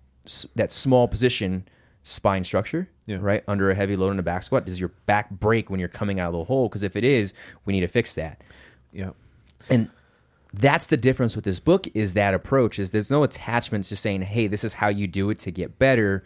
[0.54, 1.68] that small position
[2.02, 3.18] spine structure, Yeah.
[3.20, 3.42] right?
[3.48, 4.66] Under a heavy load in a back squat.
[4.66, 6.68] Does your back break when you're coming out of the hole?
[6.68, 7.32] Because if it is,
[7.64, 8.42] we need to fix that.
[8.92, 9.10] Yeah.
[9.70, 9.90] And
[10.52, 14.22] that's the difference with this book is that approach is there's no attachments to saying
[14.22, 16.22] hey this is how you do it to get better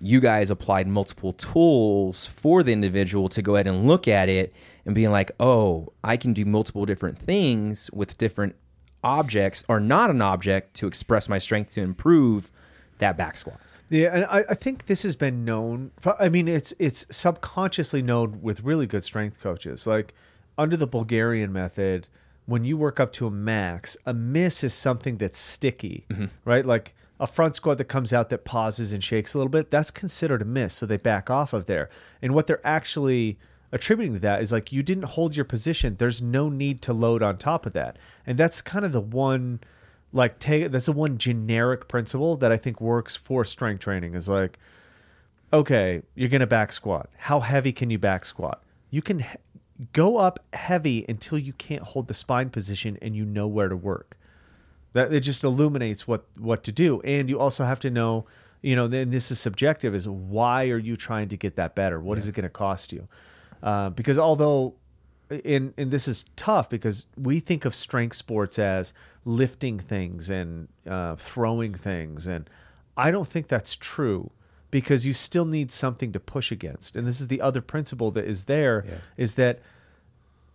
[0.00, 4.52] you guys applied multiple tools for the individual to go ahead and look at it
[4.84, 8.54] and being like oh i can do multiple different things with different
[9.04, 12.50] objects or not an object to express my strength to improve
[12.98, 15.90] that back squat Yeah, and I, I think this has been known.
[16.18, 19.84] I mean, it's it's subconsciously known with really good strength coaches.
[19.84, 20.14] Like
[20.56, 22.06] under the Bulgarian method,
[22.46, 26.26] when you work up to a max, a miss is something that's sticky, mm-hmm.
[26.44, 26.64] right?
[26.64, 29.90] Like a front squat that comes out that pauses and shakes a little bit, that's
[29.90, 30.74] considered a miss.
[30.74, 31.90] So they back off of there.
[32.22, 33.38] And what they're actually
[33.70, 35.96] attributing to that is like you didn't hold your position.
[35.98, 37.98] There's no need to load on top of that.
[38.26, 39.60] And that's kind of the one
[40.12, 44.28] like take that's the one generic principle that I think works for strength training is
[44.28, 44.58] like
[45.52, 47.10] okay, you're going to back squat.
[47.16, 48.62] How heavy can you back squat?
[48.88, 49.36] You can he-
[49.92, 53.76] go up heavy until you can't hold the spine position and you know where to
[53.76, 54.16] work.
[54.92, 58.26] That it just illuminates what what to do, and you also have to know,
[58.60, 59.94] you know, then this is subjective.
[59.94, 62.00] Is why are you trying to get that better?
[62.00, 63.08] What is it going to cost you?
[63.62, 64.74] Uh, because although,
[65.44, 68.92] and and this is tough because we think of strength sports as
[69.24, 72.50] lifting things and uh, throwing things, and
[72.96, 74.30] I don't think that's true
[74.70, 76.96] because you still need something to push against.
[76.96, 78.84] And this is the other principle that is there
[79.16, 79.60] is that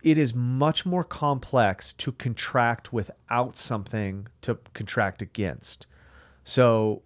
[0.02, 5.86] it is much more complex to contract without something to contract against.
[6.44, 7.02] So,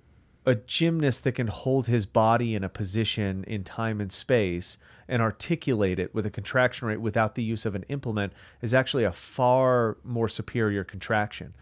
[0.47, 5.20] a gymnast that can hold his body in a position in time and space and
[5.20, 8.32] articulate it with a contraction rate without the use of an implement
[8.62, 11.55] is actually a far more superior contraction.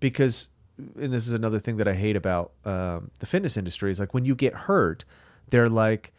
[0.00, 4.00] Because, and this is another thing that I hate about um, the fitness industry, is
[4.00, 5.04] like when you get hurt,
[5.50, 6.12] they're like,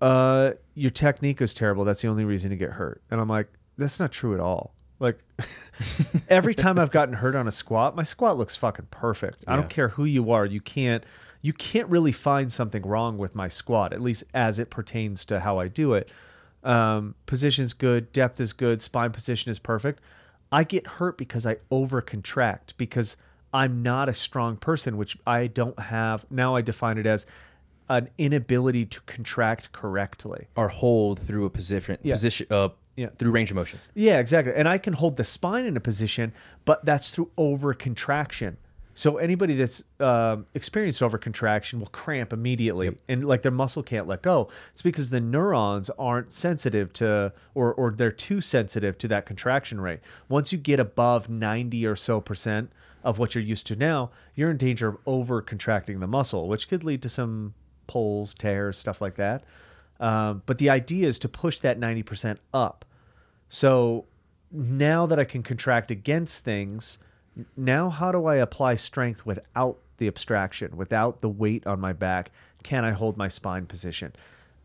[0.00, 1.84] uh, your technique is terrible.
[1.84, 3.02] That's the only reason to get hurt.
[3.10, 3.48] And I'm like,
[3.80, 4.74] that's not true at all.
[5.00, 5.18] Like
[6.28, 9.44] every time I've gotten hurt on a squat, my squat looks fucking perfect.
[9.46, 9.56] I Yeah.
[9.62, 10.44] don't care who you are.
[10.46, 11.04] You can't
[11.42, 15.40] you can't really find something wrong with my squat, at least as it pertains to
[15.40, 16.10] how I do it.
[16.62, 20.00] Um, position's good, depth is good, spine position is perfect.
[20.52, 23.16] I get hurt because I over contract because
[23.54, 26.26] I'm not a strong person, which I don't have.
[26.28, 27.24] Now I define it as
[27.88, 30.48] an inability to contract correctly.
[30.56, 32.12] or hold through a position Yeah.
[32.14, 32.68] position uh,
[33.00, 33.10] Yeah.
[33.18, 34.52] through range of motion Yeah, exactly.
[34.54, 36.32] And I can hold the spine in a position,
[36.64, 38.56] but that's through over contraction.
[38.94, 44.06] So anybody that's um experienced over contraction will cramp immediately, and like their muscle can't
[44.12, 44.36] let go.
[44.72, 49.80] It's because the neurons aren't sensitive to, or or they're too sensitive to that contraction
[49.80, 50.00] rate.
[50.28, 52.70] Once you get above ninety or so percent
[53.02, 56.68] of what you're used to now, you're in danger of over contracting the muscle, which
[56.68, 57.54] could lead to some
[57.86, 59.42] pulls, tears, stuff like that.
[59.98, 62.84] Um, but the idea is to push that ninety percent up.
[63.50, 64.06] So
[64.50, 66.98] now that I can contract against things,
[67.56, 72.30] now how do I apply strength without the abstraction, without the weight on my back?
[72.62, 74.14] Can I hold my spine position?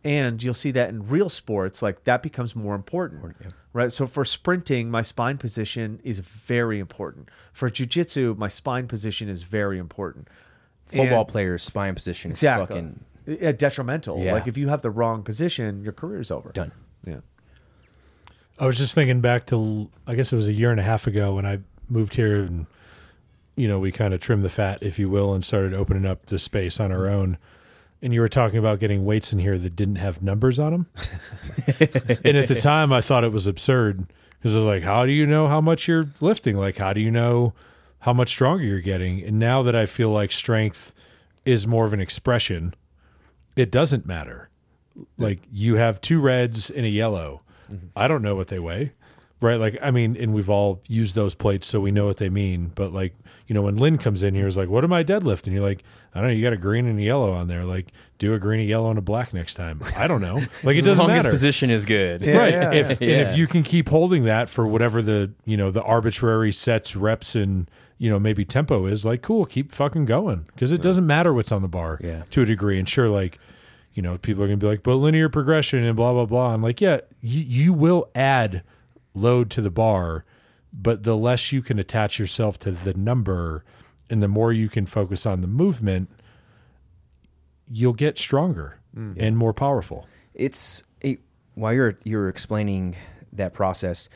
[0.04, 3.36] And you'll see that in real sports, like that becomes more important,
[3.74, 3.92] right?
[3.92, 7.30] So for sprinting, my spine position is very important.
[7.54, 10.28] For jujitsu, my spine position is very important.
[10.86, 14.20] football And- players spine position is exactly fucking Yeah, detrimental.
[14.20, 14.34] Yeah.
[14.34, 16.52] Like if you have the wrong position, your career's over.
[16.52, 16.72] done
[17.04, 17.22] Yeah.
[18.58, 21.08] I was just thinking back to, I guess it was a year and a half
[21.08, 22.68] ago when I moved here and,
[23.56, 26.28] you know, we kind of trimmed the fat, if you will, and started opening up
[26.28, 27.38] the space on our own.
[28.02, 30.86] And you were talking about getting weights in here that didn't have numbers on them.
[32.24, 34.06] and at the time, I thought it was absurd
[34.38, 36.56] because I was like, how do you know how much you're lifting?
[36.56, 37.54] Like, how do you know
[38.00, 39.24] how much stronger you're getting?
[39.24, 40.94] And now that I feel like strength
[41.46, 42.76] is more of an expression,
[43.56, 44.50] it doesn't matter.
[45.18, 47.42] Like you have two reds and a yellow.
[47.72, 47.88] Mm-hmm.
[47.96, 48.94] I don't know what they weigh.
[49.42, 49.60] Right.
[49.60, 52.72] Like, I mean, and we've all used those plates, so we know what they mean.
[52.74, 53.14] But like,
[53.48, 55.52] you know, when Lynn comes in here, is like, what am I deadlifting?
[55.52, 55.84] You're like,
[56.16, 56.34] I don't know.
[56.34, 57.64] You got a green and a yellow on there.
[57.66, 57.88] Like,
[58.18, 59.82] do a green, a yellow, and a black next time.
[59.98, 60.36] I don't know.
[60.64, 61.28] Like, it as doesn't long matter.
[61.30, 62.54] as position is good Yeah, right.
[62.54, 63.10] yeah, if yeah.
[63.10, 66.96] and if you can keep holding that for whatever the you know the arbitrary sets,
[66.96, 71.06] reps, and you know maybe tempo is, like, cool, keep fucking going because it doesn't
[71.06, 72.00] matter what's on the bar.
[72.02, 72.24] Yeah.
[72.32, 73.38] To a degree, and sure, like.
[73.96, 76.54] You know, people are gonna be like, but linear progression and blah blah blah.
[76.54, 78.62] I'm like, yeah, you, you will add
[79.14, 80.26] load to the bar,
[80.74, 83.64] but the less you can attach yourself to the number,
[84.10, 86.10] and the more you can focus on the movement,
[87.70, 88.80] you'll get stronger
[89.18, 90.08] and more powerful.
[90.34, 91.18] it's a,
[91.56, 92.96] while you're you're explaining
[93.34, 94.08] that process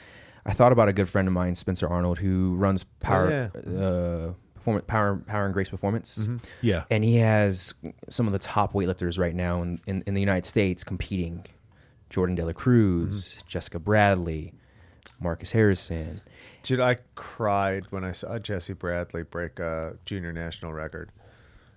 [0.45, 4.85] i thought about a good friend of mine spencer arnold who runs power uh performance
[4.87, 6.37] power power and grace performance mm-hmm.
[6.61, 6.83] Yeah.
[6.89, 7.73] and he has
[8.09, 11.45] some of the top weightlifters right now in, in, in the united states competing
[12.09, 13.47] Jourdan Delacruz mm-hmm.
[13.47, 14.53] jessica bradley
[15.19, 16.21] Marcus Harrison.
[16.63, 21.11] Dude, I cried when I saw Jesse Bradley break a junior national record.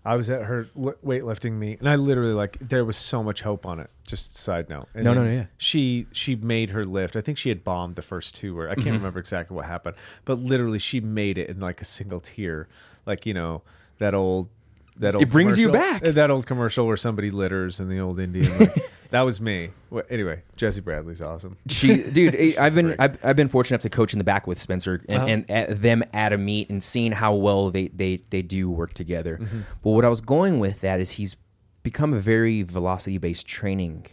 [0.05, 3.65] I was at her weightlifting meet, and I literally like there was so much hope
[3.67, 3.89] on it.
[4.07, 4.89] Just side note.
[4.95, 5.47] And No, no, no, yeah.
[5.59, 7.15] She she made her lift.
[7.15, 8.83] I think she had bombed the first two, or I Mm-hmm.
[8.83, 12.67] can't remember exactly what happened, but literally she made it in like a single tier,
[13.07, 13.63] like you know
[13.99, 14.49] that old
[14.97, 15.23] that old.
[15.23, 16.03] It brings you back.
[16.03, 18.59] That old commercial where somebody litters in the old Indian.
[18.59, 18.75] like,
[19.13, 19.71] that was me.
[19.91, 21.57] Well, anyway, Jesse Bradley's awesome.
[21.69, 22.97] She, dude, I've been.
[22.99, 25.27] I've, I've been fortunate enough to coach in the back with Spencer and, Uh-huh.
[25.29, 28.93] and at them at a meet and seeing how well they they they do work
[28.95, 29.39] together.
[29.41, 29.61] Mm-hmm.
[29.83, 31.37] But what I was going with that is he's
[31.83, 34.07] become a very velocity based training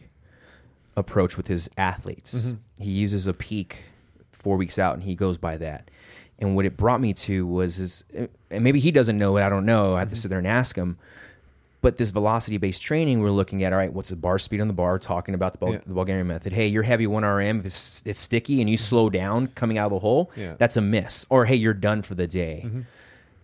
[0.95, 2.35] approach with his athletes.
[2.35, 2.83] Mm-hmm.
[2.83, 3.83] He uses a peak
[4.31, 5.89] four weeks out and he goes by that.
[6.39, 8.05] And what it brought me to was is
[8.49, 9.43] and maybe he doesn't know it.
[9.43, 9.95] I don't know.
[9.95, 10.21] I have to Mm-hmm.
[10.21, 10.97] sit there and ask him.
[11.81, 13.91] But this velocity based training, we're looking at all right.
[13.91, 14.99] What's the bar speed on the bar?
[14.99, 15.79] Talking about the, Bul- Yeah.
[15.85, 16.51] the Bulgarian method.
[16.51, 17.59] Hey, you're heavy one RM.
[17.59, 18.83] If it's, it's sticky and you mm-hmm.
[18.83, 20.55] slow down coming out of the hole, Yeah.
[20.57, 21.25] that's a miss.
[21.29, 22.63] Or hey, you're done for the day.
[22.65, 22.81] Mm-hmm.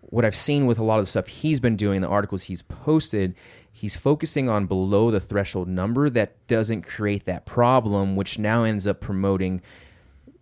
[0.01, 2.61] What I've seen with a lot of the stuff he's been doing, the articles he's
[2.61, 3.35] posted,
[3.71, 8.85] he's focusing on below the threshold number that doesn't create that problem, which now ends
[8.85, 9.61] up promoting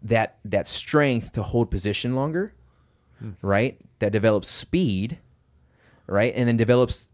[0.02, 2.54] that that strength to hold position longer,
[3.20, 3.32] hmm.
[3.42, 3.80] right?
[4.00, 5.18] That develops speed,
[6.08, 6.34] right?
[6.36, 7.08] And then develops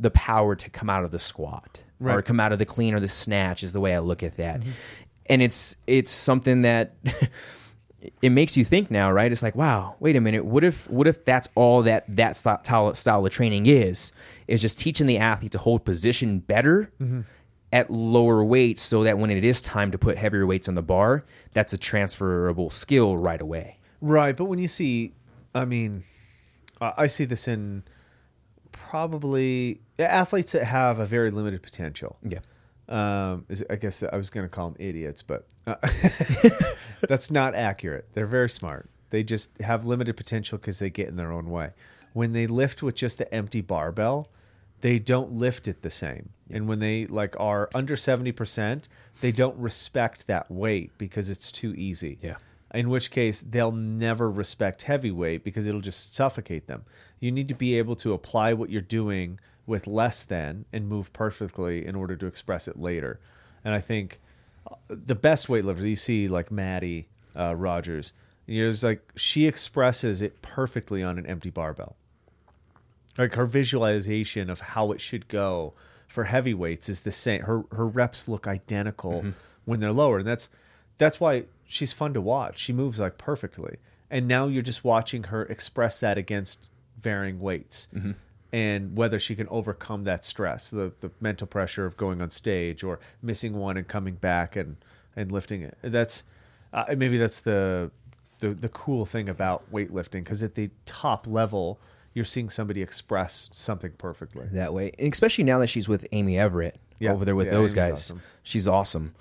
[0.00, 3.00] the power to come out of the squat or come out of the clean or
[3.00, 4.60] the snatch is the way I look at that.
[4.60, 4.70] Mm-hmm.
[5.26, 6.94] And it's it's something that
[8.22, 9.30] it makes you think now, right?
[9.30, 10.44] It's like, wow, wait a minute.
[10.44, 14.12] What if what if that's all that that style, style of training is?
[14.48, 17.20] Is just teaching the athlete to hold position better mm-hmm.
[17.72, 20.82] at lower weights, so that when it is time to put heavier weights on the
[20.82, 23.78] bar, that's a transferable skill right away.
[24.00, 25.12] Right, but when you see,
[25.54, 26.04] I mean,
[26.80, 27.84] I I see this in
[28.90, 32.18] probably athletes that have a very limited potential.
[32.28, 32.40] Yeah.
[32.88, 35.76] Um, is I guess I was going to call them idiots, but uh,
[37.08, 38.08] that's not accurate.
[38.14, 38.90] They're very smart.
[39.10, 41.70] They just have limited potential because they get in their own way.
[42.14, 44.28] When they lift with just the empty barbell,
[44.80, 46.30] they don't lift it the same.
[46.50, 48.88] And when they like are under seventy percent,
[49.20, 52.18] they don't respect that weight because it's too easy.
[52.20, 52.36] Yeah.
[52.72, 56.84] In which case, they'll never respect heavyweight because it'll just suffocate them.
[57.18, 61.12] You need to be able to apply what you're doing with less than and move
[61.12, 63.20] perfectly in order to express it later.
[63.64, 64.20] And I think
[64.70, 68.12] uh, the best weightlifters you see, like Mattie uh, Rogers,
[68.46, 71.96] you know, it's like she expresses it perfectly on an empty barbell.
[73.18, 75.74] Like her visualization of how it should go
[76.08, 77.42] for heavyweights is the same.
[77.42, 79.22] Her her reps look identical
[79.64, 80.48] when they're lower, and that's
[80.98, 82.58] that's why she's fun to watch.
[82.58, 83.76] She moves like perfectly,
[84.10, 86.68] and now you're just watching her express that against
[86.98, 87.88] varying weights,
[88.52, 92.82] and whether she can overcome that stress, the the mental pressure of going on stage
[92.82, 94.76] or missing one and coming back and
[95.16, 95.78] and lifting it.
[95.82, 96.24] That's
[96.72, 97.90] uh, maybe that's the
[98.40, 101.78] the the cool thing about weightlifting because at the top level
[102.12, 104.46] you're seeing somebody express something perfectly.
[104.50, 107.12] that way, and especially now that she's with Amy Everett Yeah.
[107.12, 107.92] over there with Yeah, those Amy's guys.
[107.92, 108.22] awesome.
[108.42, 109.14] She's awesome.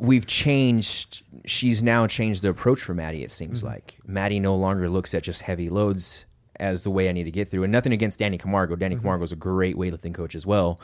[0.00, 1.22] We've changed.
[1.44, 3.22] She's now changed the approach for Mattie.
[3.22, 6.24] It seems like Mattie no longer looks at just heavy loads
[6.58, 7.64] as the way I need to get through.
[7.64, 8.76] And nothing against Danny Camargo.
[8.76, 10.80] Danny Camargo is a great weightlifting coach as well,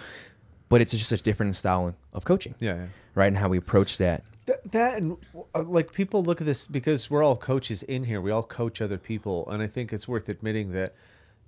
[0.68, 2.86] but it's just a different style of coaching, Yeah, yeah.
[3.14, 3.26] right?
[3.28, 4.22] And how we approach that.
[4.46, 5.16] Th- that and
[5.54, 8.20] uh, like people look at this because we're all coaches in here.
[8.20, 10.94] We all coach other people, and I think it's worth admitting that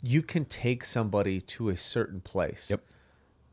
[0.02, 2.70] you can take somebody to a certain place.
[2.70, 2.80] Yep.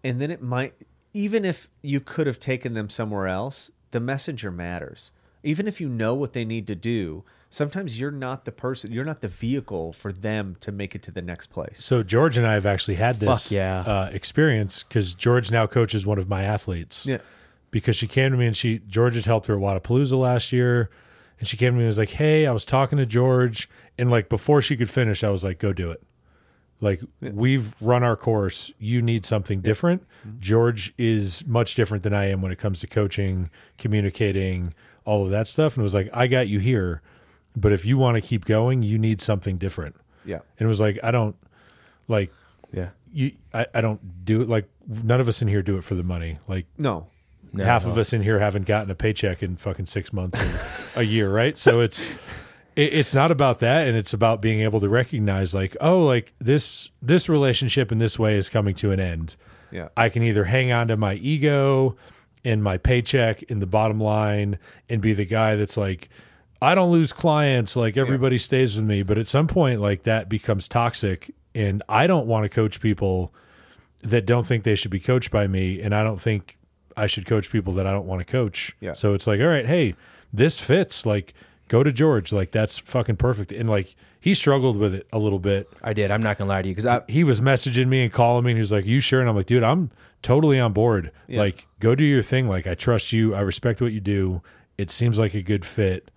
[0.03, 0.73] And then it might,
[1.13, 5.13] even if you could have taken them somewhere else, the messenger matters.
[5.41, 9.05] Even if you know what they need to do, sometimes you're not the person, you're
[9.05, 11.81] not the vehicle for them to make it to the next place.
[11.81, 13.79] So George and I have actually had this Fuck yeah.
[13.79, 17.05] uh, experience because George now coaches one of my athletes.
[17.05, 17.19] Yeah.
[17.71, 20.89] Because she came to me and she George had helped her at Wadapalooza last year,
[21.39, 24.11] and she came to me and was like, "Hey, I was talking to George, and
[24.11, 26.03] like before she could finish, I was like, go do it.
[26.81, 28.71] Like we've run our course.
[28.79, 30.03] You need something different.
[30.27, 30.39] Mm-hmm.
[30.41, 34.73] George is much different than I am when it comes to coaching, communicating,
[35.05, 35.75] all of that stuff.
[35.75, 37.01] And it was like, I got you here,
[37.55, 39.95] but if you want to keep going, you need something different.
[40.25, 40.39] Yeah.
[40.59, 41.35] And it was like, I don't
[42.07, 42.31] like
[42.73, 42.89] Yeah.
[43.13, 45.95] you I, I don't do it like none of us in here do it for
[45.95, 46.37] the money.
[46.47, 47.07] Like No.
[47.57, 50.41] half of us in here haven't gotten a paycheck in fucking six months
[50.95, 51.57] or a year, right?
[51.57, 52.09] So it's
[52.75, 56.33] it, it's not about that and it's about being able to recognize like, oh, like
[56.39, 59.35] this this relationship in this way is coming to an end.
[59.71, 59.89] Yeah.
[59.97, 61.97] I can either hang on to my ego
[62.43, 66.09] and my paycheck in the bottom line and be the guy that's like,
[66.61, 69.03] I don't lose clients, like everybody stays with me.
[69.03, 71.33] But at some point, like that becomes toxic.
[71.53, 73.33] And I don't want to coach people
[74.01, 75.81] that don't think they should be coached by me.
[75.81, 76.57] And I don't think
[76.95, 78.75] I should coach people that I don't want to coach.
[78.79, 78.93] Yeah.
[78.93, 79.95] So it's like, all right, hey,
[80.31, 81.05] this fits.
[81.05, 81.33] Like,
[81.67, 82.31] go to George.
[82.31, 83.51] Like, that's fucking perfect.
[83.51, 85.69] And like, he struggled with it a little bit.
[85.83, 86.09] I did.
[86.09, 88.51] I'm not gonna lie to you because I He was messaging me and calling me,
[88.51, 89.91] and he was like, "You sure?" And I'm like, "Dude, I'm
[90.23, 91.11] totally on board.
[91.29, 92.49] Like, go do your thing.
[92.49, 93.35] Like, I trust you.
[93.35, 94.41] I respect what you do.
[94.77, 96.09] It seems like a good fit.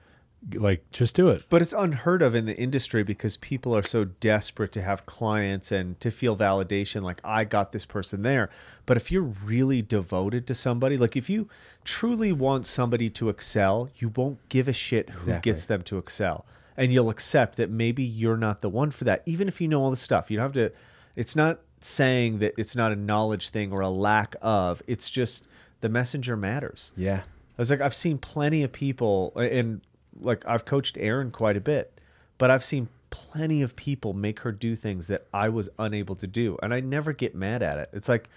[0.54, 4.04] Like, just do it." But it's unheard of in the industry because people are so
[4.04, 8.48] desperate to have clients and to feel validation like I got this person there.
[8.86, 11.48] But if you're really devoted to somebody, like if you
[11.84, 15.52] truly want somebody to excel, you won't give a shit who Exactly.
[15.52, 16.44] gets them to excel.
[16.76, 19.82] And you'll accept that maybe you're not the one for that, even if you know
[19.82, 20.30] all the stuff.
[20.30, 20.72] You don't have to
[21.16, 24.82] it's not saying that it's not a knowledge thing or a lack of.
[24.86, 25.44] It's just
[25.80, 26.92] the messenger matters.
[26.96, 27.22] yeah.
[27.58, 29.80] I was like, I've seen plenty of people, and
[30.20, 31.98] like I've coached Erin quite a bit,
[32.38, 36.26] but I've seen plenty of people make her do things that I was unable to
[36.26, 37.90] do, and I never get mad at it.
[37.92, 38.28] It's like,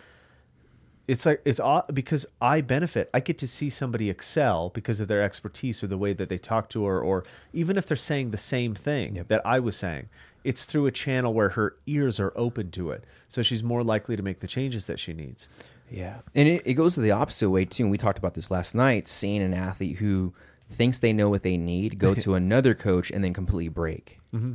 [1.08, 3.10] it's like it's aw- because I benefit.
[3.14, 6.38] I get to see somebody excel because of their expertise or the way that they
[6.38, 10.10] talk to her, or even if they're saying the same thing that I was saying.
[10.44, 14.16] It's through a channel where her ears are open to it, so she's more likely
[14.16, 15.50] to make the changes that she needs.
[15.92, 16.20] Yeah.
[16.34, 17.84] And it, it goes the opposite way too.
[17.84, 20.34] And we talked about this last night, seeing an athlete who
[20.72, 24.20] thinks they know what they need, go to another coach and then completely break.
[24.34, 24.54] Mm-hmm.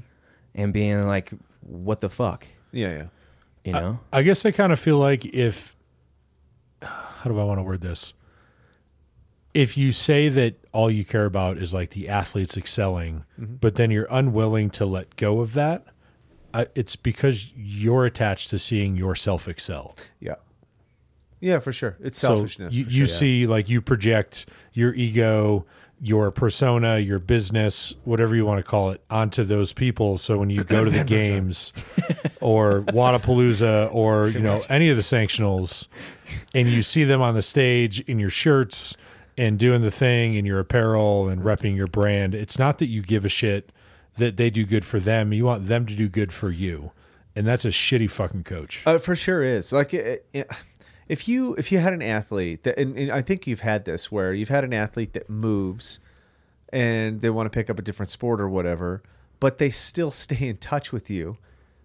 [0.55, 2.47] And being like, what the fuck?
[2.73, 3.07] Yeah, yeah.
[3.65, 3.99] You know?
[4.13, 5.77] I guess I kind of feel like if
[6.83, 8.15] how do I want to word this?
[9.53, 13.55] If you say that all you care about is like the athletes excelling, mm-hmm.
[13.57, 15.87] but then you're unwilling to let go of that,
[16.53, 19.97] I, it's because you're attached to seeing yourself excel.
[20.21, 20.37] Yeah.
[21.41, 21.97] Yeah, for sure.
[22.01, 22.73] It's selfishness.
[22.73, 23.07] So you, for you yeah.
[23.07, 25.67] see, like you project your ego,
[26.01, 30.19] your persona, your business, whatever you want to call it, onto those people.
[30.19, 31.73] So when you go to the games
[32.41, 35.89] or Wodapalooza or you know any of the sanctionals,
[36.55, 38.97] and you see them on the stage in your shirts
[39.39, 43.03] and doing the thing in your apparel and repping your brand, it's not that you
[43.03, 43.71] give a shit
[44.17, 45.33] that they do good for them.
[45.33, 46.93] You want them to do good for you,
[47.35, 48.83] and that's a shitty fucking coach.
[48.87, 50.51] Uh, for sure is like it, it-
[51.09, 54.11] if you if you had an athlete that and, and I think you've had this
[54.11, 56.01] where you've had an athlete that moves
[56.71, 59.03] and they want to pick up a different sport or whatever,
[59.41, 61.39] but they still stay in touch with you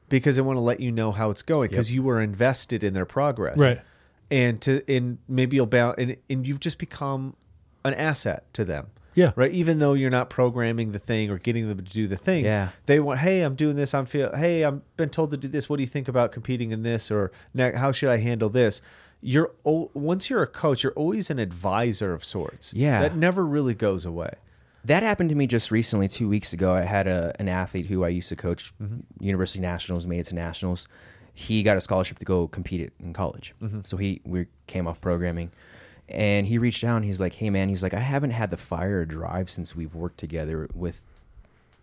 [0.10, 2.94] because they want to let you know how it's going because you were invested in
[2.94, 3.82] their progress, Right.
[4.30, 7.36] And to and maybe you'll bounce and and you've just become
[7.84, 8.88] an asset to them.
[9.14, 9.34] Yeah.
[9.36, 9.52] Right.
[9.52, 12.46] Even though you're not programming the thing or getting them to do the thing.
[12.46, 12.70] Yeah.
[12.86, 13.94] They want, hey, I'm doing this.
[13.94, 15.68] I'm feel, hey, I'm been told to do this.
[15.68, 17.12] What do you think about competing in this?
[17.12, 18.82] Or how should I handle this?
[19.22, 22.74] You're once you're a coach, you're always an advisor of sorts.
[22.74, 23.02] Yeah.
[23.02, 24.34] That never really goes away.
[24.84, 26.74] That happened to me just recently, two weeks ago.
[26.74, 29.02] I had a, an athlete who I used to coach, mm-hmm.
[29.24, 30.88] University Nationals, made it to Nationals.
[31.34, 33.54] He got a scholarship to go compete in college.
[33.62, 33.82] Mm-hmm.
[33.84, 35.52] So he we came off programming,
[36.10, 38.58] and he reached out and he's like, "Hey man," he's like, "I haven't had the
[38.58, 41.06] fire or drive since we've worked together with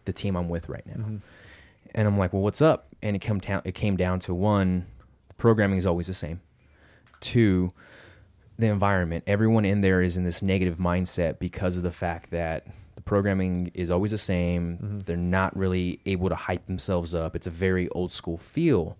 [0.05, 1.17] the team I'm with right now." Mm-hmm.
[1.95, 4.87] And I'm like, "Well, what's up?" And it come down it came down to one,
[5.39, 6.41] programming is always the same.
[7.21, 7.73] Two,
[8.59, 9.25] the environment.
[9.27, 12.67] Everyone in there is in this negative mindset because of the fact that
[12.97, 14.77] the programming is always the same.
[14.77, 14.99] Mm-hmm.
[15.01, 17.37] They're not really able to hype themselves up.
[17.37, 18.97] It's a very old school feel.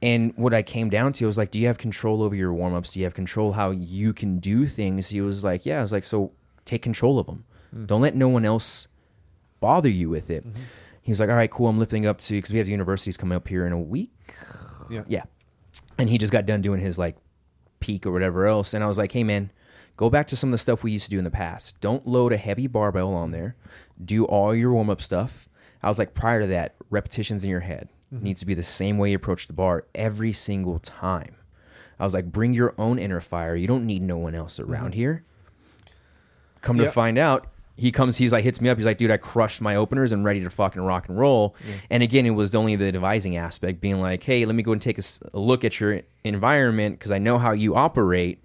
[0.00, 2.74] And what I came down to was like, do you have control over your warm
[2.74, 2.92] ups?
[2.92, 5.08] Do you have control how you can do things?
[5.08, 5.80] He was like, yeah.
[5.80, 6.30] I was like, so
[6.64, 7.44] take control of them.
[7.74, 7.86] Mm.
[7.88, 8.86] Don't let no one else
[9.58, 10.46] bother you with it.
[10.46, 10.62] Mm-hmm.
[11.02, 11.66] He's like, all right, cool.
[11.66, 14.34] I'm lifting up to because we have the universities coming up here in a week.
[14.88, 15.02] Yeah.
[15.08, 15.24] Yeah.
[15.96, 17.16] And he just got done doing his like
[17.80, 18.74] peak or whatever else.
[18.74, 19.50] And I was like, hey, man,
[19.96, 21.80] go back to some of the stuff we used to do in the past.
[21.80, 23.56] Don't load a heavy barbell on there.
[24.02, 25.48] Do all your warm up stuff.
[25.82, 28.24] I was like, prior to that, repetitions in your head mm-hmm.
[28.24, 31.36] needs to be the same way you approach the bar every single time.
[32.00, 33.56] I was like, bring your own inner fire.
[33.56, 35.00] You don't need no one else around mm-hmm.
[35.00, 35.24] here.
[36.60, 37.48] Come to find out,
[37.78, 38.76] he comes, he's like, hits me up.
[38.76, 41.54] He's like, dude, I crushed my openers and ready to fucking rock and roll.
[41.90, 44.82] And again, it was only the devising aspect, being like, hey, let me go and
[44.82, 45.02] take a
[45.32, 48.42] look at your environment because I know how you operate.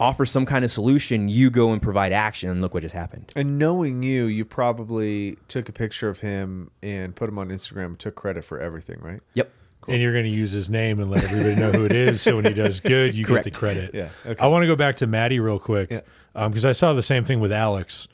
[0.00, 1.28] Offer some kind of solution.
[1.28, 3.32] You go and provide action, and look what just happened.
[3.36, 7.86] And knowing you, you probably took a picture of him and put him on Instagram
[7.86, 9.20] and took credit for everything, right?
[9.34, 9.52] Yep.
[9.86, 12.20] And you're going to use his name and let everybody know who it is.
[12.22, 13.44] So when he does good, you Correct.
[13.44, 13.90] get the credit.
[13.94, 14.42] Yeah, okay.
[14.42, 16.00] I want to go back to Mattie real quick Yeah.
[16.34, 18.08] Um, because I saw the same thing with Alex.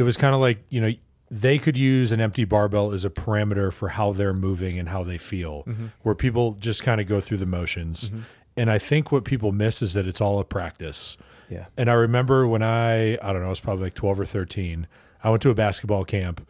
[0.00, 0.92] It was kind of like, you know,
[1.30, 5.04] they could use an empty barbell as a parameter for how they're moving and how
[5.04, 5.86] they feel, Mm-hmm.
[6.02, 8.10] where people just kind of go through the motions.
[8.56, 11.16] And I think what people miss is that it's all a practice.
[11.50, 11.66] Yeah.
[11.76, 14.86] And I remember when I, I don't know, I was probably like 12 or 13,
[15.22, 16.46] I went to a basketball camp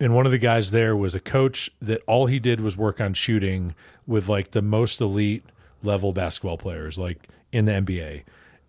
[0.00, 3.00] and one of the guys there was a coach that all he did was work
[3.00, 3.74] on shooting
[4.06, 5.44] with like the most elite
[5.82, 8.22] level basketball players like in the NBA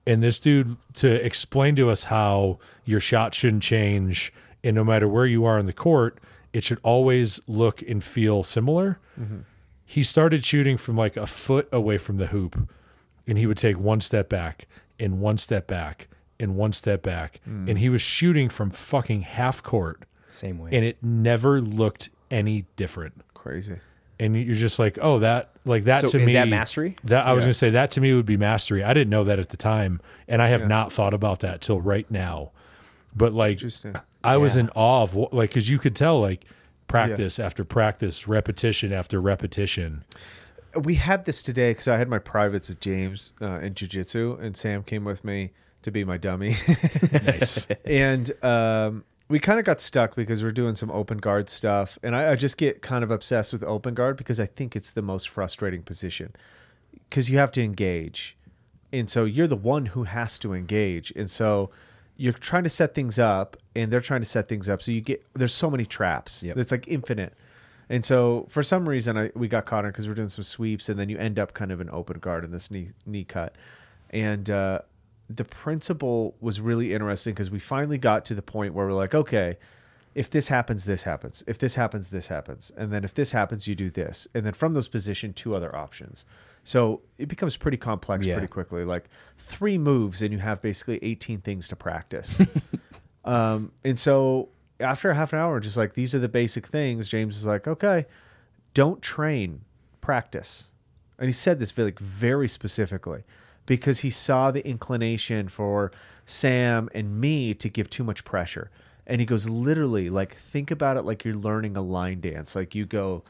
[0.06, 4.34] And this dude to explain to us how your shot shouldn't change,
[4.64, 6.20] and no matter where you are in the court,
[6.52, 9.00] it should always look and feel similar.
[9.20, 9.40] Mm-hmm.
[9.86, 12.68] He started shooting from like a foot away from the hoop,
[13.28, 14.68] and he would take one step back
[15.00, 16.08] and one step back
[16.40, 17.70] and one step back, mm.
[17.70, 20.72] and he was shooting from fucking half court, Same way.
[20.74, 23.78] and it never looked any different Crazy.
[24.20, 26.34] and you're just like, oh, that like that So to is me.
[26.34, 26.96] that mastery?
[27.06, 28.84] That I was gonna say that to me would be mastery.
[28.84, 31.82] I didn't know that at the time, and I have not thought about that till
[31.82, 32.52] right now.
[33.16, 33.62] But like.
[34.26, 36.46] I was in awe of what, like because you could tell like
[36.88, 40.06] practice after practice, repetition after repetition.
[40.82, 44.56] we had this today because I had my privates with James uh, in jujitsu, and
[44.56, 45.52] Sam came with me
[45.82, 46.56] to be my dummy.
[47.12, 47.68] Nice.
[47.86, 49.04] and um,
[49.34, 52.36] we kind of got stuck because we're doing some open guard stuff, and I, I
[52.36, 55.82] just get kind of obsessed with open guard because I think it's the most frustrating
[55.82, 56.36] position
[57.10, 58.38] because you have to engage,
[58.92, 61.72] and so you're the one who has to engage, and so
[62.16, 65.02] you're trying to set things up, and they're trying to set things up, so you
[65.02, 66.44] get there's so many traps.
[66.44, 66.58] Yep.
[66.58, 67.34] It's like infinite.
[67.90, 70.90] And so for some reason I, we got caught in because we're doing some sweeps
[70.90, 73.56] and then you end up kind of an open guard in this knee knee cut.
[74.10, 74.82] And uh,
[75.36, 79.16] the principle was really interesting because we finally got to the point where we're like,
[79.16, 79.58] okay,
[80.16, 81.44] if this happens, this happens.
[81.48, 82.72] If this happens, this happens.
[82.78, 84.28] And then if this happens, you do this.
[84.36, 86.26] And then from those position, two other options.
[86.64, 88.36] So it becomes pretty complex Yeah.
[88.36, 88.86] pretty quickly.
[88.86, 92.40] Like three moves and you have basically 18 things to practice.
[93.26, 94.50] Um, and so
[94.82, 97.68] after a half an hour, just like these are the basic things, James is like,
[97.70, 98.06] okay,
[98.74, 99.62] don't train,
[100.02, 100.68] practice.
[101.18, 103.24] And he said this very, like, very specifically
[103.66, 105.92] because he saw the inclination for
[106.26, 108.70] Sam and me to give too much pressure.
[109.06, 112.56] And he goes, literally, like, think about it like you're learning a line dance.
[112.56, 113.24] Like you go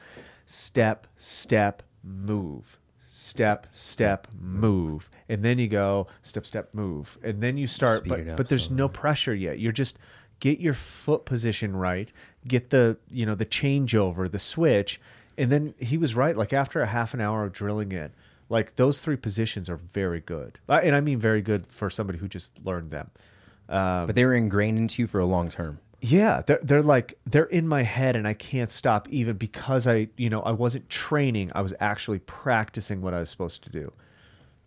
[0.46, 5.10] step, step, move, step, step, move.
[5.30, 7.18] And then you go step, step, move.
[7.24, 9.60] And then you start, Speed but, up but there's no pressure yet.
[9.60, 9.98] You're just
[10.40, 12.12] get your foot position right,
[12.48, 15.00] get the, you know, the changeover, the switch.
[15.38, 16.38] And then he was right.
[16.38, 18.12] Like after a half an hour of drilling it,
[18.54, 20.60] like those three positions are very good.
[20.70, 23.08] Uh, And I mean very good for somebody who just learned them.
[23.68, 25.80] Um, but they were ingrained into you for a long term.
[26.02, 30.08] yeah, they're they're like they're in my head and I can't stop even because I
[30.18, 31.52] you know I wasn't training.
[31.56, 33.86] I was actually practicing what I was supposed to do.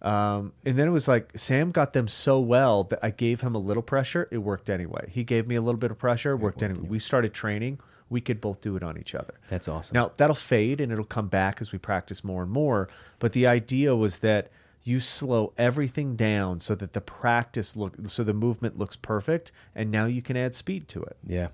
[0.02, 3.54] Um, and then it was like Sam got them so well that I gave him
[3.54, 4.28] a little pressure.
[4.30, 5.04] It worked anyway.
[5.10, 6.32] He gave me a little bit of pressure.
[6.32, 6.86] It worked anyway.
[6.88, 7.80] We started training.
[8.08, 9.34] We could both do it on each other.
[9.48, 9.94] That's awesome.
[9.94, 12.88] Now that'll fade and it'll come back as we practice more and more.
[13.18, 14.48] But the idea was that
[14.84, 19.90] you slow everything down so that the practice look so the movement looks perfect, and
[19.90, 21.16] now you can add speed to it.
[21.26, 21.48] yeah.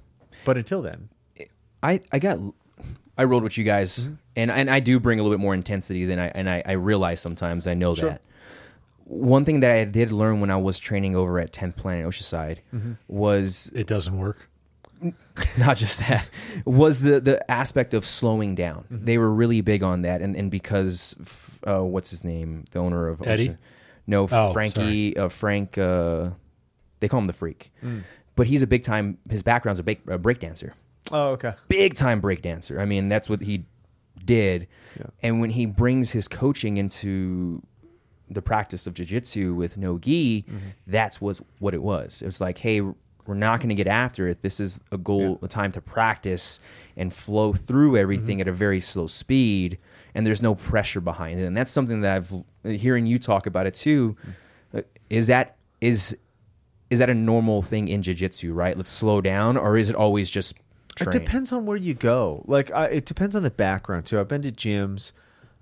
[0.45, 1.09] But until then,
[1.83, 2.39] I I got
[3.17, 4.15] I rolled with you guys, Mm-hmm.
[4.37, 6.73] and and I do bring a little bit more intensity than I and I, I
[6.73, 7.67] realize sometimes.
[7.67, 8.11] I know Sure.
[8.11, 8.21] that.
[9.05, 12.59] One thing that I did learn when I was training over at 10th Planet Oceanside
[12.75, 12.93] Mm-hmm.
[13.09, 14.49] was It doesn't work.
[15.59, 16.29] not just that
[16.65, 18.85] was the the aspect of slowing down.
[18.93, 19.05] Mm-hmm.
[19.05, 21.15] They were really big on that, and and because
[21.67, 23.43] uh, what's his name, the owner of Eddie?
[23.51, 23.59] Ocean-
[24.07, 26.31] no Oh, Frankie, uh, Frank, uh,
[27.01, 28.03] they call him the Freak, Mm.
[28.35, 29.19] but he's a big time.
[29.31, 30.75] His background's a big a break dancer
[31.11, 32.81] oh okay, big time break dancer.
[32.81, 33.65] I mean, that's what he
[34.25, 34.69] did.
[34.99, 35.07] Yeah.
[35.23, 37.63] And when he brings his coaching into
[38.31, 40.59] the practice of jiu-jitsu with no gi, Mm-hmm.
[40.87, 42.23] that's was what it was.
[42.23, 42.81] It was like, hey,
[43.27, 44.43] we're not going to get after it.
[44.43, 46.59] This is a goal, a time to practice
[46.97, 48.41] and flow through everything Mm-hmm.
[48.43, 49.79] at a very slow speed,
[50.15, 51.45] and there's no pressure behind it.
[51.45, 52.33] And that's something that I've
[52.81, 54.17] hearing you talk about it too.
[54.21, 54.79] Mm-hmm.
[54.79, 56.17] Uh, Is that is
[56.91, 58.77] is that a normal thing in jiu-jitsu, right?
[58.77, 60.57] Let's slow down, or is it always just
[60.95, 61.09] train?
[61.09, 62.45] it depends on where you go.
[62.47, 64.21] Like I, it depends on the background too.
[64.21, 65.13] I've been to gyms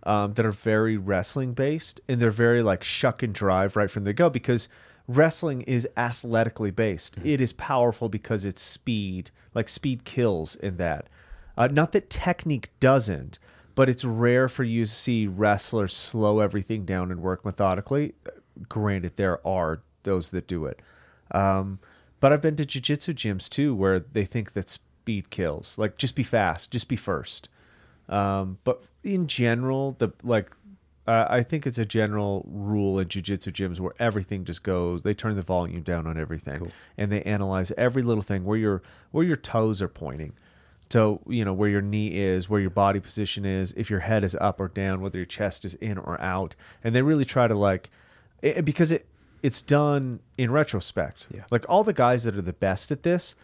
[0.02, 4.04] um, that are very wrestling based, and they're very like shuck and drive right from
[4.04, 4.68] the go because
[5.14, 7.16] wrestling is athletically based.
[7.24, 11.08] It is powerful because it's speed, like speed kills in that.
[11.56, 13.38] Uh, not that technique doesn't,
[13.74, 18.14] but it's rare for you to see wrestlers slow everything down and work methodically.
[18.68, 20.80] Granted, there are those that do it.
[21.32, 21.80] Um,
[22.20, 25.78] but I've been to jujitsu gyms too where they think that speed kills.
[25.78, 27.48] Like, just be fast, just be first.
[28.08, 30.50] Um, but in general, the like,
[31.10, 35.02] uh, I think it's a general rule in jujitsu gyms where everything just goes.
[35.02, 38.80] They turn the volume down on everything, and they analyze every little thing where your
[39.10, 40.34] where your toes are pointing.
[40.88, 44.22] So you know where your knee is, where your body position is, if your head
[44.22, 46.54] is up or down, whether your chest is in or out,
[46.84, 47.90] and they really try to like,
[48.40, 49.04] it, because it
[49.42, 51.26] it's done in retrospect.
[51.34, 51.42] Yeah.
[51.50, 53.34] Like all the guys that are the best at this,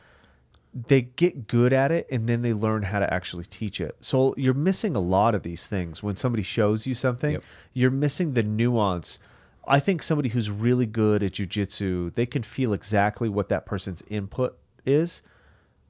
[0.89, 3.97] they get good at it and then they learn how to actually teach it.
[4.01, 7.32] So you're missing a lot of these things when somebody shows you something.
[7.32, 7.44] Yep.
[7.73, 9.19] You're missing the nuance
[9.66, 14.03] I think somebody who's really good at jujitsu, they can feel exactly what that person's
[14.09, 15.23] input is,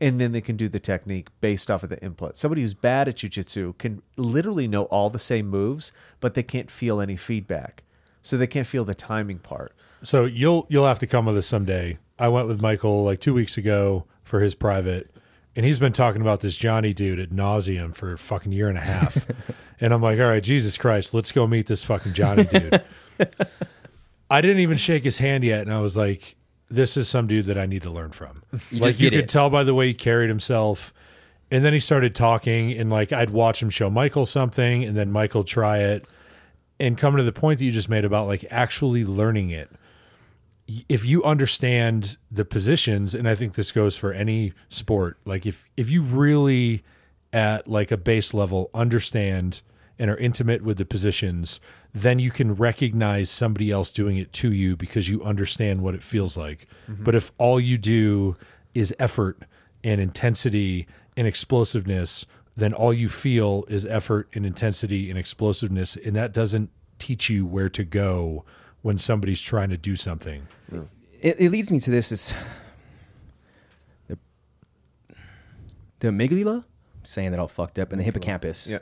[0.00, 2.36] and then they can do the technique based off of the input.
[2.36, 6.70] Somebody who's bad at jujitsu can literally know all the same moves, but they can't
[6.70, 7.82] feel any feedback,
[8.22, 9.74] so they can't feel the timing part.
[10.02, 11.98] So you'll you'll have to come with us someday.
[12.18, 15.10] I went with Michael like two weeks ago for his private,
[15.54, 18.76] and he's been talking about this Johnny dude at nauseum for a fucking year and
[18.76, 19.26] a half.
[19.80, 22.82] and I'm like, all right, Jesus Christ, let's go meet this fucking Johnny dude.
[24.30, 26.36] I didn't even shake his hand yet, and I was like,
[26.68, 28.42] this is some dude that I need to learn from.
[28.72, 29.28] You like just you could it.
[29.28, 30.92] tell by the way he carried himself.
[31.48, 35.12] And then he started talking, and like I'd watch him show Michael something, and then
[35.12, 36.04] Michael try it,
[36.80, 39.70] and come to the point that you just made about like actually learning it
[40.88, 45.64] if you understand the positions and i think this goes for any sport like if
[45.76, 46.82] if you really
[47.32, 49.62] at like a base level understand
[49.98, 51.60] and are intimate with the positions
[51.96, 56.02] then you can recognize somebody else doing it to you because you understand what it
[56.02, 56.66] feels like.
[56.90, 57.04] Mm-hmm.
[57.04, 58.36] But if all you do
[58.74, 59.38] is effort
[59.82, 60.86] and intensity
[61.16, 62.26] and explosiveness
[62.58, 67.46] then all you feel is effort and intensity and explosiveness and that doesn't teach you
[67.46, 68.44] where to go
[68.86, 70.46] when somebody's trying to do something
[71.20, 72.32] it, it leads me to this is
[74.06, 74.16] the,
[75.98, 78.78] the amygdala I'm saying that all fucked up and the hippocampus Yeah.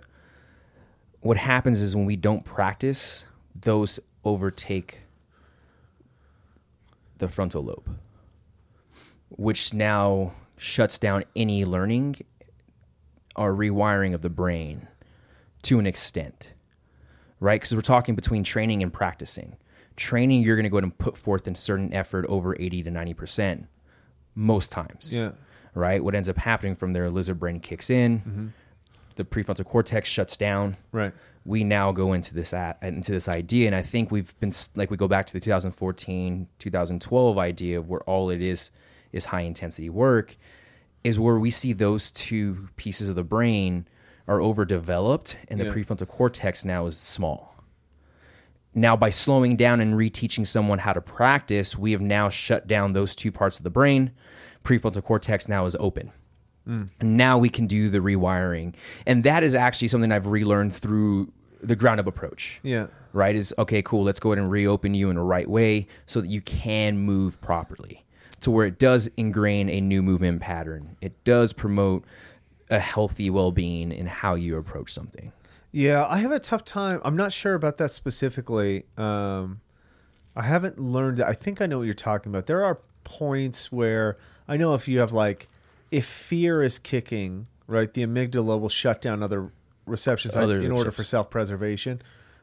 [1.20, 3.24] what happens is when we don't practice
[3.58, 4.98] those overtake
[7.16, 7.88] the frontal lobe
[9.30, 12.16] which now shuts down any learning
[13.36, 14.86] or rewiring of the brain
[15.62, 16.50] to an extent
[17.40, 17.60] right?
[17.60, 19.56] Because we're talking between training and practicing.
[19.96, 22.90] Training, you're going to go ahead and put forth a certain effort over 80 to
[22.90, 23.66] 90%
[24.34, 25.14] most times.
[25.14, 25.32] Yeah.
[25.74, 26.02] Right?
[26.02, 28.46] What ends up happening from there, lizard brain kicks in, Mm-hmm.
[29.16, 30.76] the prefrontal cortex shuts down.
[30.92, 31.12] Right.
[31.44, 34.90] We now go into this at, into this idea, and I think we've been like
[34.90, 38.70] we go back to the 2014, 2012 idea of where all it is
[39.12, 40.36] is high intensity work,
[41.04, 43.86] is where we see those two pieces of the brain
[44.26, 47.53] are overdeveloped, and the prefrontal cortex now is small.
[48.74, 52.92] Now, by slowing down and reteaching someone how to practice, we have now shut down
[52.92, 54.10] those two parts of the brain.
[54.64, 56.10] Prefrontal cortex now is open.
[56.64, 56.84] Hmm.
[56.98, 58.74] And now we can do the rewiring.
[59.06, 61.32] And that is actually something I've relearned through
[61.62, 62.60] the ground up approach.
[62.62, 62.86] Yeah.
[63.12, 63.36] Right?
[63.36, 66.28] Is okay, cool, let's go ahead and reopen you in the right way so that
[66.28, 68.04] you can move properly
[68.40, 70.96] to where it does ingrain a new movement pattern.
[71.00, 72.04] It does promote
[72.70, 75.32] a healthy well being in how you approach something.
[75.74, 77.00] Yeah, I have a tough time.
[77.04, 78.84] I'm not sure about that specifically.
[78.96, 79.60] Um,
[80.36, 81.20] I haven't learned.
[81.20, 82.46] I think I know what you're talking about.
[82.46, 85.48] There are points where I know if you have like,
[85.90, 89.50] if fear is kicking, right, the amygdala will shut down other
[89.84, 92.02] receptions Other in order for self-preservation.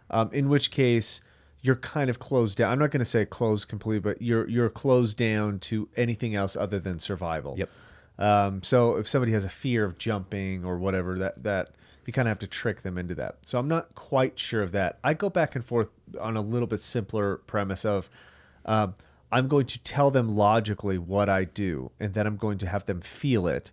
[0.10, 1.22] Um, in which case,
[1.62, 2.74] you're kind of closed down.
[2.74, 6.58] I'm not going to say closed completely, but you're you're closed down to anything else
[6.58, 7.56] other than survival.
[7.58, 7.70] Yep.
[8.20, 11.70] Um, so if somebody has a fear of jumping or whatever, that that
[12.06, 13.38] you kind of have to trick them into that.
[13.46, 14.98] So I'm not quite sure of that.
[15.04, 18.10] I go back and forth on a little bit simpler premise of
[18.66, 18.96] um,
[19.32, 22.86] I'm going to tell them logically what I do, and then I'm going to have
[22.86, 23.72] them feel it,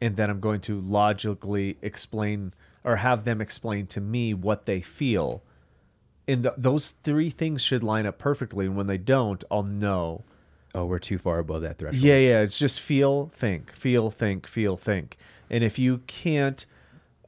[0.00, 4.80] and then I'm going to logically explain or have them explain to me what they
[4.80, 5.42] feel.
[6.28, 8.66] And th- those three things should line up perfectly.
[8.66, 10.24] And when they don't, I'll know.
[10.74, 12.02] Oh, we're too far above that threshold.
[12.02, 12.40] Yeah, yeah.
[12.40, 15.16] It's just feel, think, feel, think, feel, think.
[15.48, 16.66] And if you can't,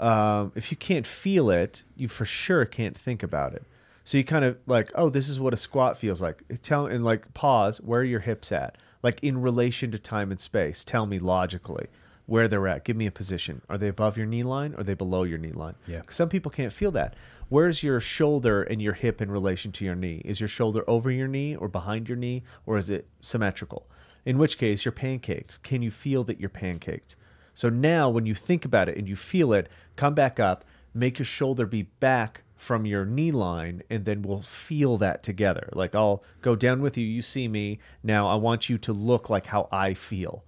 [0.00, 3.64] um, if you can't feel it, you for sure can't think about it.
[4.04, 6.42] So you kind of like, oh, this is what a squat feels like.
[6.62, 7.80] Tell and like pause.
[7.80, 8.78] Where are your hips at?
[9.02, 10.84] Like in relation to time and space.
[10.84, 11.88] Tell me logically
[12.26, 12.84] where they're at.
[12.84, 13.62] Give me a position.
[13.68, 14.74] Are they above your knee line?
[14.74, 15.74] Or are they below your knee line?
[15.86, 16.02] Yeah.
[16.10, 17.14] Some people can't feel that.
[17.48, 20.22] Where's your shoulder and your hip in relation to your knee?
[20.24, 23.86] Is your shoulder over your knee or behind your knee, or is it symmetrical?
[24.24, 25.62] In which case, you're pancaked.
[25.62, 27.14] Can you feel that you're pancaked?
[27.56, 30.62] So now, when you think about it and you feel it, come back up,
[30.92, 35.70] make your shoulder be back from your knee line, and then we'll feel that together.
[35.72, 37.78] Like I'll go down with you, you see me.
[38.02, 40.44] Now I want you to look like how I feel.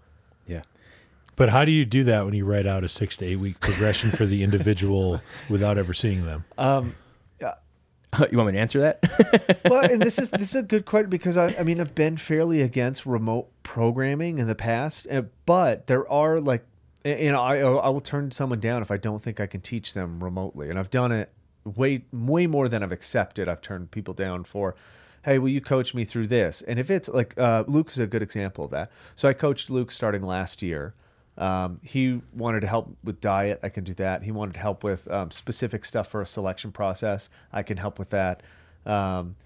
[0.47, 0.65] Yeah.
[1.35, 3.59] But how do you do that when you write out a six to eight week
[3.61, 6.45] progression for the individual without ever seeing them?
[8.31, 9.61] you want me to answer that?
[9.69, 12.17] well, and this is this is a good question because I, I mean I've been
[12.17, 16.68] fairly against remote programming in the past, uh, but there are like, and
[17.05, 19.93] you know, I I will turn someone down if I don't think I can teach
[19.93, 21.31] them remotely, and I've done it
[21.65, 23.49] way way more than I've accepted.
[23.49, 24.75] I've turned people down for.
[25.25, 26.63] Hey, will you coach me through this?
[26.63, 28.91] And if it's like uh, Luke is a good example of that.
[29.15, 30.95] So I coached Luke starting last year.
[31.37, 33.61] Um, he wanted to help with diet.
[33.63, 34.23] I can do that.
[34.23, 37.31] He wanted help with um, specific stuff for a selection process.
[37.53, 38.43] I can help with that.
[38.87, 39.37] Um,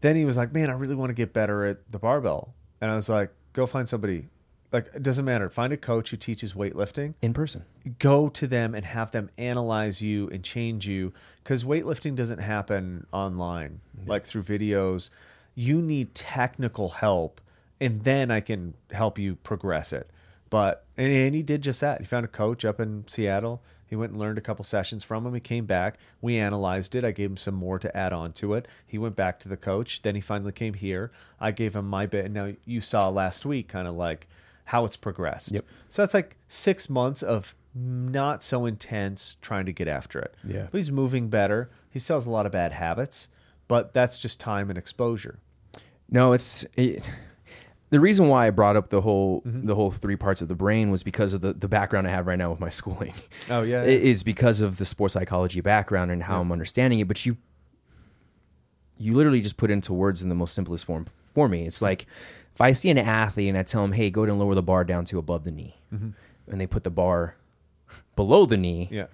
[0.00, 2.90] then he was like, "Man, I really want to get better at the barbell," and
[2.90, 4.28] I was like, "Go find somebody."
[4.70, 5.48] Like it doesn't matter.
[5.48, 7.14] Find a coach who teaches weightlifting.
[7.22, 7.64] In person.
[7.98, 11.12] Go to them and have them analyze you and change you
[11.42, 15.10] because weightlifting doesn't happen online, like through videos.
[15.54, 17.40] You need technical help,
[17.80, 20.10] and then I can help you progress it.
[20.50, 22.00] But and, and he did just that.
[22.00, 23.62] He found a coach up in Seattle.
[23.86, 25.32] He went and learned a couple sessions from him.
[25.32, 25.96] He came back.
[26.20, 27.04] We analyzed it.
[27.04, 28.68] I gave him some more to add on to it.
[28.86, 30.02] He went back to the coach.
[30.02, 31.10] Then he finally came here.
[31.40, 32.26] I gave him my bit.
[32.26, 34.28] And now you saw last week kind of like
[34.68, 35.52] how it's progressed.
[35.52, 35.64] Yep.
[35.88, 40.34] So that's like six months of not so intense trying to get after it.
[40.44, 40.66] Yeah.
[40.70, 41.70] But he's moving better.
[41.90, 43.28] He still has a lot of bad habits,
[43.66, 45.38] but that's just time and exposure.
[46.10, 47.02] No, it's it,
[47.90, 49.66] the reason why I brought up the whole Mm-hmm.
[49.66, 52.26] the whole three parts of the brain was because of the, the background I have
[52.26, 53.14] right now with my schooling.
[53.48, 54.10] Oh, yeah, It yeah.
[54.10, 57.08] is because of the sports psychology background and how I'm understanding it.
[57.08, 57.36] But you
[58.98, 61.64] you literally just put into words in the most simplest form for me.
[61.66, 62.06] It's like
[62.58, 64.62] if I see an athlete and I tell them, "Hey, go ahead and lower the
[64.64, 66.14] bar down to above the knee," and
[66.60, 67.36] they put the bar
[68.16, 68.94] below the knee, Mm-hmm.
[68.94, 69.06] Yeah.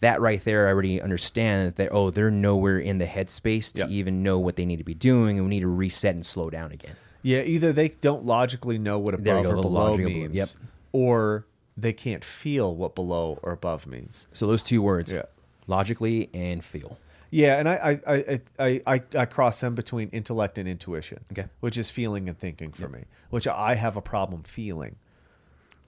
[0.00, 3.90] that right there, I already understand that oh, they're nowhere in the headspace to Yep.
[3.90, 6.48] even know what they need to be doing, and we need to reset and slow
[6.48, 6.94] down again.
[7.22, 10.48] Yeah, either they don't logically know what above go, or below means, yep.
[10.92, 11.44] or
[11.76, 14.26] they can't feel what below or above means.
[14.32, 15.22] So those two words, Yeah.
[15.66, 16.96] logically and feel.
[17.30, 21.24] Yeah, and I I, I, I, I I cross them between intellect and intuition.
[21.32, 21.48] Okay.
[21.60, 24.96] Which is feeling and thinking for me, which I have a problem feeling.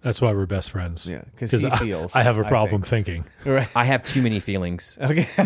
[0.02, 1.06] That's why we're best friends.
[1.06, 3.06] Yeah, because he I, feels, I have a problem think.
[3.06, 3.24] thinking.
[3.44, 3.68] Right.
[3.76, 4.98] I have too many feelings.
[5.10, 5.26] Okay.
[5.38, 5.44] oh,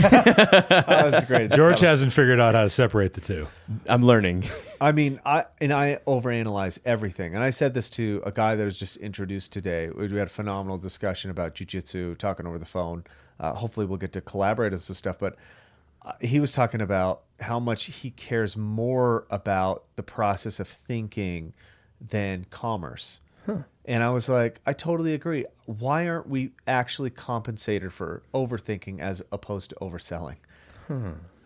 [1.10, 1.50] that's great.
[1.52, 3.46] George hasn't figured out how to separate the two.
[3.86, 4.44] I'm learning.
[4.80, 7.34] I mean, I and I overanalyze everything.
[7.34, 9.88] And I said this to a guy that was just introduced today.
[9.88, 13.04] We had a phenomenal discussion about jujitsu, talking over the phone.
[13.40, 15.18] Uh, hopefully, we'll get to collaborate on some stuff.
[15.18, 15.36] But
[16.20, 21.52] he was talking about how much he cares more about the process of thinking
[22.00, 23.20] than commerce.
[23.84, 25.44] And I was like, I totally agree.
[25.66, 30.36] Why aren't we actually compensated for overthinking as opposed to overselling?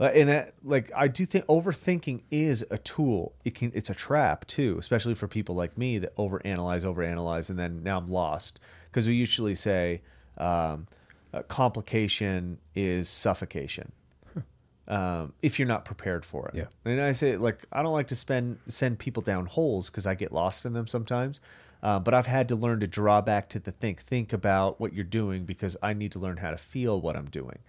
[0.01, 3.33] Uh, and that, like I do think overthinking is a tool.
[3.45, 7.59] It can it's a trap too, especially for people like me that overanalyze, overanalyze, and
[7.59, 8.61] then now I'm lost
[8.91, 10.03] because we usually say
[10.37, 10.87] um,
[11.33, 13.93] uh, complication is suffocation.
[14.89, 16.65] Um, if you're not prepared for it, Yeah.
[16.85, 20.15] And I say like I don't like to spend send people down holes because I
[20.15, 21.41] get lost in them sometimes.
[21.83, 24.93] Uh, but I've had to learn to draw back to the think, think about what
[24.95, 27.61] you're doing because I need to learn how to feel what I'm doing.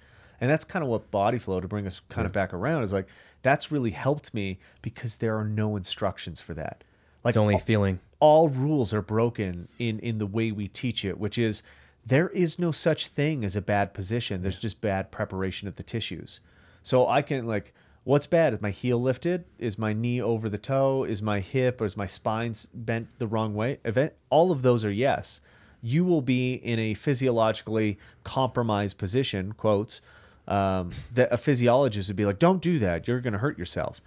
[0.41, 2.93] And that's kind of what body flow to bring us kind of back around is
[2.93, 3.07] like
[3.43, 6.83] that's really helped me because there are no instructions for that.
[7.23, 7.99] Like It's only all, feeling.
[8.19, 11.61] all rules are broken in in the way we teach it, which is
[12.05, 14.41] there is no such thing as a bad position.
[14.41, 16.39] There's just bad preparation of the tissues.
[16.81, 17.73] So I can like
[18.03, 18.53] what's bad?
[18.53, 19.45] Is my heel lifted?
[19.57, 21.03] Is my knee over the toe?
[21.03, 23.79] Is my hip or is my spine bent the wrong way?
[23.85, 25.41] Event all of those are yes.
[25.81, 30.01] You will be in a physiologically compromised position, quotes,
[30.47, 33.07] um, that a physiologist would be like, don't do that.
[33.07, 34.01] You're going to hurt yourself.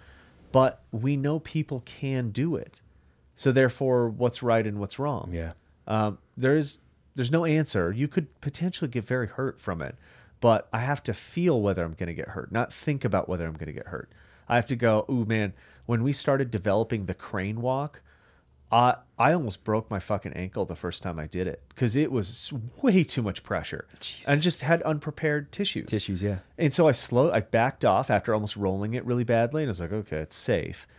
[0.51, 2.81] But we know people can do it.
[3.35, 5.31] So therefore, what's right and what's wrong?
[5.33, 5.53] Yeah.
[5.87, 6.79] Um, there's
[7.15, 7.91] there's no answer.
[7.91, 9.95] You could potentially get very hurt from it,
[10.43, 13.45] but I have to feel whether I'm going to get hurt, not think about whether
[13.45, 14.11] I'm going to get hurt.
[14.49, 15.53] I have to go, ooh man,
[15.85, 18.01] when we started developing the crane walk,
[18.69, 22.11] I I almost broke my fucking ankle the first time I did it because it
[22.11, 22.51] was
[22.81, 23.87] way too much pressure
[24.27, 25.87] and just had unprepared tissues.
[25.87, 26.39] Tissues, yeah.
[26.57, 29.71] And so I slow, I backed off after almost rolling it really badly, and I
[29.71, 30.89] was like, okay, it's safe.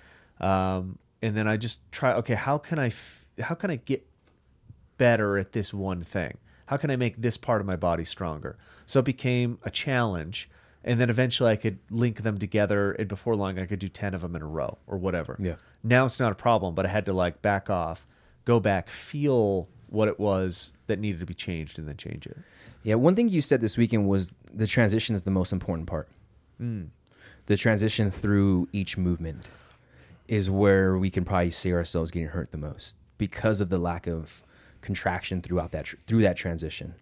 [0.41, 4.07] Um, and then I just try, okay, how can I, f- how can I get
[4.97, 6.39] better at this one thing?
[6.67, 8.57] How can I make this part of my body stronger?
[8.87, 10.49] So it became a challenge,
[10.83, 14.15] and then eventually I could link them together, and before long I could do ten
[14.15, 15.37] of them in a row or whatever.
[15.41, 15.57] Yeah.
[15.83, 18.07] Now it's not a problem, but I had to like back off,
[18.45, 22.39] go back, feel what it was that needed to be changed, and then change it.
[22.83, 26.09] Yeah, one thing you said this weekend was the transition is the most important part.
[26.61, 26.89] Mm.
[27.47, 29.47] The transition through each movement
[30.29, 34.07] is where we can probably see ourselves getting hurt the most because of the lack
[34.07, 34.43] of
[34.85, 36.95] contraction throughout that through that transition.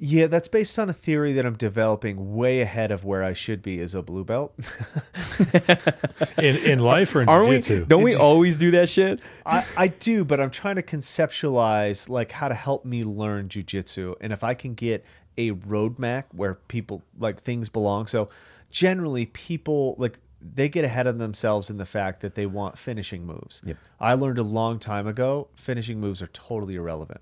[0.00, 3.62] Yeah, that's based on a theory that I'm developing way ahead of where I should
[3.62, 4.54] be as a blue belt.
[6.38, 7.86] In in life or in Aren't jiu-jitsu?
[7.86, 9.20] Don't we always do that shit?
[9.44, 14.14] I, I do, but I'm trying to conceptualize like how to help me learn jujitsu,
[14.20, 15.04] and if I can get
[15.36, 18.06] a roadmap where people like things belong.
[18.06, 18.28] So
[18.70, 23.26] generally, people like they get ahead of themselves in the fact that they want finishing
[23.26, 23.60] moves.
[23.64, 23.76] Yep.
[24.00, 27.20] I learned a long time ago finishing moves are totally irrelevant.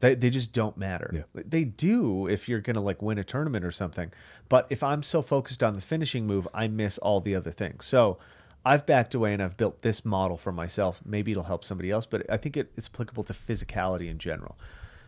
[0.00, 1.10] They, they just don't matter.
[1.12, 1.42] Yeah.
[1.44, 4.12] They do if you're gonna like win a tournament or something.
[4.48, 7.84] But if I'm so focused on the finishing move, I miss all the other things.
[7.84, 8.18] So
[8.64, 11.00] I've backed away and I've built this model for myself.
[11.04, 14.56] Maybe it'll help somebody else, but I think it, it's applicable to physicality in general.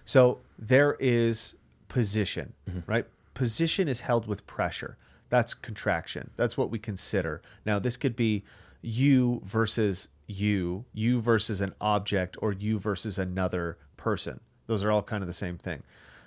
[0.04, 1.54] So there is
[1.88, 2.80] position, mm-hmm.
[2.90, 3.06] right?
[3.32, 4.96] Position is held with pressure.
[5.30, 6.30] That's contraction.
[6.36, 7.42] That's what we consider.
[7.64, 8.44] Now, this could be
[8.82, 14.40] you versus you, you versus an object, or you versus another person.
[14.66, 15.82] Those are all kind of the same thing.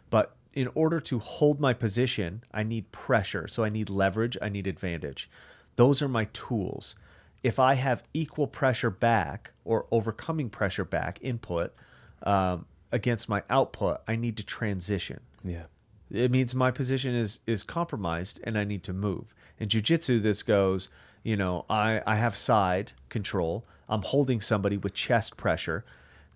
[0.09, 3.47] But in order to hold my position, I need pressure.
[3.47, 5.29] So I need leverage, I need advantage.
[5.75, 6.95] Those are my tools.
[7.43, 11.73] If I have equal pressure back or overcoming pressure back input
[12.23, 15.19] um, against my output, I need to transition.
[15.43, 15.65] Yeah.
[16.11, 19.33] It means my position is is compromised and I need to move.
[19.59, 20.89] In jujitsu, this goes,
[21.23, 23.65] you know, I, I have side control.
[23.89, 25.83] I'm holding somebody with chest pressure.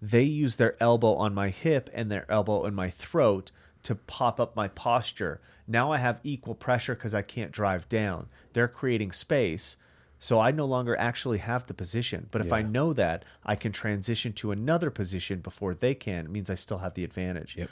[0.01, 3.51] They use their elbow on my hip and their elbow in my throat
[3.83, 5.39] to pop up my posture.
[5.67, 8.27] Now I have equal pressure because I can't drive down.
[8.53, 9.77] They're creating space.
[10.19, 12.27] So I no longer actually have the position.
[12.31, 16.25] But if I know that, I can transition to another position before they can.
[16.25, 17.57] It means I still have the advantage.
[17.57, 17.69] Yep.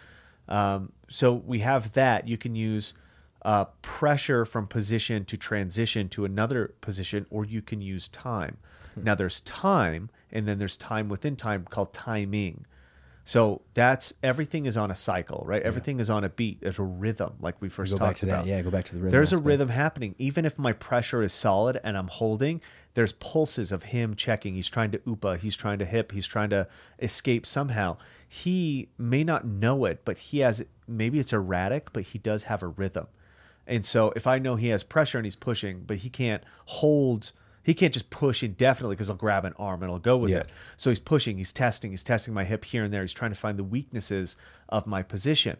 [0.49, 2.27] Um, so we have that.
[2.27, 2.93] You can use
[3.43, 8.57] uh, pressure from position to transition to another position, or you can use time.
[8.97, 12.65] Now there's time, and then there's time within time called timing.
[13.29, 15.61] So that's everything is on a cycle, right?
[15.61, 16.61] Everything is on a beat.
[16.61, 18.45] There's a rhythm, like we first Go talked back to about.
[18.45, 18.49] that.
[18.49, 19.11] Yeah, go back to the rhythm.
[19.11, 20.15] There's a rhythm happening.
[20.17, 22.59] Even if my pressure is solid and I'm holding,
[22.95, 24.55] there's pulses of him checking.
[24.55, 27.97] He's trying to upa, he's trying to hip, he's trying to escape somehow.
[28.27, 32.63] He may not know it, but he has maybe it's erratic, but he does have
[32.63, 33.05] a rhythm.
[33.67, 37.31] And so if I know he has pressure and he's pushing, but he can't hold,
[37.63, 40.39] he can't just push indefinitely because I'll grab an arm and I'll go with Yeah.
[40.39, 40.49] it.
[40.77, 43.01] So he's pushing, he's testing, he's testing my hip here and there.
[43.01, 44.37] He's trying to find the weaknesses
[44.69, 45.57] of my position.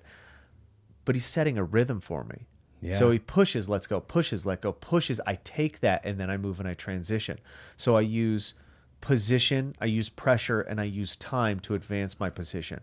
[1.05, 2.47] But he's setting a rhythm for me.
[2.81, 2.97] Yeah.
[2.97, 5.19] So he pushes, let's go, pushes, let go, pushes.
[5.27, 7.39] I take that and then I move and I transition.
[7.75, 8.53] So I use
[9.01, 12.81] position, I use pressure, and I use time to advance my position.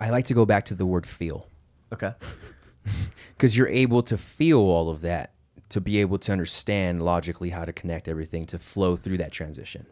[0.00, 1.48] I like to go back to the word feel
[1.92, 2.12] Okay.
[3.36, 5.32] because you're able to feel all of that
[5.68, 9.86] to be able to understand logically how to connect everything to flow through that transition.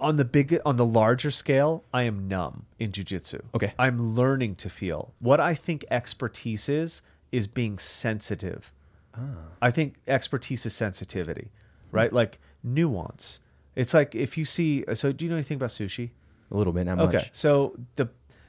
[0.00, 3.72] on the big on the larger scale i am numb in jiu-jitsu Okay.
[3.78, 5.14] i'm learning to feel.
[5.18, 8.72] What i think expertise is is being sensitive.
[9.16, 9.20] Ah.
[9.60, 11.48] I think expertise is sensitivity
[11.90, 11.96] hmm.
[11.96, 12.12] right?
[12.12, 13.40] Like nuance.
[13.74, 16.10] It's like if you see so do you know anything about sushi?
[16.50, 17.30] A little bit, not okay much.
[17.34, 18.08] so the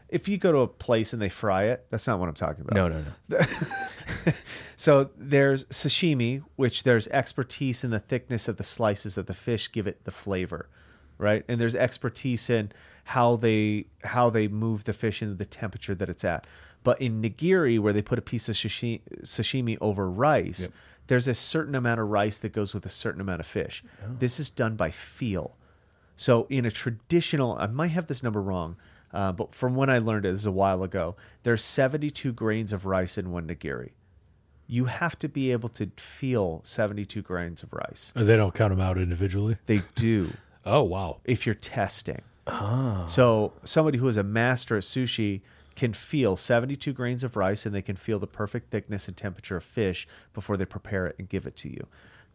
[0.10, 2.62] if you go to a place and they fry it that's not what i'm talking
[2.64, 3.40] about No, no, no.
[4.76, 9.72] so there's sashimi, which there's expertise in the thickness of the slices of the fish
[9.72, 10.70] give it the flavor,
[11.18, 11.44] right?
[11.48, 12.72] And there's expertise in
[13.06, 16.46] how they how they move the fish into the temperature that it's at.
[16.84, 20.70] But in nigiri, where they put a piece of sashimi, sashimi over rice,
[21.08, 23.84] there's a certain amount of rice that goes with a certain amount of fish.
[24.04, 24.16] Oh.
[24.20, 25.56] This is done by feel.
[26.16, 28.76] So in a traditional, I might have this number wrong,
[29.16, 31.16] uh, but from when I learned it, this is a while ago.
[31.44, 33.92] There's 72 grains of rice in one nigiri.
[34.68, 38.12] You have to be able to feel 72 grains of rice.
[38.16, 39.58] Oh, They don't count them out individually.
[39.68, 40.34] They do
[40.66, 41.20] Oh wow.
[41.24, 42.22] if you're testing.
[43.08, 45.42] So somebody who is a master at sushi
[45.76, 49.58] can feel 72 grains of rice and they can feel the perfect thickness and temperature
[49.58, 51.88] of fish before they prepare it and give it to you.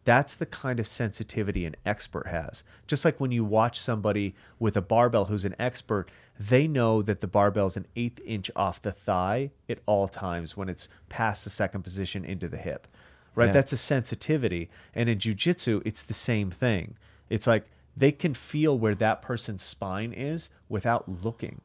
[0.03, 2.63] That's the kind of sensitivity an expert has.
[2.87, 6.09] Just like when you watch somebody with a barbell who's an expert,
[6.39, 10.57] they know that the barbell is an eighth inch off the thigh at all times
[10.57, 12.87] when it's past the second position into the hip.
[13.35, 13.47] Right?
[13.47, 13.53] Yeah.
[13.53, 14.69] That's a sensitivity.
[14.95, 16.95] And in jujitsu, it's the same thing.
[17.29, 17.65] It's like
[17.95, 21.61] they can feel where that person's spine is without looking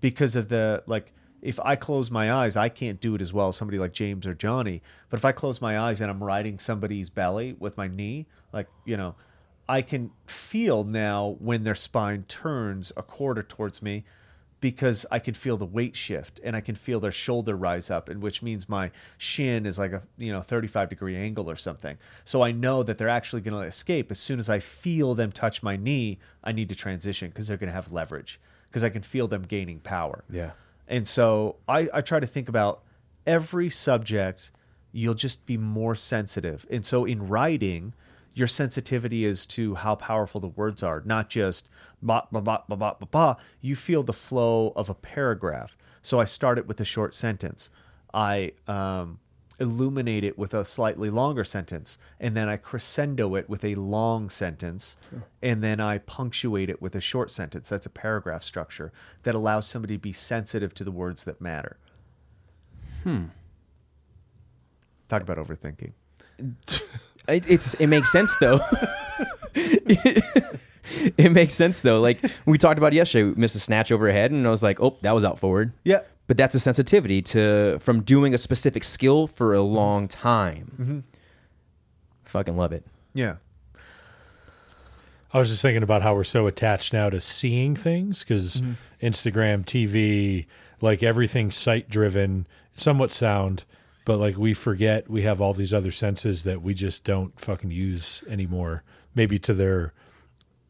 [0.00, 1.12] because of the like
[1.42, 4.26] if I close my eyes, I can't do it as well as somebody like James
[4.26, 4.80] or Johnny.
[5.10, 8.68] But if I close my eyes and I'm riding somebody's belly with my knee, like,
[8.84, 9.16] you know,
[9.68, 14.04] I can feel now when their spine turns a quarter towards me
[14.60, 18.08] because I can feel the weight shift and I can feel their shoulder rise up,
[18.08, 21.98] and which means my shin is like a you know 35 degree angle or something.
[22.24, 25.32] So I know that they're actually going to escape as soon as I feel them
[25.32, 26.20] touch my knee.
[26.44, 28.38] I need to transition because they're going to have leverage
[28.68, 30.22] because I can feel them gaining power.
[30.30, 30.52] Yeah.
[30.88, 32.82] And so I, I try to think about
[33.26, 34.50] every subject,
[34.92, 36.66] you'll just be more sensitive.
[36.70, 37.94] And so in writing,
[38.34, 41.68] your sensitivity is to how powerful the words are, not just
[42.00, 43.36] ba ba ba ba ba ba ba.
[43.60, 45.76] You feel the flow of a paragraph.
[46.02, 47.70] So I start it with a short sentence.
[48.12, 49.18] I um,
[49.62, 54.28] illuminate it with a slightly longer sentence, and then I crescendo it with a long
[54.28, 54.96] sentence,
[55.40, 57.68] and then I punctuate it with a short sentence.
[57.68, 61.78] That's a paragraph structure that allows somebody to be sensitive to the words that matter.
[63.04, 63.26] Hmm.
[65.08, 65.92] Talk about overthinking.
[67.28, 68.58] It, it's it makes sense though.
[69.54, 72.00] it makes sense though.
[72.00, 74.96] Like we talked about yesterday, we missed a snatch overhead, and I was like, "Oh,
[75.02, 76.00] that was out forward." Yeah.
[76.26, 80.72] But that's a sensitivity to from doing a specific skill for a long time.
[80.80, 80.98] Mm-hmm.
[82.24, 82.84] Fucking love it.
[83.12, 83.36] Yeah.
[85.34, 88.72] I was just thinking about how we're so attached now to seeing things because Mm-hmm.
[89.06, 90.46] Instagram, TV,
[90.80, 93.64] like everything's sight driven, somewhat sound,
[94.04, 97.72] but like we forget we have all these other senses that we just don't fucking
[97.72, 98.84] use anymore.
[99.14, 99.92] Maybe to their,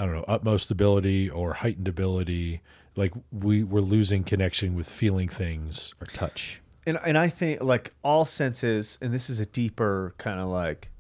[0.01, 2.63] I don't know, utmost ability or heightened ability.
[2.97, 5.95] Like we we're losing connection with feeling things.
[6.01, 6.61] Or touch.
[6.87, 10.91] and and I think like all senses, and this is a deeper kind of like,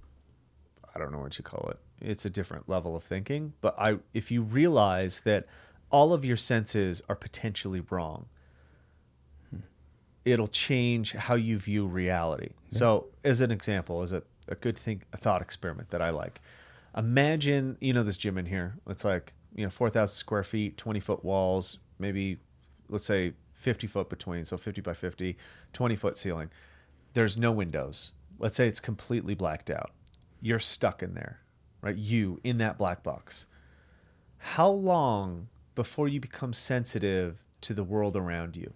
[0.94, 1.78] I don't know what you call it.
[2.00, 3.52] It's a different level of thinking.
[3.60, 5.46] But I, if you realize that
[5.90, 8.26] all of your senses are potentially wrong,
[10.24, 12.50] it'll change how you view reality.
[12.70, 16.40] So, as an example, as a, a good think, a thought experiment that I like.
[16.96, 18.74] Imagine, you know, this gym in here.
[18.88, 22.38] It's like, you know, 4,000 square feet, 20 foot walls, maybe,
[22.88, 24.44] let's say 50 foot between.
[24.44, 25.36] So 50 by 50,
[25.72, 26.50] 20 foot ceiling.
[27.14, 28.12] There's no windows.
[28.38, 29.90] Let's say it's completely blacked out.
[30.40, 31.40] You're stuck in there,
[31.80, 31.96] right?
[31.96, 33.46] You in that black box.
[34.38, 38.72] How long before you become sensitive to the world around you?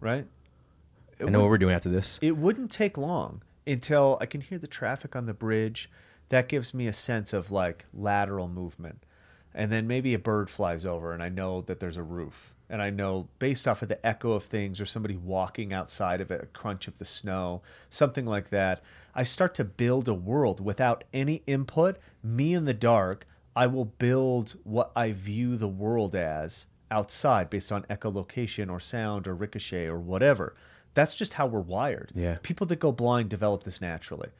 [0.00, 0.26] Right?
[1.18, 2.18] It I know would- what we're doing after this.
[2.22, 5.90] it wouldn't take long until I can hear the traffic on the bridge.
[6.28, 9.04] That gives me a sense of like lateral movement.
[9.54, 12.54] And then maybe a bird flies over and I know that there's a roof.
[12.68, 16.30] And I know based off of the echo of things or somebody walking outside of
[16.30, 18.80] it, a crunch of the snow, something like that,
[19.14, 21.98] I start to build a world without any input.
[22.22, 27.72] Me in the dark, I will build what I view the world as outside based
[27.72, 30.54] on echolocation or sound or ricochet or whatever.
[30.94, 32.12] That's just how we're wired.
[32.14, 32.38] Yeah.
[32.42, 34.30] People that go blind develop this naturally.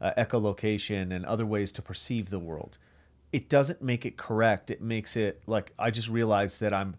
[0.00, 2.78] Uh, echolocation and other ways to perceive the world.
[3.32, 4.70] It doesn't make it correct.
[4.70, 6.96] It makes it like I just realized that I'm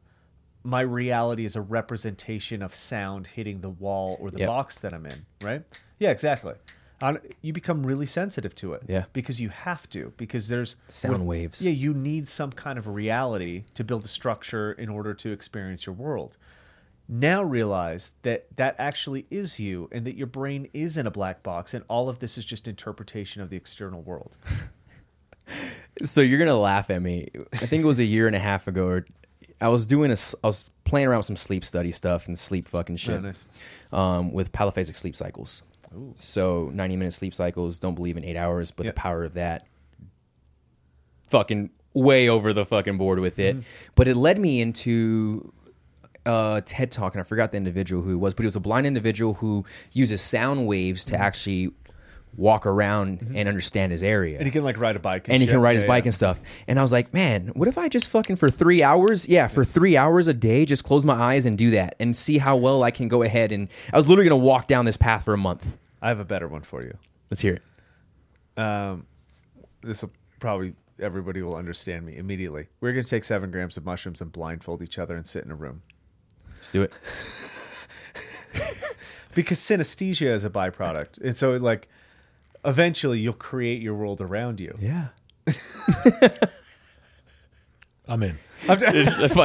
[0.63, 4.47] my reality is a representation of sound hitting the wall or the Yep.
[4.47, 5.63] box that I'm in, right?
[5.97, 6.53] Yeah, exactly.
[7.01, 8.83] On, you become really sensitive to it.
[8.87, 9.05] Yeah.
[9.11, 11.65] Because you have to, because there's Sound waves.
[11.65, 15.87] Yeah, you need some kind of reality to build a structure in order to experience
[15.87, 16.37] your world.
[17.09, 21.41] Now realize that that actually is you and that your brain is in a black
[21.41, 24.37] box and all of this is just interpretation of the external world.
[26.03, 27.29] So you're gonna laugh at me.
[27.53, 28.85] I think it was a year and a half ago.
[28.87, 29.05] Or
[29.59, 30.17] I was doing a.
[30.43, 33.17] I was playing around with some sleep study stuff and sleep fucking shit.
[33.17, 33.43] Oh, nice.
[33.91, 35.63] Um, with polyphasic sleep cycles.
[36.15, 37.77] So 90 minute sleep cycles.
[37.79, 38.95] Don't believe in eight hours, but Yep.
[38.95, 39.67] the power of that.
[41.27, 43.55] Fucking way over the fucking board with it.
[43.57, 43.65] Mm-hmm.
[43.95, 45.51] But it led me into
[46.25, 48.59] uh, TED talk, and I forgot the individual who it was, but he was a
[48.61, 51.15] blind individual who uses sound waves Mm-hmm.
[51.15, 51.71] to actually
[52.37, 55.41] walk around and understand his area And he can like ride a bike and, and
[55.41, 55.53] he shit.
[55.53, 56.09] can ride his bike yeah.
[56.09, 56.41] and stuff.
[56.67, 59.27] And I was like, man, what if I just fucking for three hours?
[59.27, 62.37] Yeah, for three hours a day, just close my eyes and do that and see
[62.37, 63.51] how well I can go ahead.
[63.51, 65.77] And I was literally gonna walk down this path for a month.
[66.01, 66.97] I have a better one for you.
[67.29, 68.61] Let's hear it.
[68.61, 69.05] um,
[69.81, 72.67] this will probably everybody will understand me immediately.
[72.79, 75.49] We're going to take seven grams of mushrooms and blindfold each other and sit in
[75.51, 75.81] a room
[76.55, 76.93] Let's do it.
[79.33, 81.87] because synesthesia is a byproduct, and so like
[82.65, 84.77] eventually you'll create your world around you.
[84.79, 85.07] Yeah.
[88.07, 88.37] I'm in.
[88.61, 88.81] Fuck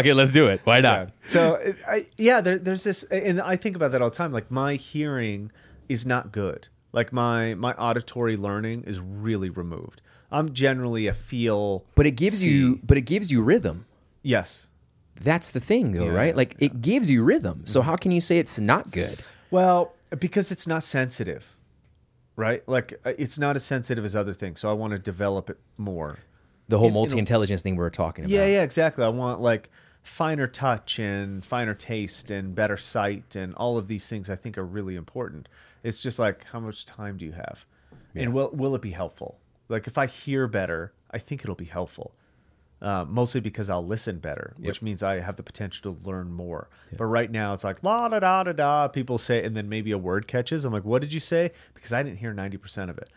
[0.06, 0.60] it, let's do it.
[0.64, 0.80] Why Yeah.
[0.82, 1.10] not?
[1.24, 4.32] So I, yeah, there, there's this, and I think about that all the time.
[4.32, 5.51] Like my hearing
[5.88, 6.68] is not good.
[6.93, 10.01] Like my my auditory learning is really removed.
[10.30, 11.84] I'm generally a feel.
[11.94, 13.86] But it gives you but it gives you rhythm.
[14.22, 14.68] yes.
[15.18, 16.36] That's the thing though, Yeah, right?
[16.36, 17.62] Like it gives you rhythm.
[17.64, 17.88] So mm-hmm.
[17.88, 19.18] how can you say it's not good?
[19.51, 21.56] Well, because it's not sensitive,
[22.37, 22.63] right?
[22.69, 24.61] Like uh, it's not as sensitive as other things.
[24.61, 26.19] So I want to develop it more.
[26.69, 28.33] The whole In- in a- multi intelligence thing we were talking about.
[28.33, 29.05] Yeah, yeah, exactly.
[29.05, 29.71] I want like
[30.03, 34.57] finer touch and finer taste and better sight and all of these things I think
[34.57, 35.49] are really important.
[35.83, 37.65] It's just like how much time do you have?
[38.15, 39.39] And will will it be helpful?
[39.69, 42.13] Like if I hear better, I think it'll be helpful.
[42.82, 46.69] Uh, mostly because I'll listen better, which means I have the potential to learn more.
[46.94, 48.89] But right now it's like la da da da da.
[48.89, 50.66] People say, and then maybe a word catches.
[50.66, 51.53] I'm like, what did you say?
[51.73, 53.09] Because I didn't hear ninety percent of it.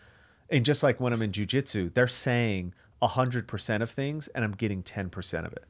[0.49, 4.53] And just like when I'm in jujitsu, they're saying hundred percent of things, and I'm
[4.53, 5.65] getting ten percent of it.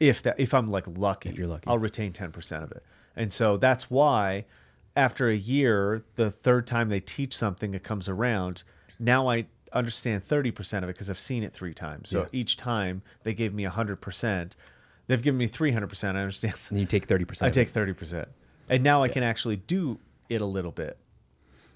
[0.00, 1.68] If that, if I'm like lucky, If you're lucky.
[1.68, 2.82] I'll retain ten percent of it.
[3.14, 4.44] And so that's why,
[4.96, 8.64] after a year, the third time they teach something, it comes around.
[8.98, 12.08] Now I understand thirty percent of it because I've seen it three times.
[12.10, 12.26] So Yeah.
[12.32, 14.56] each time they gave me hundred percent,
[15.06, 16.16] they've given me three hundred percent.
[16.16, 16.54] I understand.
[16.70, 17.42] And you take 30%.
[17.46, 18.28] I take thirty percent,
[18.68, 20.96] and now I can actually do it a little bit.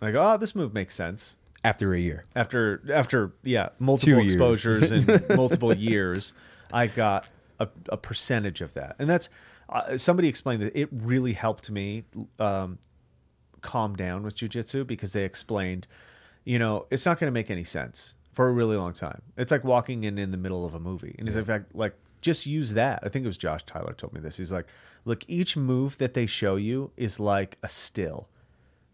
[0.01, 1.37] Like, oh, this move makes sense.
[1.65, 2.25] after a year.
[2.37, 4.33] after after yeah multiple years.
[4.35, 6.33] exposures and multiple years
[6.73, 7.27] i got
[7.59, 9.29] a, a percentage of that and that's
[9.69, 12.05] uh, somebody explained that it really helped me
[12.39, 12.79] um,
[13.63, 15.87] calm down with jujitsu because they explained
[16.47, 19.21] you know it's not going to make any sense for a really long time.
[19.37, 21.15] It's like walking in in the middle of a movie.
[21.19, 23.01] And he's like like just use that.
[23.03, 24.39] I think it was josh tyler told me this.
[24.39, 24.67] He's like
[25.05, 28.29] look each move that they show you is like a still.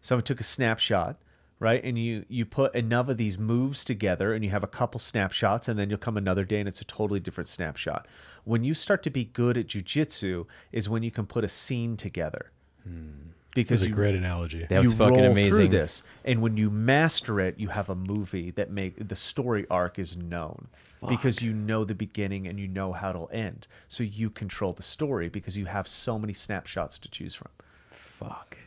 [0.01, 1.17] Someone took a snapshot
[1.59, 1.81] right?
[1.81, 5.69] And you you put enough of these moves together and you have a couple snapshots
[5.69, 8.05] and then you'll come another day and it's a totally different snapshot.
[8.43, 11.95] When you start to be good at jujitsu is when you can put a scene
[11.95, 12.51] together
[12.83, 13.31] hmm.
[13.55, 14.65] Because That's a you, great analogy.
[14.69, 15.51] That was you fucking roll amazing.
[15.51, 19.65] through this and when you master it you have a movie that make the story
[19.69, 20.67] arc is known
[21.07, 24.83] because you know the beginning and you know how it'll end so you control the
[24.83, 27.49] story because you have so many snapshots to choose from
[27.91, 28.57] Fuck.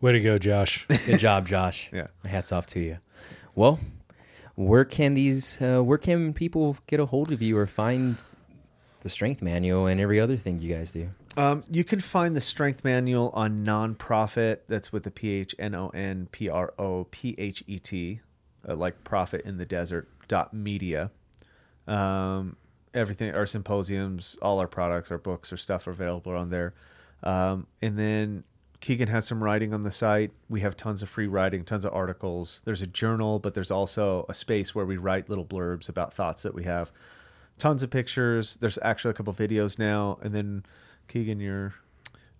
[0.00, 0.86] Way to go, Josh.
[1.06, 1.90] Good job, Josh.
[1.92, 2.06] Yeah.
[2.24, 2.98] My hats off to you.
[3.54, 3.78] Well,
[4.54, 8.16] where can these uh, where can people get a hold of you or find
[9.02, 11.10] the strength manual and every other thing you guys do?
[11.36, 14.58] Um, you can find the strength manual on nonprofit.
[14.68, 18.20] That's with the P H N O N P R O P H E T,
[18.68, 21.10] uh, like profit in the desert dot media.
[21.86, 22.56] Um,
[22.94, 26.74] everything, our symposiums, all our products, our books, our stuff are available on there.
[27.22, 28.44] Um, and then
[28.80, 30.32] Kegan has some writing on the site.
[30.48, 32.62] We have tons of free writing, tons of articles.
[32.64, 36.42] There's a journal, but there's also a space where we write little blurbs about thoughts
[36.42, 36.90] that we have.
[37.58, 38.56] Tons of pictures.
[38.56, 40.18] There's actually a couple videos now.
[40.22, 40.64] And then
[41.10, 41.74] Kegan, you're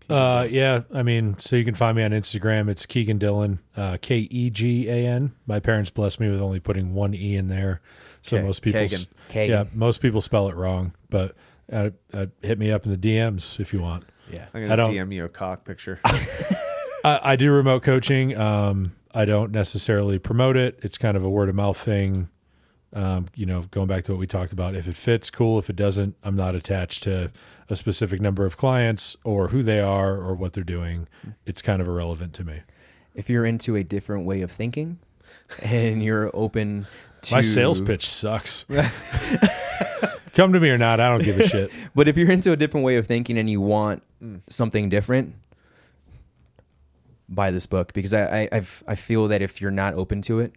[0.08, 2.68] Uh, yeah, I mean, so you can find me on Instagram.
[2.68, 5.32] It's Kegan Dillon, uh, K E G A N.
[5.46, 7.80] My parents blessed me with only putting one e in there,
[8.22, 9.06] so K- most people, Kagan.
[9.28, 9.48] Kagan.
[9.48, 10.94] yeah, most people spell it wrong.
[11.10, 11.36] But
[11.72, 14.04] uh, uh, hit me up in the DMs if you want.
[14.30, 14.46] Yeah.
[14.54, 15.98] I'm I gonna don't- DM you a cock picture.
[16.04, 18.36] I, I do remote coaching.
[18.36, 20.78] Um, I don't necessarily promote it.
[20.82, 22.28] It's kind of a word of mouth thing.
[22.92, 25.58] Um, you know, going back to what we talked about, if it fits, cool.
[25.60, 27.30] If it doesn't, I'm not attached to
[27.70, 31.06] a specific number of clients or who they are or what they're doing.
[31.46, 32.62] It's kind of irrelevant to me.
[33.14, 34.98] If you're into a different way of thinking
[35.62, 36.86] and you're open
[37.22, 38.66] to My sales pitch sucks.
[40.34, 41.70] Come to me or not, I don't give a shit.
[41.94, 44.36] But if you're into a different way of thinking and you want hmm.
[44.48, 45.34] something different,
[47.28, 50.40] buy this book because I I I've, I feel that if you're not open to
[50.40, 50.52] it,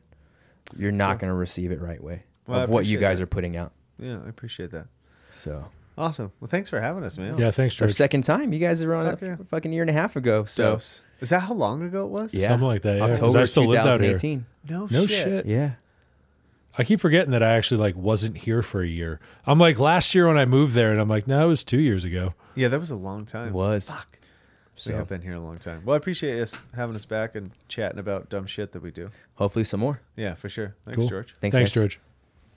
[0.75, 3.25] you're not going to receive it right way Well, of what you guys that.
[3.25, 3.73] are putting out.
[3.99, 4.87] yeah, I appreciate that.
[5.31, 5.65] So
[5.97, 6.31] Awesome.
[6.39, 7.37] Well, thanks for having us, man.
[7.37, 7.95] Yeah, thanks, it's our George.
[7.95, 8.51] second time.
[8.53, 9.35] You guys are on Fuck a yeah.
[9.49, 10.45] fucking year and a half ago.
[10.45, 11.03] So Dose.
[11.19, 12.33] Is that how long ago it was?
[12.33, 14.17] yeah, Something like that, yeah, 'cause October I still lived out here.
[14.17, 14.45] 2018.
[14.69, 15.23] No, No shit.
[15.23, 15.45] shit.
[15.45, 15.71] Yeah.
[16.77, 19.19] I keep forgetting that I actually like wasn't here for a year.
[19.45, 21.79] I'm like last year when I moved there, and I'm like, no, it was two
[21.79, 22.33] years ago.
[22.55, 23.49] Yeah, that was a long time.
[23.49, 23.89] It was.
[23.91, 24.17] Fuck.
[24.75, 25.83] So We have been here a long time.
[25.85, 29.11] Well, I appreciate us having us back and chatting about dumb shit that we do.
[29.35, 30.01] hopefully some more.
[30.15, 30.73] Yeah, for sure.
[30.83, 31.09] Thanks, Cool.
[31.09, 31.35] George.
[31.39, 31.73] Thanks, Thanks guys.
[31.75, 31.99] George.